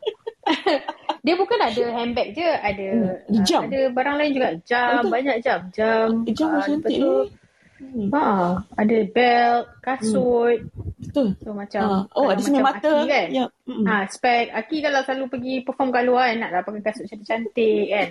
[0.48, 0.80] Eh.
[1.24, 3.64] Dia bukan ada handbag je, ada Hmm, jam.
[3.64, 4.48] uh, ada barang lain juga.
[4.68, 5.10] Jam, Betul.
[5.12, 5.60] banyak jam.
[5.72, 6.08] Jam.
[6.36, 7.26] Jam ah, cantik tu, eh.
[7.84, 8.08] Hmm.
[8.14, 8.24] Ha,
[8.80, 10.58] ada belt, kasut.
[11.02, 11.28] Betul.
[11.42, 12.92] So macam Ah, oh, ada macam mata.
[12.92, 13.26] Aki kan.
[13.28, 13.46] Ya.
[13.68, 13.84] Mm-mm.
[13.84, 18.08] Ha, spek Aki kalau selalu pergi perform kat luar kan, naklah pakai kasut cantik-cantik kan.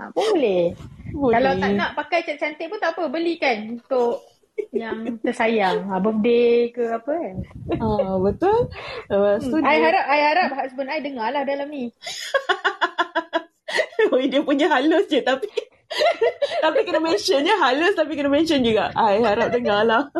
[0.00, 0.64] Ha, boleh.
[1.12, 1.34] Boleh.
[1.36, 4.24] Kalau tak nak pakai cantik-cantik pun tak apa, belikan untuk
[4.70, 5.88] yang tersayang.
[5.88, 7.36] Ha, birthday ke apa kan.
[7.80, 8.68] Ah, betul.
[9.08, 11.90] Lepas tu Hmm, I dia, harap I harap husband I dengar lah dalam ni.
[14.12, 15.48] oh, dia punya halus je tapi
[16.64, 18.92] tapi kena mention je halus tapi kena mention juga.
[18.94, 20.08] I harap dengar lah.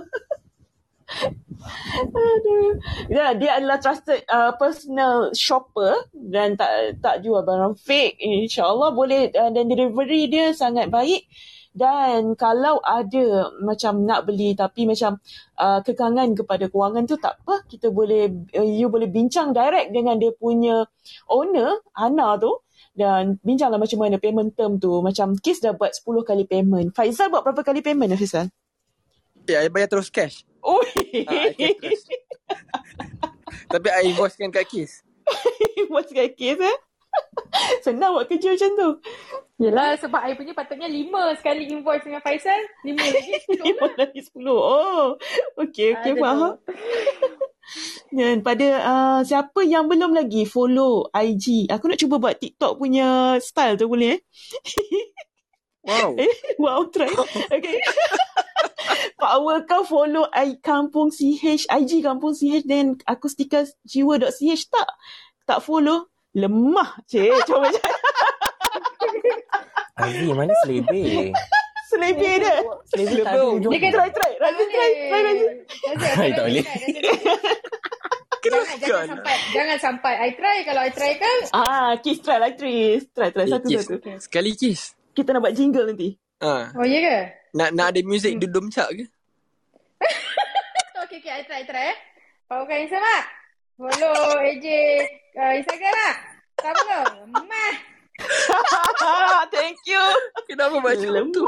[2.11, 2.79] Aduh.
[3.11, 8.17] Ya, dia adalah trusted uh, personal shopper dan tak tak jual barang fake.
[8.19, 11.27] InsyaAllah boleh uh, dan delivery dia sangat baik.
[11.81, 15.16] Dan kalau ada macam nak beli tapi macam
[15.57, 17.65] uh, kekangan kepada kewangan tu tak apa.
[17.65, 20.85] Kita boleh, uh, you boleh bincang direct dengan dia punya
[21.32, 22.61] owner, Ana tu.
[22.93, 25.01] Dan bincanglah macam mana payment term tu.
[25.01, 26.93] Macam Kis dah buat 10 kali payment.
[26.93, 28.52] Faizal buat berapa kali payment Faizal?
[29.48, 30.44] Ya, I bayar terus cash.
[30.61, 32.05] Oh, terus.
[33.73, 35.01] Tapi I invoicekan kat Kis.
[35.90, 36.77] Bos kat kes eh.
[37.85, 38.91] Senang buat kerja macam tu.
[39.61, 42.61] Yelah sebab I punya patutnya lima sekali invoice dengan Faisal.
[42.81, 44.61] Lima lagi sepuluh Lima lagi sepuluh.
[44.61, 45.07] Oh,
[45.61, 46.53] okey, okey, Ada faham.
[48.16, 53.39] Dan pada uh, siapa yang belum lagi follow IG, aku nak cuba buat TikTok punya
[53.39, 54.20] style tu boleh eh?
[55.81, 56.12] Wow.
[56.19, 57.09] Eh, wow, try.
[57.49, 57.78] Okay.
[59.16, 64.89] Power kau follow I Kampung CH, IG Kampung CH dan akustika jiwa.ch tak?
[65.47, 66.10] Tak follow?
[66.31, 67.35] Lemah, cik.
[67.43, 67.82] Cuba macam
[70.01, 71.35] Ivy, mana selebih?
[71.90, 72.57] selebih dia.
[72.89, 73.43] Selebih tak ada.
[73.66, 74.32] Dia kan try, try.
[74.39, 74.90] Razin try.
[75.11, 75.48] Try, Razin.
[76.01, 76.65] Hai, tak boleh.
[78.40, 82.57] Jangan, jangan sampai jangan sampai I try kalau I try kan Ah, Kis try lah,
[82.57, 83.05] Tris.
[83.12, 83.44] Try, try.
[83.44, 83.85] Eh, Kis.
[83.85, 84.16] Satu-satu.
[84.23, 84.97] Sekali Kis.
[85.12, 86.16] Kita nak buat jingle nanti.
[86.40, 86.73] Ha.
[86.73, 87.19] Oh ya ke?
[87.52, 89.05] Nak nak ada muzik dudum cak ke?
[91.01, 91.97] Okay, okay, I try, I try eh.
[92.47, 93.24] Powerkan Insta mak.
[93.81, 94.69] Follow AJ
[95.40, 96.16] uh, Instagram lah.
[96.61, 96.77] Tak.
[97.32, 97.74] Mah.
[99.57, 100.05] Thank you.
[100.44, 101.44] Kenapa baca tu?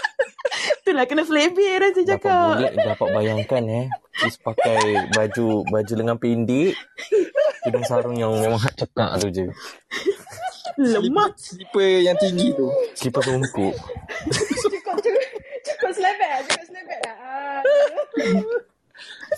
[0.80, 2.56] Itulah kena selebih Razin Dapat cakap.
[2.56, 3.86] boleh dapat bayangkan eh.
[4.16, 6.72] Kis pakai baju baju lengan pendek.
[7.68, 9.46] Hidung sarung yang memang hak cekak tu je.
[10.80, 11.28] Lemah.
[11.36, 12.72] Slipper yang tinggi tu.
[12.96, 13.76] Slipper tumpuk.
[14.32, 15.24] Cukup, cukup.
[15.60, 16.40] Cukup selebek lah.
[16.48, 17.60] Cukup selebek lah.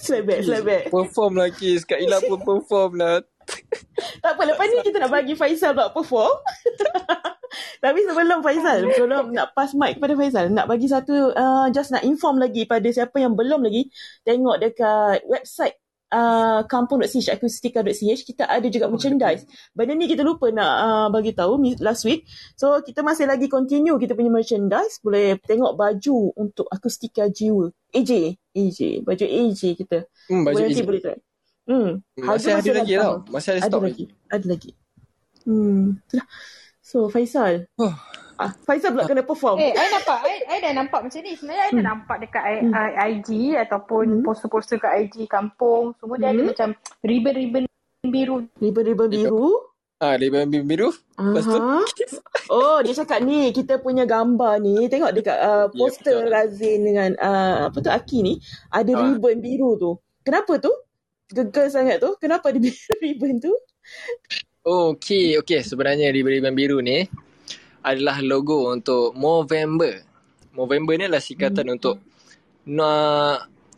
[0.01, 0.83] Selebek, selebek.
[0.89, 1.85] Perform lah Kis.
[1.85, 3.21] Kak Ila pun perform lah.
[4.23, 6.31] Tak apa, lepas ni kita nak bagi Faisal buat perform.
[7.85, 12.07] Tapi sebelum Faisal, sebelum nak pass mic kepada Faisal, nak bagi satu, uh, just nak
[12.07, 13.91] inform lagi pada siapa yang belum lagi
[14.25, 15.77] tengok dekat website
[16.13, 19.49] uh, kampung.ch, akustika.ch, kita ada juga merchandise.
[19.73, 22.29] Benda ni kita lupa nak uh, bagi tahu mi- last week.
[22.55, 25.01] So, kita masih lagi continue kita punya merchandise.
[25.01, 27.73] Boleh tengok baju untuk akustika jiwa.
[27.97, 28.42] AJ.
[28.53, 28.79] AJ.
[29.03, 29.99] Baju AJ kita.
[30.29, 30.87] Hmm, baju boleh nanti AJ.
[30.87, 31.19] boleh try.
[31.63, 31.91] Hmm.
[32.19, 33.15] Masih ada lagi tau.
[33.29, 34.05] Masih ada ada stok lagi.
[34.29, 34.71] Ada lagi.
[35.43, 35.99] Hmm.
[36.03, 36.27] Itulah.
[36.83, 37.65] So, Faisal.
[37.77, 37.95] Oh.
[38.35, 39.57] Ah, Faisal pula kena perform.
[39.57, 41.33] Eh, I nampak, I, I dah nampak macam ni.
[41.33, 42.75] Sebenarnya I dah nampak dekat I, Hmm.
[42.75, 45.95] I, IG ataupun poster-poster kat IG kampung.
[45.97, 46.51] Semua dia ada Hmm.
[46.51, 46.69] macam
[47.01, 47.65] ribbon-ribbon
[48.05, 48.37] biru.
[48.59, 49.72] Ribbon-ribbon biru.
[50.03, 50.89] Ah, dia biru biru.
[51.15, 51.59] Lepas tu.
[52.51, 56.33] Oh, dia cakap ni, kita punya gambar ni, tengok dekat uh, Ya, poster betul.
[56.35, 58.35] Razin dengan uh, apa tu Aki ni,
[58.69, 58.99] ada Ah.
[58.99, 59.95] ribbon biru tu.
[60.27, 60.75] Kenapa tu?
[61.31, 62.19] Gegar sangat tu.
[62.19, 62.59] Kenapa ada
[63.07, 63.55] ribbon tu?
[64.63, 65.63] Oh, okay, okay.
[65.63, 67.07] Sebenarnya ribbon-ribbon biru ni
[67.83, 70.03] adalah logo untuk Movember.
[70.53, 71.75] Movember ni adalah sikatan Hmm.
[71.79, 71.97] untuk
[72.67, 72.91] no,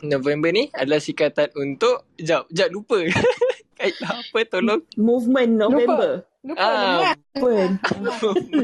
[0.01, 2.97] November ni adalah sikatan untuk Jap, jap lupa.
[3.85, 4.81] Kaitlah apa tolong.
[4.97, 6.11] Movement November.
[6.41, 7.13] Lupa, Ah, lemah.
[7.37, 7.73] Movement.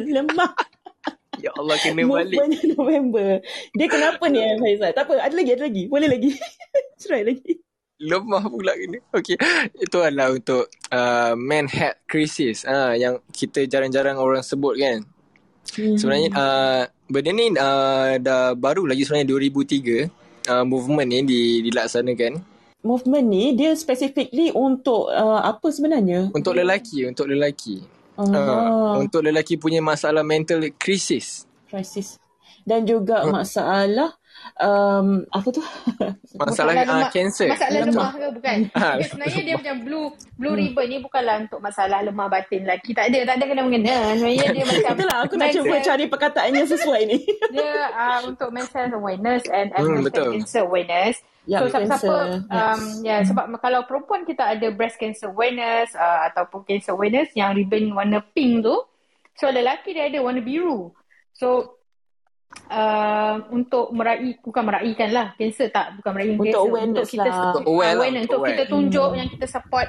[0.17, 0.51] Lemah.
[1.41, 2.37] ya Allah kena balik.
[2.37, 3.29] Movement November.
[3.77, 4.93] Dia kenapa ni eh, Faizal?
[4.97, 5.83] Tak apa, ada lagi, ada lagi.
[5.89, 6.33] Boleh lagi.
[7.01, 7.61] Try lagi.
[8.01, 8.97] Lemah pula kena.
[9.13, 9.37] Okay.
[9.77, 12.65] Itu adalah untuk uh, man head crisis.
[12.65, 15.05] Uh, yang kita jarang-jarang orang sebut kan.
[15.77, 15.97] Hmm.
[15.97, 22.50] Sebenarnya uh, benda ni uh, dah baru lagi sebenarnya 2003 uh, movement ni di, dilaksanakan
[22.81, 26.29] Movement ni, dia specifically untuk uh, apa sebenarnya?
[26.31, 27.85] untuk lelaki, untuk lelaki.
[28.15, 31.45] Uh, untuk lelaki punya masalah mental crisis.
[31.65, 32.17] crisis
[32.61, 33.33] dan juga Hmm.
[33.33, 34.13] masalah
[34.55, 35.61] um, apa tu
[36.37, 37.09] Masalah uh, lemah.
[37.09, 37.49] cancer.
[37.49, 38.57] Masalah lemah ke bukan?
[38.77, 40.05] Ah, Dia sebenarnya dia macam blue
[40.35, 42.93] blue ribbon ni bukanlah untuk masalah lemah batin lelaki.
[42.93, 44.13] Tak ada, tak ada kena-mengena.
[44.13, 47.17] Sebenarnya dia macam itulah aku nak cuba cari perkataan yang sesuai ni
[47.49, 51.17] dia uh, untuk mental awareness and, and Hmm, mental cancer awareness.
[51.49, 53.01] Ya, so siapa-siapa cancer, um, yes.
[53.01, 57.97] ya sebab kalau perempuan kita ada breast cancer awareness uh, ataupun cancer awareness yang ribbon
[57.97, 58.77] warna pink tu.
[59.33, 60.93] So lelaki dia ada warna biru.
[61.33, 61.81] So
[62.69, 67.29] uh, untuk meraih bukan meraihkan lah kanser tak bukan meraih Untuk kanser awareness untuk kita
[67.29, 67.41] lah.
[67.49, 68.73] Untuk aware lah, awareness, untuk untuk kita aware.
[68.73, 69.17] tunjuk Hmm.
[69.17, 69.87] yang kita support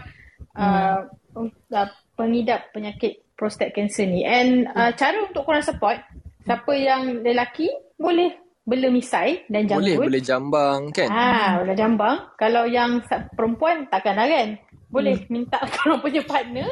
[0.57, 0.99] uh,
[1.37, 6.01] uh, pengidap penyakit prostate cancer ni and uh, cara untuk korang support
[6.43, 7.71] siapa yang lelaki
[8.01, 11.09] boleh bela misai dan Boleh, janggut boleh jambang kan?
[11.11, 12.17] Ah, bola jambang.
[12.39, 13.03] Kalau yang
[13.35, 14.49] perempuan takkanlah kan.
[14.93, 15.29] Boleh Hmm.
[15.33, 16.69] minta korang punya partner,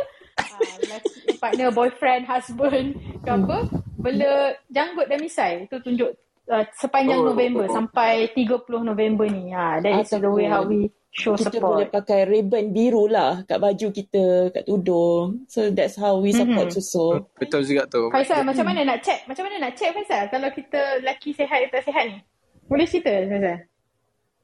[0.81, 2.89] lelaki, partner, boyfriend, husband
[3.25, 3.59] ke apa,
[3.97, 5.65] bela janggut dan misai.
[5.67, 6.15] Itu tunjuk
[6.51, 7.75] uh, sepanjang Oh, November oh, oh.
[7.75, 9.55] sampai 30 November ni.
[9.55, 11.95] Ha, that is the way how we show kita boleh support.
[12.03, 15.47] pakai ribbon biru lah kat baju kita, kat tudung.
[15.47, 16.75] So that's how we support Mhm.
[16.75, 17.23] susu.
[17.39, 18.11] Betul juga tu.
[18.11, 19.23] Faisal, macam mana nak check?
[19.27, 20.27] Macam mana nak check Faisal?
[20.29, 22.19] Kalau kita lelaki sihat atau tak sihat ni?
[22.67, 23.59] Boleh cerita Faisal?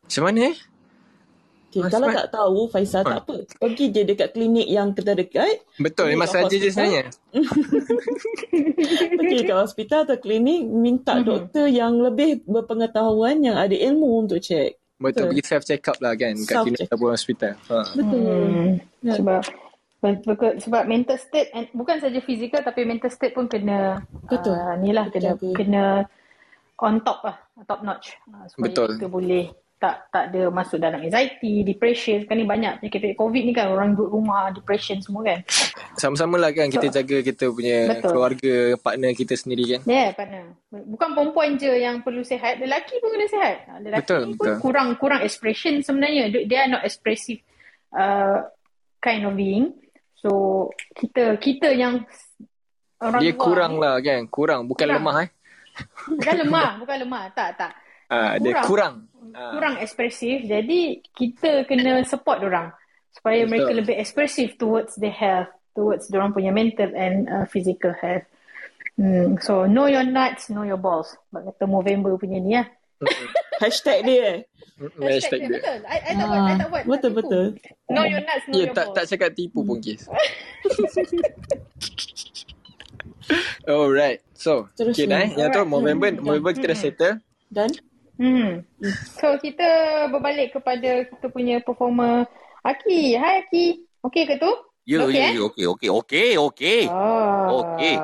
[0.07, 0.57] Macam mana eh?
[1.77, 2.17] Okay, Mas kalau Mat.
[2.17, 3.37] tak tahu Faisal tak apa.
[3.59, 5.61] Pergi je dekat klinik yang terdekat.
[5.77, 7.05] Betul, memang saja je sebenarnya.
[9.13, 11.25] Pergi ke hospital atau klinik minta Mhm.
[11.25, 14.81] doktor yang lebih berpengetahuan yang ada ilmu untuk check.
[14.97, 15.25] Betul, Betul.
[15.31, 17.53] pergi self check up lah kan kat Self klinik ataupun hospital.
[17.69, 17.79] Ha.
[17.93, 18.25] Betul.
[18.25, 18.71] Hmm,
[19.03, 19.13] Ya.
[19.15, 19.41] sebab
[20.57, 24.55] sebab mental state and bukan saja fizikal tapi mental state pun kena Betul.
[24.55, 25.53] Uh, ni lah kena Betul.
[25.53, 25.85] kena
[26.79, 28.89] on top lah top notch uh, supaya Betul.
[28.95, 29.45] kita boleh
[29.77, 32.25] tak tak ada masuk dalam anxiety, depression.
[32.25, 35.45] Sekarang ni banyak penyakit COVID ni kan orang duduk rumah, depression semua kan.
[36.01, 38.09] Sama-sama lah kan kita jaga kita punya Betul.
[38.09, 39.81] keluarga, partner kita sendiri kan.
[39.85, 40.45] Ya, yeah, partner.
[40.73, 43.57] Bukan perempuan je yang perlu sihat, lelaki pun kena sihat.
[43.69, 44.57] Ah, Lelaki Betul, pun betul.
[44.65, 46.33] kurang kurang expression sebenarnya.
[46.33, 47.45] They are not expressive
[47.93, 48.49] uh,
[49.05, 49.77] kind of being.
[50.17, 52.09] So kita kita yang
[52.97, 55.05] orang Dia kurang ni, lah kan, kurang bukan Kurang.
[55.05, 55.29] lemah eh.
[56.17, 57.23] Bukan lemah, bukan lemah.
[57.37, 57.73] Tak, tak.
[58.09, 59.11] Ah, dia kurang.
[59.33, 59.51] Ah.
[59.57, 60.45] Kurang ekspresif.
[60.45, 62.71] Jadi kita kena support orang
[63.11, 63.51] supaya Betul.
[63.51, 68.29] mereka lebih ekspresif towards their health, towards orang punya mental and uh, physical health.
[68.97, 69.37] Hmm.
[69.41, 71.17] So know your nuts, know your balls.
[71.29, 72.69] Sebab kata November punya ni lah.
[73.63, 74.45] Hashtag dia.
[75.01, 75.61] Hashtag dia.
[75.61, 75.79] Betul.
[75.85, 76.83] I, I tak buat, I tak buat.
[76.85, 77.47] Ah, Betul, betul.
[77.89, 78.97] Know your nuts, know Ya, your tak balls.
[78.97, 80.05] tak cakap tipu pun kes.
[83.67, 84.21] Alright.
[84.37, 85.31] So, Terus okay dah eh.
[85.35, 85.65] Yang tu.
[85.67, 86.23] November, Hmm.
[86.23, 87.15] November kita dah settle.
[87.49, 87.69] Dan
[88.17, 88.65] Hmm.
[89.21, 89.69] So kita
[90.09, 92.25] berbalik kepada kita punya performer
[92.65, 93.15] Aki.
[93.21, 93.67] Hai Aki.
[94.09, 94.53] Okey ke tu?
[94.87, 95.33] Ya, Okey, ya, eh?
[95.35, 96.81] ya, okey, okey, okey, okey.
[96.87, 97.75] Oh.
[97.75, 97.97] Okey.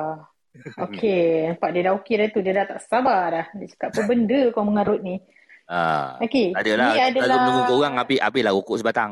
[0.75, 1.25] Okey.
[1.49, 2.39] Nampak dia dah okey dah tu.
[2.43, 3.45] Dia dah tak sabar dah.
[3.55, 5.15] Dia cakap apa benda kau mengarut ni.
[5.63, 6.51] Ah, Okey.
[6.51, 6.91] tak adalah.
[6.91, 7.37] Ni adalah...
[7.47, 9.11] tunggu kau orang habis, habislah rokok sebatang.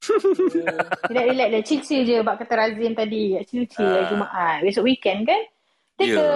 [1.12, 1.60] Relax, relax dia.
[1.64, 2.16] Chill-chill je.
[2.24, 3.36] Bak kata Razim tadi.
[3.48, 4.64] Chill-chill uh, Jumaat.
[4.64, 5.40] Besok weekend kan?
[5.96, 6.20] Take Ya.
[6.20, 6.28] a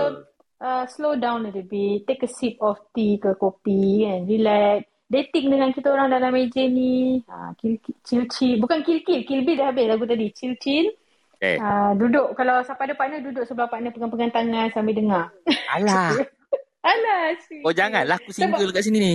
[0.65, 2.09] uh, slow down a little bit.
[2.09, 4.24] Take a sip of tea ke kopi kan.
[4.24, 4.89] Relax.
[5.05, 7.20] Dating dengan kita orang dalam meja ni.
[7.28, 7.53] Ha,
[8.09, 8.57] chill-chill.
[8.59, 9.23] Bukan kill-kill.
[9.28, 10.32] Kill-bill dah habis lagu tadi.
[10.32, 10.89] Chill-chill.
[11.36, 11.61] Okay.
[11.61, 12.32] Uh, duduk.
[12.32, 15.24] Kalau siapa ada partner, duduk sebelah partner pegang-pegang tangan sambil dengar.
[15.77, 16.16] Alah.
[16.85, 17.32] Alah.
[17.65, 19.15] Oh janganlah aku single kat sini ni.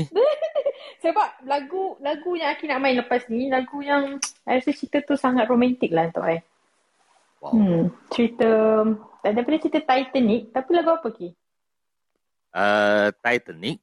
[1.06, 4.18] Sebab lagu lagu yang Aki nak main lepas ni, lagu yang
[4.50, 6.42] I rasa cerita tu sangat romantik lah untuk I.
[7.40, 7.54] Wow.
[7.56, 8.50] Hmm, cerita
[9.22, 11.30] daripada cerita Titanic, tapi lagu apa Ki?
[12.50, 13.78] Uh, Titanic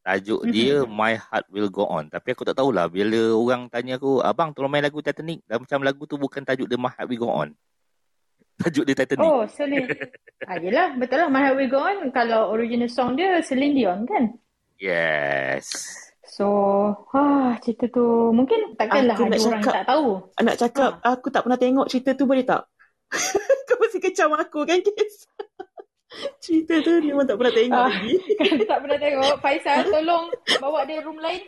[0.00, 0.50] tajuk Mhm.
[0.50, 2.04] dia My Heart Will Go On.
[2.04, 5.78] Tapi aku tak tahulah bila orang tanya aku, "Abang tolong main lagu Titanic." Dan macam
[5.80, 7.50] lagu tu bukan tajuk dia My Heart Will Go On.
[8.60, 9.22] Tajuk dia Titanic.
[9.22, 9.86] Oh, Celine.
[10.50, 11.28] ah, yelah, betul lah.
[11.28, 11.98] My Heart Will Go On.
[12.10, 14.34] Kalau original song dia Celine Dion kan?
[14.76, 15.66] Yes.
[16.26, 16.46] So,
[17.12, 20.06] ah, cerita tu mungkin takkanlah Aku ada orang cakap- tak tahu.
[20.40, 22.64] nak cakap aku tak pernah tengok cerita tu boleh tak?
[23.68, 25.28] Kau mesti kecam aku kan Kes?
[26.38, 27.88] Cerita tu memang tak pernah tengok Ah.
[27.88, 28.14] lagi.
[28.38, 30.24] Kalau tak pernah tengok, Faisal tolong
[30.58, 31.40] bawa dia room lain.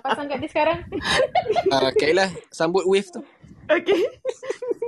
[0.00, 0.78] Pasang kat dia sekarang.
[1.68, 3.22] Ah, Kailah sambut wave tu.
[3.64, 4.02] Okay.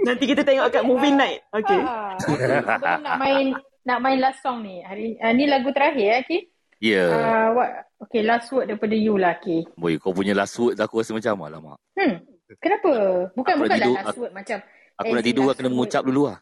[0.03, 1.47] Nanti kita tengok kat movie night.
[1.49, 1.79] Okay.
[1.79, 2.65] Ah, sebelum
[3.01, 3.47] nak main
[3.83, 4.81] nak main last song ni.
[4.81, 6.39] Hari uh, ni lagu terakhir eh, Ki.
[6.83, 7.05] Ya.
[7.07, 7.71] Uh, what?
[8.05, 9.65] Okay, last word daripada you lah, Ki.
[9.73, 11.79] Boy, kau punya last word aku rasa macam alamak.
[11.95, 12.21] Hmm.
[12.61, 12.93] Kenapa?
[13.33, 14.59] Bukan Aku nak bukanlah tidur, last aku- word macam
[14.95, 16.39] Aku nak tidur aku kena mengucap dulu lah.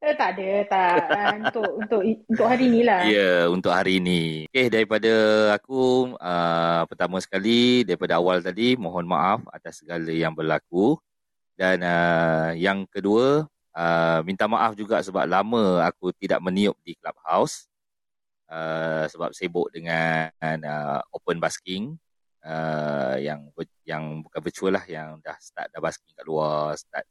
[0.00, 0.96] Eh, tak ada, tak.
[1.12, 3.04] Uh, untuk untuk untuk hari ni lah.
[3.04, 4.48] Ya, untuk hari ini.
[4.48, 5.12] Okay, daripada
[5.52, 10.96] aku, uh, pertama sekali, daripada awal tadi, mohon maaf atas segala yang berlaku.
[11.52, 13.44] Dan uh, yang kedua,
[13.76, 17.68] uh, minta maaf juga sebab lama aku tidak meniup di clubhouse.
[18.48, 20.32] Uh, sebab sibuk dengan
[20.64, 22.00] uh, open basking.
[22.40, 23.52] Uh, yang
[23.84, 27.04] yang bukan virtual lah, yang dah start dah basking kat luar, start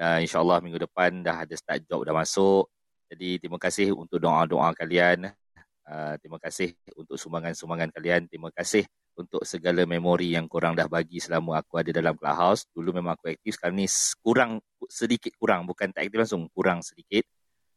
[0.00, 2.68] uh, insyaAllah minggu depan dah ada start job dah masuk.
[3.06, 5.30] Jadi terima kasih untuk doa-doa kalian.
[5.86, 8.26] Uh, terima kasih untuk sumbangan-sumbangan kalian.
[8.26, 8.82] Terima kasih
[9.16, 12.66] untuk segala memori yang korang dah bagi selama aku ada dalam clubhouse.
[12.74, 13.86] Dulu memang aku aktif, sekarang ni
[14.20, 14.58] kurang
[14.90, 15.64] sedikit kurang.
[15.64, 17.24] Bukan tak aktif langsung, kurang sedikit.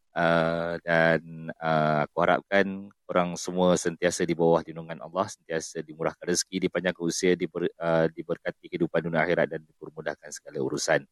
[0.10, 6.66] Uh, dan uh, aku harapkan orang semua sentiasa di bawah lindungan Allah, sentiasa dimurahkan rezeki,
[6.66, 11.06] dipanjangkan usia, diber, uh, diberkati kehidupan dunia akhirat dan dipermudahkan segala urusan.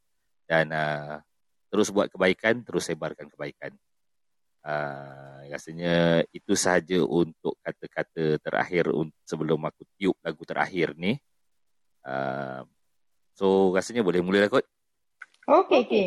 [0.48, 1.20] Dan uh,
[1.68, 3.76] terus buat kebaikan, terus sebarkan kebaikan.
[4.68, 8.92] Uh, rasanya itu sahaja untuk kata-kata terakhir
[9.24, 11.20] sebelum aku tiup lagu terakhir ni.
[12.04, 12.64] Uh,
[13.36, 14.66] so rasanya boleh mula lah kot.
[15.48, 16.06] Okay, okay.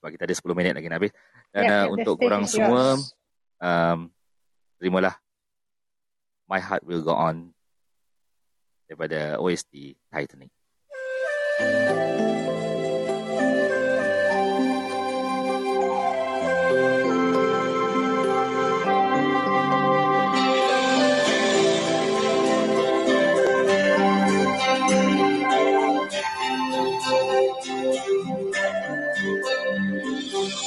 [0.00, 1.12] Sebab kita ada 10 minit lagi nak habis.
[1.48, 3.00] Dan Yep, uh, untuk korang semua,
[3.62, 3.98] um,
[4.76, 5.16] terimalah
[6.44, 7.48] My Heart Will Go On
[8.84, 10.52] daripada OST Titanic.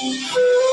[0.00, 0.67] Thank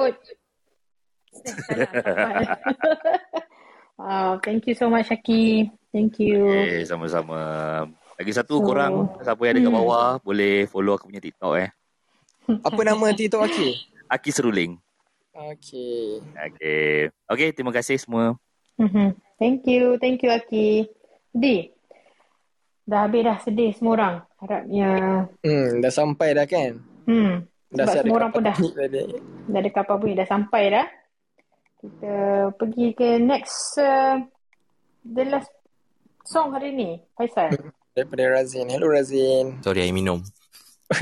[0.00, 0.16] sampai dah, Bud.
[1.30, 2.46] Eh, salah, sampai.
[4.00, 5.70] wow, thank you so much, Aki.
[5.92, 6.48] Thank you.
[6.48, 7.40] Eh, sama-sama.
[8.20, 9.80] Lagi satu So, korang, siapa yang ada kat hmm.
[9.80, 11.70] bawah, boleh follow aku punya TikTok eh.
[12.60, 13.68] Apa nama TikTok Aki?
[14.14, 14.72] Aki Seruling.
[15.30, 16.20] Okay.
[16.36, 17.08] Okay.
[17.30, 18.36] Okay, terima kasih semua.
[18.76, 19.16] Mhm.
[19.40, 19.96] Thank you.
[19.96, 20.90] Thank you, Aki.
[21.32, 21.72] Di.
[22.84, 24.16] Dah habis dah sedih semua orang.
[24.36, 24.90] Harapnya.
[25.40, 26.82] Hmm, dah sampai dah kan?
[27.08, 27.48] Hmm.
[27.70, 28.56] Dah Sebab siap semua orang pun dah.
[28.56, 29.02] tadi.
[29.46, 30.14] Dah ada kapal bunyi.
[30.14, 30.86] Dah sampai dah.
[31.78, 32.12] Kita
[32.52, 33.78] pergi ke next.
[33.78, 34.26] Uh,
[35.06, 35.50] the last
[36.22, 36.98] song hari ni.
[37.14, 37.54] Faisal.
[37.90, 38.66] Daripada Razin.
[38.66, 39.62] Hello Razin.
[39.62, 40.18] Sorry, I minum.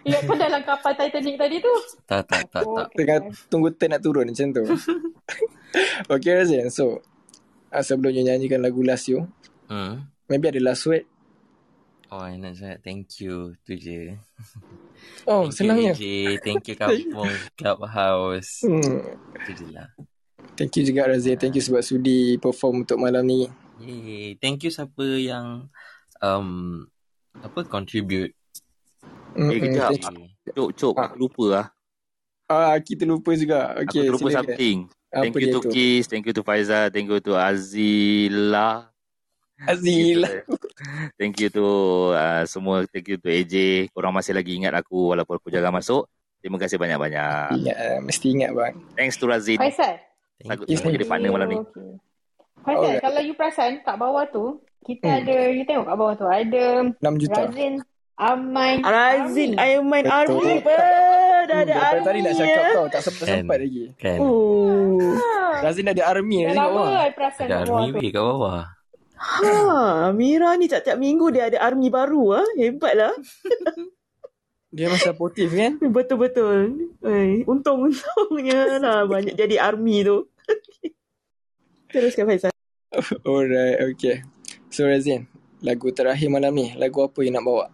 [0.00, 1.72] Ingat kau dalam kapal Titanic tadi tu?
[2.06, 2.86] Tak, tak, tak, Oh, tak.
[2.88, 2.96] okay.
[2.96, 3.18] Tengah
[3.50, 4.62] tunggu turn nak turun macam tu.
[6.14, 6.70] okay Razin.
[6.70, 7.02] So,
[7.68, 9.26] uh, sebelum you nyanyikan lagu Last You,
[9.66, 10.06] Hmm.
[10.26, 11.06] maybe ada last word.
[12.10, 14.18] Oh, I nak cakap thank you tu je.
[15.30, 15.94] Oh, thank senangnya.
[15.94, 18.66] you AJ, thank you Kampung Clubhouse.
[18.66, 19.14] Hmm.
[19.38, 19.86] Itu je lah.
[20.58, 21.38] Thank you juga Razin.
[21.38, 23.46] Thank you sebab sudi perform untuk malam ni.
[23.80, 24.36] Yay.
[24.42, 25.70] Thank you siapa yang
[26.18, 26.84] um,
[27.40, 28.34] apa contribute.
[29.38, 29.90] Mm, Eh, kejap.
[29.94, 30.26] thank you.
[30.50, 31.66] Cuk, cuk, aku lupa lah.
[32.50, 33.78] Ah, kita lupa juga.
[33.78, 34.44] Aku Okay, terlupa silakan.
[34.50, 34.78] something.
[35.10, 35.70] Apa Thank you to tu?
[35.70, 38.90] Kiss, thank you to Faizal, thank you to Azila.
[39.62, 40.28] Azila.
[41.14, 41.66] Thank you to
[42.12, 43.54] uh, semua, thank you to AJ.
[43.90, 46.08] Korang masih lagi ingat aku walaupun aku jarang masuk.
[46.40, 47.52] Terima kasih banyak-banyak.
[47.54, 48.74] Ingat, ah, mesti ingat bang.
[48.94, 49.56] Thanks to Razin.
[49.56, 50.00] Faisal.
[50.42, 50.74] Aku you.
[50.74, 51.58] semua jadi partner malam ni.
[51.58, 51.90] Okay.
[52.60, 53.00] Faisal, Alright.
[53.02, 54.44] kalau you perasan kat bawah tu,
[54.80, 55.18] kita Hmm.
[55.20, 56.64] ada, you tengok kat bawah tu, ada
[56.96, 57.40] 6 juta.
[57.44, 57.74] Razin
[58.16, 59.64] Amain Razin Army.
[59.66, 60.44] Iron Man Betul.
[60.44, 60.56] Army?
[60.60, 60.76] Dah
[61.56, 62.68] ada Daripada army tadi nak cakap ya.
[62.70, 63.64] tau, tak sempat-sempat Kan.
[63.64, 63.84] lagi.
[63.96, 64.18] Kan.
[64.20, 65.12] Oh.
[65.58, 66.88] Razin ada army Dah kat lama bawah.
[67.00, 67.96] I perasan Ada kat bawah army tu.
[67.98, 68.60] weh kat bawah.
[69.20, 72.46] Ha, Mira ni tiap-tiap minggu dia ada army baru ah.
[72.56, 73.12] Hebat lah.
[74.70, 75.82] Dia memang supportive kan?
[75.82, 76.94] Betul-betul.
[77.02, 80.30] Eh, untung-untungnya lah banyak jadi army tu.
[81.92, 82.54] Teruskan Faisal.
[83.26, 84.22] Alright, okay.
[84.70, 85.26] So Razin,
[85.58, 87.66] lagu terakhir malam ni, lagu apa yang nak bawa?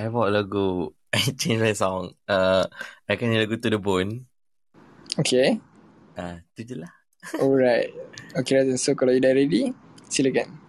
[0.00, 2.16] I bawa lagu I change my song.
[2.24, 2.64] Uh,
[3.04, 4.24] I akan nyanyi lagu To The Bone.
[5.20, 5.60] Okay.
[6.16, 6.92] Ah, tu je lah.
[7.36, 7.92] Alright.
[8.32, 9.76] Okay Razin, so kalau you dah ready,
[10.08, 10.48] silakan.
[10.48, 10.67] Have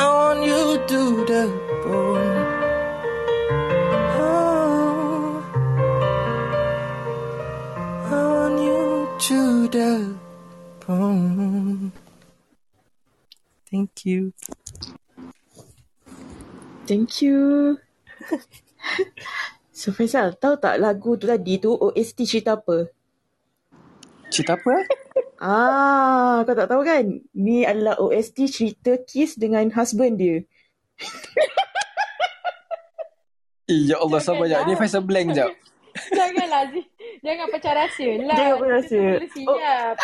[0.00, 1.00] I want you to
[1.30, 1.42] the
[1.84, 2.46] bone.
[4.16, 5.44] Oh,
[8.06, 8.80] I want you
[9.26, 10.16] to the
[10.86, 11.92] bone.
[13.70, 14.32] Thank you.
[16.86, 17.80] Thank you.
[19.80, 22.92] So Faisal, tahu tak lagu tu tadi tu OST cerita apa?
[24.28, 24.76] Cerita apa?
[25.40, 27.24] Ah, kau tak tahu kan?
[27.32, 30.44] Ni adalah OST cerita Kiss dengan husband dia.
[33.64, 34.68] Eh, ya Allah, sabar jap.
[34.68, 35.48] Ni Faisal blank jap.
[36.12, 36.84] Janganlah Aziz.
[37.24, 38.36] Jangan pecah rahsia lah.
[38.36, 39.00] Jangan pecah rahsia.
[39.00, 39.94] Kita belum siap.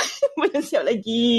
[0.40, 1.36] Belum siap lagi.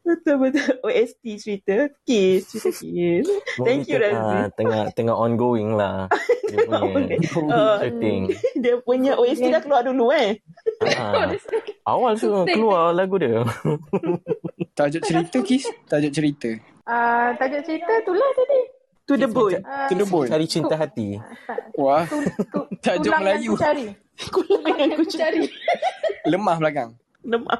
[0.00, 2.48] Betul-betul OST cerita Kiss.
[2.48, 3.26] Cerita Kiss.
[3.58, 4.36] Thank you, Mungkin, Razi.
[4.36, 6.06] ah, tengah tengah ongoing lah.
[6.54, 7.16] Dia punya
[7.50, 8.22] Ah, shooting.
[8.54, 10.38] dia punya OST dah keluar dulu eh.
[10.92, 11.34] Ah,
[11.84, 13.42] awal tu keluar lagu dia.
[14.72, 15.66] Tajuk cerita, Kis?
[15.84, 16.50] Tajuk cerita.
[16.84, 18.60] Ah, tajuk cerita tu lah tadi.
[19.04, 19.60] To the bone.
[19.60, 20.28] Ah, To the bone.
[20.28, 21.18] Cari cinta hati.
[21.74, 23.36] Wah, tu, tu, tajuk Melayu.
[23.42, 23.86] yang ku cari.
[24.16, 25.42] Tulang yang ku cari.
[26.24, 26.90] Lemah belakang.
[27.20, 27.58] Lemah.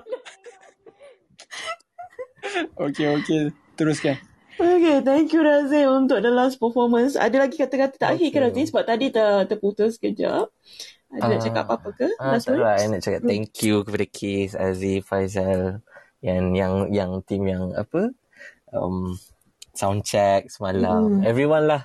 [2.78, 3.42] Okey, okey.
[3.74, 4.16] Teruskan.
[4.54, 7.18] Okay, thank you Razif untuk the last performance.
[7.18, 8.42] Ada lagi kata-kata terakhir ke Okay.
[8.46, 8.64] Razif?
[8.70, 10.46] Sebab tadi ter, terputus sekejap.
[11.14, 12.08] Ada nak Ah, cakap apa-apa ke?
[12.22, 15.82] Ah, Last tak lah, nak cakap thank you kepada Kiss, Aziz, Faizal,
[16.22, 18.14] yang yang yang team yang apa
[18.70, 19.14] um,
[19.74, 21.18] sound check semalam.
[21.18, 21.26] Mm.
[21.26, 21.82] Everyone lah.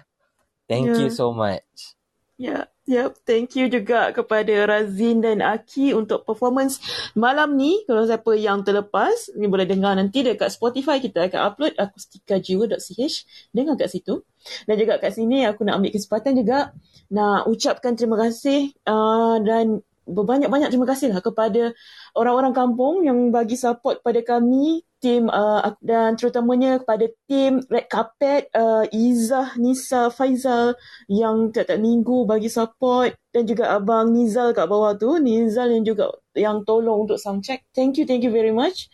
[0.69, 1.17] Thank you Yeah.
[1.17, 1.97] so much.
[2.39, 3.19] Ya, yep.
[3.27, 6.79] Thank you juga kepada Razin dan Aki untuk performance
[7.11, 7.83] malam ni.
[7.83, 13.15] Kalau siapa yang terlepas, ni boleh dengar nanti dekat Spotify kita akan upload akustikajiwa.ch.
[13.51, 14.23] Dengar kat situ.
[14.63, 16.71] Dan juga kat sini aku nak ambil kesempatan juga
[17.11, 21.75] nak ucapkan terima kasih uh, dan berbanyak-banyak terima kasih lah kepada
[22.15, 28.51] orang-orang kampung yang bagi support pada kami tim uh, dan terutamanya kepada tim Red Carpet
[28.53, 30.75] uh, Izzah, Nisa, Faizal
[31.07, 35.17] yang tiap-tiap minggu bagi support dan juga abang Nizal kat bawah tu.
[35.17, 37.65] Nizal yang juga yang tolong untuk sound check.
[37.71, 38.91] Thank you thank you very much.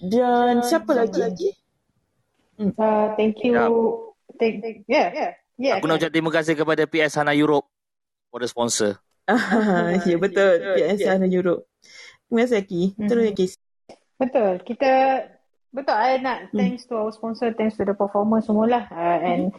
[0.00, 1.52] Dan siapa, lagi?
[2.56, 3.52] Uh, thank you.
[4.40, 5.30] Thank, thank, yeah, yeah.
[5.60, 5.76] yeah.
[5.76, 7.68] Aku nak ucap terima kasih kepada PS Hana Europe
[8.32, 8.96] for the sponsor.
[9.30, 10.74] Ah, ya betul.
[10.74, 11.70] PS Sana Europe.
[12.26, 12.82] Terima kasih Aki.
[13.06, 13.46] Terus Aki
[14.20, 14.52] Betul.
[14.66, 14.92] Kita
[15.70, 19.54] betul I nak thanks to our sponsor, thanks to the performer semualah uh, and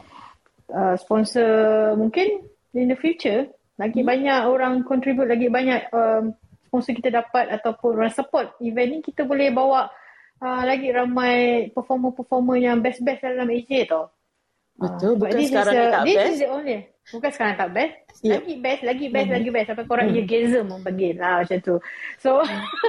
[0.70, 2.44] uh, sponsor mungkin
[2.76, 3.48] in the future
[3.80, 6.36] lagi banyak orang contribute lagi banyak um,
[6.68, 8.54] sponsor kita dapat ataupun orang support.
[8.62, 9.90] Event ni kita boleh bawa
[10.40, 14.12] uh, lagi ramai performer-performer yang best-best dalam AJ tau.
[14.78, 16.32] betul Sebab bukan this sekarang is ni the, tak this best.
[16.32, 16.78] is the only
[17.12, 18.32] bukan sekarang tak best Yep.
[18.38, 19.36] lagi best lagi best Mhm.
[19.36, 19.68] lagi best.
[19.74, 20.18] Sampai korang mm.
[20.22, 21.76] eargasm orang panggil lah macam tu.
[22.22, 22.32] So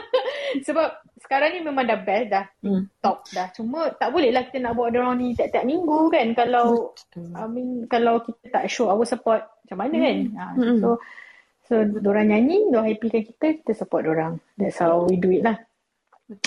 [0.69, 0.89] sebab
[1.32, 2.44] sekarang ni memang dah best dah.
[2.60, 2.84] Hmm.
[3.00, 3.48] top dah.
[3.56, 6.28] Cuma tak boleh lah kita nak buat orang ni tiap-tiap minggu kan.
[6.36, 10.16] Kalau I mean kalau kita tak show our support macam mana kan?
[10.36, 10.76] Ha, Hmm.
[10.84, 10.88] so
[11.64, 14.36] so orang nyanyi diorang happykan kita kita support orang.
[14.60, 15.56] That's how we do it lah.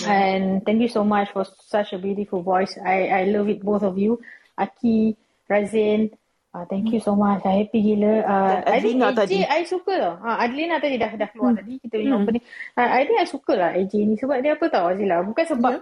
[0.06, 2.78] And thank you so much for such a beautiful voice.
[2.78, 4.22] I I love it both of you.
[4.54, 5.18] Aki,
[5.50, 6.14] Razin,
[6.56, 7.44] uh, thank you so much.
[7.44, 8.24] I happy gila.
[8.24, 9.36] Uh, Dan I think Adlina AJ tadi.
[9.44, 10.14] I suka tau.
[10.18, 11.60] Uh, Adlina tadi dah dah keluar Hmm.
[11.60, 11.72] tadi.
[11.78, 12.24] Kita punya Hmm.
[12.24, 12.44] opening.
[12.72, 14.14] Uh, I think I suka lah AJ ni.
[14.16, 15.20] Sebab dia apa tau Azila.
[15.20, 15.80] Bukan sebab Ya.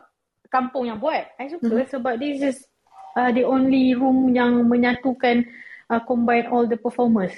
[0.51, 1.23] kampung yang buat.
[1.39, 1.87] I suka Mhm.
[1.89, 2.57] sebab this is
[3.15, 5.47] uh, the only room yang menyatukan
[5.87, 7.31] uh, combine all the performers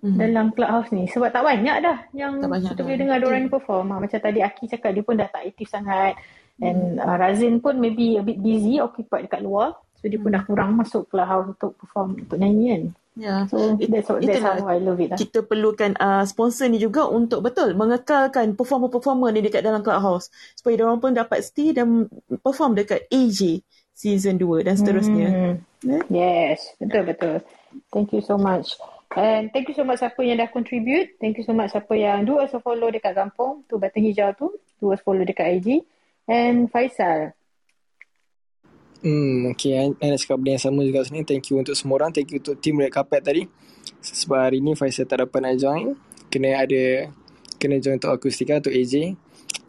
[0.00, 0.16] Mhm.
[0.18, 2.84] dalam clubhouse ni sebab tak banyak dah yang Tak banyak kita dah.
[2.88, 3.28] boleh dengar Betul.
[3.28, 6.18] orang ni perform ha, macam tadi Aki cakap dia pun dah tak aktif sangat
[6.58, 10.42] and uh, Razin pun maybe a bit busy occupied dekat luar so dia pun dah
[10.42, 13.44] kurang masuk clubhouse untuk perform untuk nyanyi kan Ya.
[13.44, 14.64] So that's, that's itulah.
[14.64, 15.18] how I love it lah.
[15.20, 20.80] Kita perlukan uh, sponsor ni juga untuk betul mengekalkan performer-performer ni dekat dalam clubhouse supaya
[20.80, 22.08] orang pun dapat stay dan
[22.40, 23.60] perform dekat AJ
[23.92, 25.28] season 2 dan seterusnya.
[25.28, 26.00] Hmm.
[26.08, 27.36] Yes, betul betul.
[27.92, 28.80] Thank you so much.
[29.12, 31.20] And thank you so much siapa yang dah contribute.
[31.20, 34.32] Thank you so much siapa yang do us a follow dekat Kampung tu button hijau
[34.32, 34.56] tu.
[34.80, 35.84] Do us follow dekat IG.
[36.24, 37.36] And Faisal.
[39.02, 39.82] Hmm, okay.
[39.82, 41.26] I nak cakap benda yang sama juga sini.
[41.26, 42.14] Thank you untuk semua orang.
[42.14, 43.42] Thank you untuk team Red Carpet tadi.
[43.98, 45.98] Sebab hari ni Faisal tak dapat nak join.
[46.30, 47.10] Kena ada,
[47.58, 49.18] kena join untuk akustika, untuk AJ.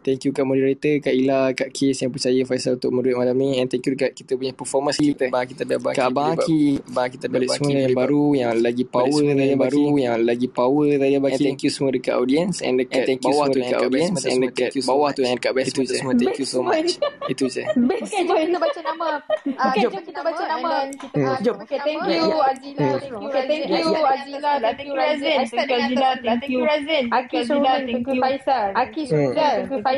[0.04, 3.56] Thank you kat moderator, kat Ila, kat Kes yang percaya Faisal untuk moderate malam ni.
[3.56, 5.32] And thank you dekat kita punya performance kita.
[5.32, 5.96] Abang kita dah bagi.
[5.96, 6.62] Kat Abang Aki.
[6.92, 10.88] Abang kita balik semua yang baru, yang lagi power tadi yang baru, yang lagi power
[11.00, 11.32] tadi bagi.
[11.32, 12.56] And thank you semua dekat audience.
[12.60, 14.20] And dekat and thank you bawah tu dekat audience.
[14.28, 15.68] And dekat bawah tu yang dekat best.
[15.72, 15.96] Itu je.
[15.96, 16.90] Semua thank you so much.
[17.32, 17.64] Itu je.
[18.04, 19.08] Okay, jom kita baca nama.
[19.54, 20.72] Ah, Okay, jom kita baca nama.
[20.92, 21.36] kita Hmm.
[21.40, 21.56] Jom.
[21.64, 22.36] Okay, thank you.
[22.36, 22.84] Azila.
[22.84, 24.52] Thank you Okay, thank you Azila.
[24.60, 25.38] Thank you Razin.
[25.48, 26.08] Thank you Azila.
[26.20, 27.04] Thank you Razin.
[27.08, 27.38] Aki.
[27.48, 28.68] Thank you Faisal.
[28.76, 29.02] Aki.
[29.08, 29.93] Thank you Faisal.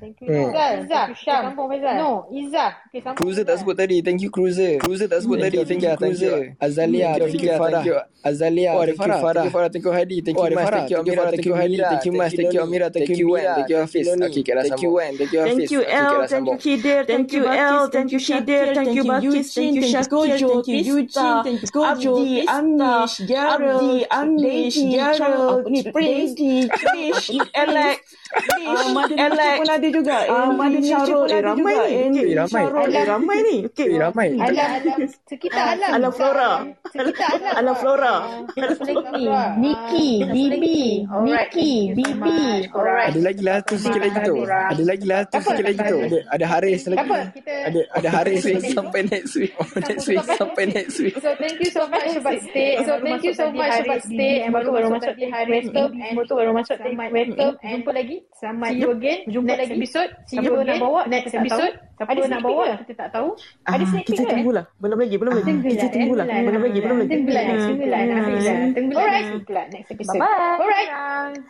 [0.00, 0.52] Thank you Hmm.
[0.52, 0.68] Izzah.
[0.84, 1.06] Izzah.
[1.16, 1.42] Syam.
[1.48, 1.96] Kampung Faisal.
[1.96, 2.70] No, Izzah.
[2.88, 3.96] Okay, Kampung Cruiser tak sebut tadi.
[4.04, 4.76] Thank you Cruiser.
[4.78, 5.58] Cruiser tak sebut tadi.
[5.64, 6.56] Thank you Cruiser.
[6.60, 7.82] Azalia, thank you Farah.
[7.82, 9.32] Thank you Azalia, oh, thank you Farah.
[9.32, 10.16] Thank you Farah, thank you Hadi.
[10.20, 11.76] Thank you Mas, thank you Amira, thank you Hadi.
[11.78, 14.06] Thank you Mas, thank you Amira, thank you Wan, thank you Hafiz.
[14.08, 15.56] Okay, kira Thank you Wan, thank you Hafiz.
[15.56, 19.54] Thank you L, thank you Khidir, thank you L, thank you Khidir, thank you Bakis,
[19.54, 22.14] thank you Shakir, thank you Eugene, thank you Gojo,
[22.50, 25.64] Amish, Gerald, Amish, Gerald,
[25.94, 30.16] Brady, Trish, Alex, Alex, Alex pun ada juga.
[30.52, 31.76] Madi Syarul, eh ramai
[32.12, 32.20] ni.
[32.20, 32.64] Eh, ramai.
[32.92, 33.56] Eh ramai ni.
[33.72, 33.88] Okay.
[33.88, 34.28] Eh, ramai.
[34.36, 35.90] Alam, alam, sekitar alam.
[35.96, 36.52] Alam Flora.
[36.92, 37.52] Sekitar alam.
[37.56, 38.14] Alam Flora.
[38.58, 39.24] Lagi.
[39.58, 42.68] Nikki, Bibi, Nikki, Bibi.
[42.72, 43.16] Alright.
[43.16, 44.34] Ada lagi lah tu sikit lagi tu.
[44.44, 45.98] Ada lagi lah tu sikit lagi tu.
[45.98, 47.10] Ada ada Haris lagi.
[47.48, 49.52] Ada ada Haris lagi sampai next week.
[49.78, 51.14] Next week sampai next week.
[51.18, 52.72] So thank you so much sebab stay.
[52.84, 54.34] So thank you so much sebab stay.
[54.44, 57.90] And baru baru masuk di hari welcome and baru baru masuk di welcome and jumpa
[57.94, 58.17] lagi.
[58.38, 59.18] Selamat see you again.
[59.26, 60.10] Jumpa lagi episode.
[60.30, 61.74] See you nak bawa next episode.
[61.98, 63.34] Ada nak bawa kita tak tahu.
[63.66, 64.64] Ada Ah, sneak peek kita tunggulah.
[64.78, 65.50] Belum lagi, belum lagi.
[65.66, 66.24] Kita tunggulah.
[66.30, 67.10] Belum lagi, belum lagi.
[67.10, 68.46] Tunggulah next tunggulah next
[68.78, 70.20] tunggulah next tunggulah next episode.
[70.22, 70.62] Bye-bye.
[70.62, 70.90] Alright.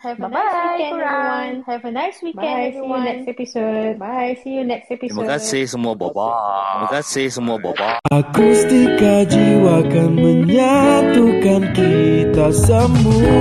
[0.01, 1.53] Have a nice weekend everyone.
[1.69, 2.89] Have a nice weekend Bye, everyone.
[2.89, 3.93] See you next episode.
[4.01, 4.33] Bye.
[4.41, 5.13] See you next episode.
[5.13, 6.27] Terima kasih semua bapa.
[6.33, 7.89] Terima kasih semua bapa.
[8.09, 13.37] Akustika jiwa kan menyatukan kita semua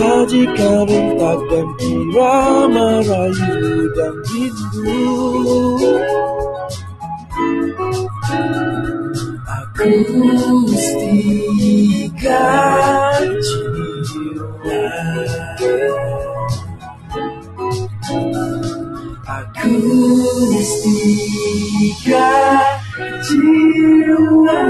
[0.00, 4.96] Menyajikan rentak dan irama rayu dan rindu.
[10.80, 12.40] Akustika
[13.44, 14.80] jiwa.
[20.80, 22.28] Akustika
[23.20, 24.60] jiwa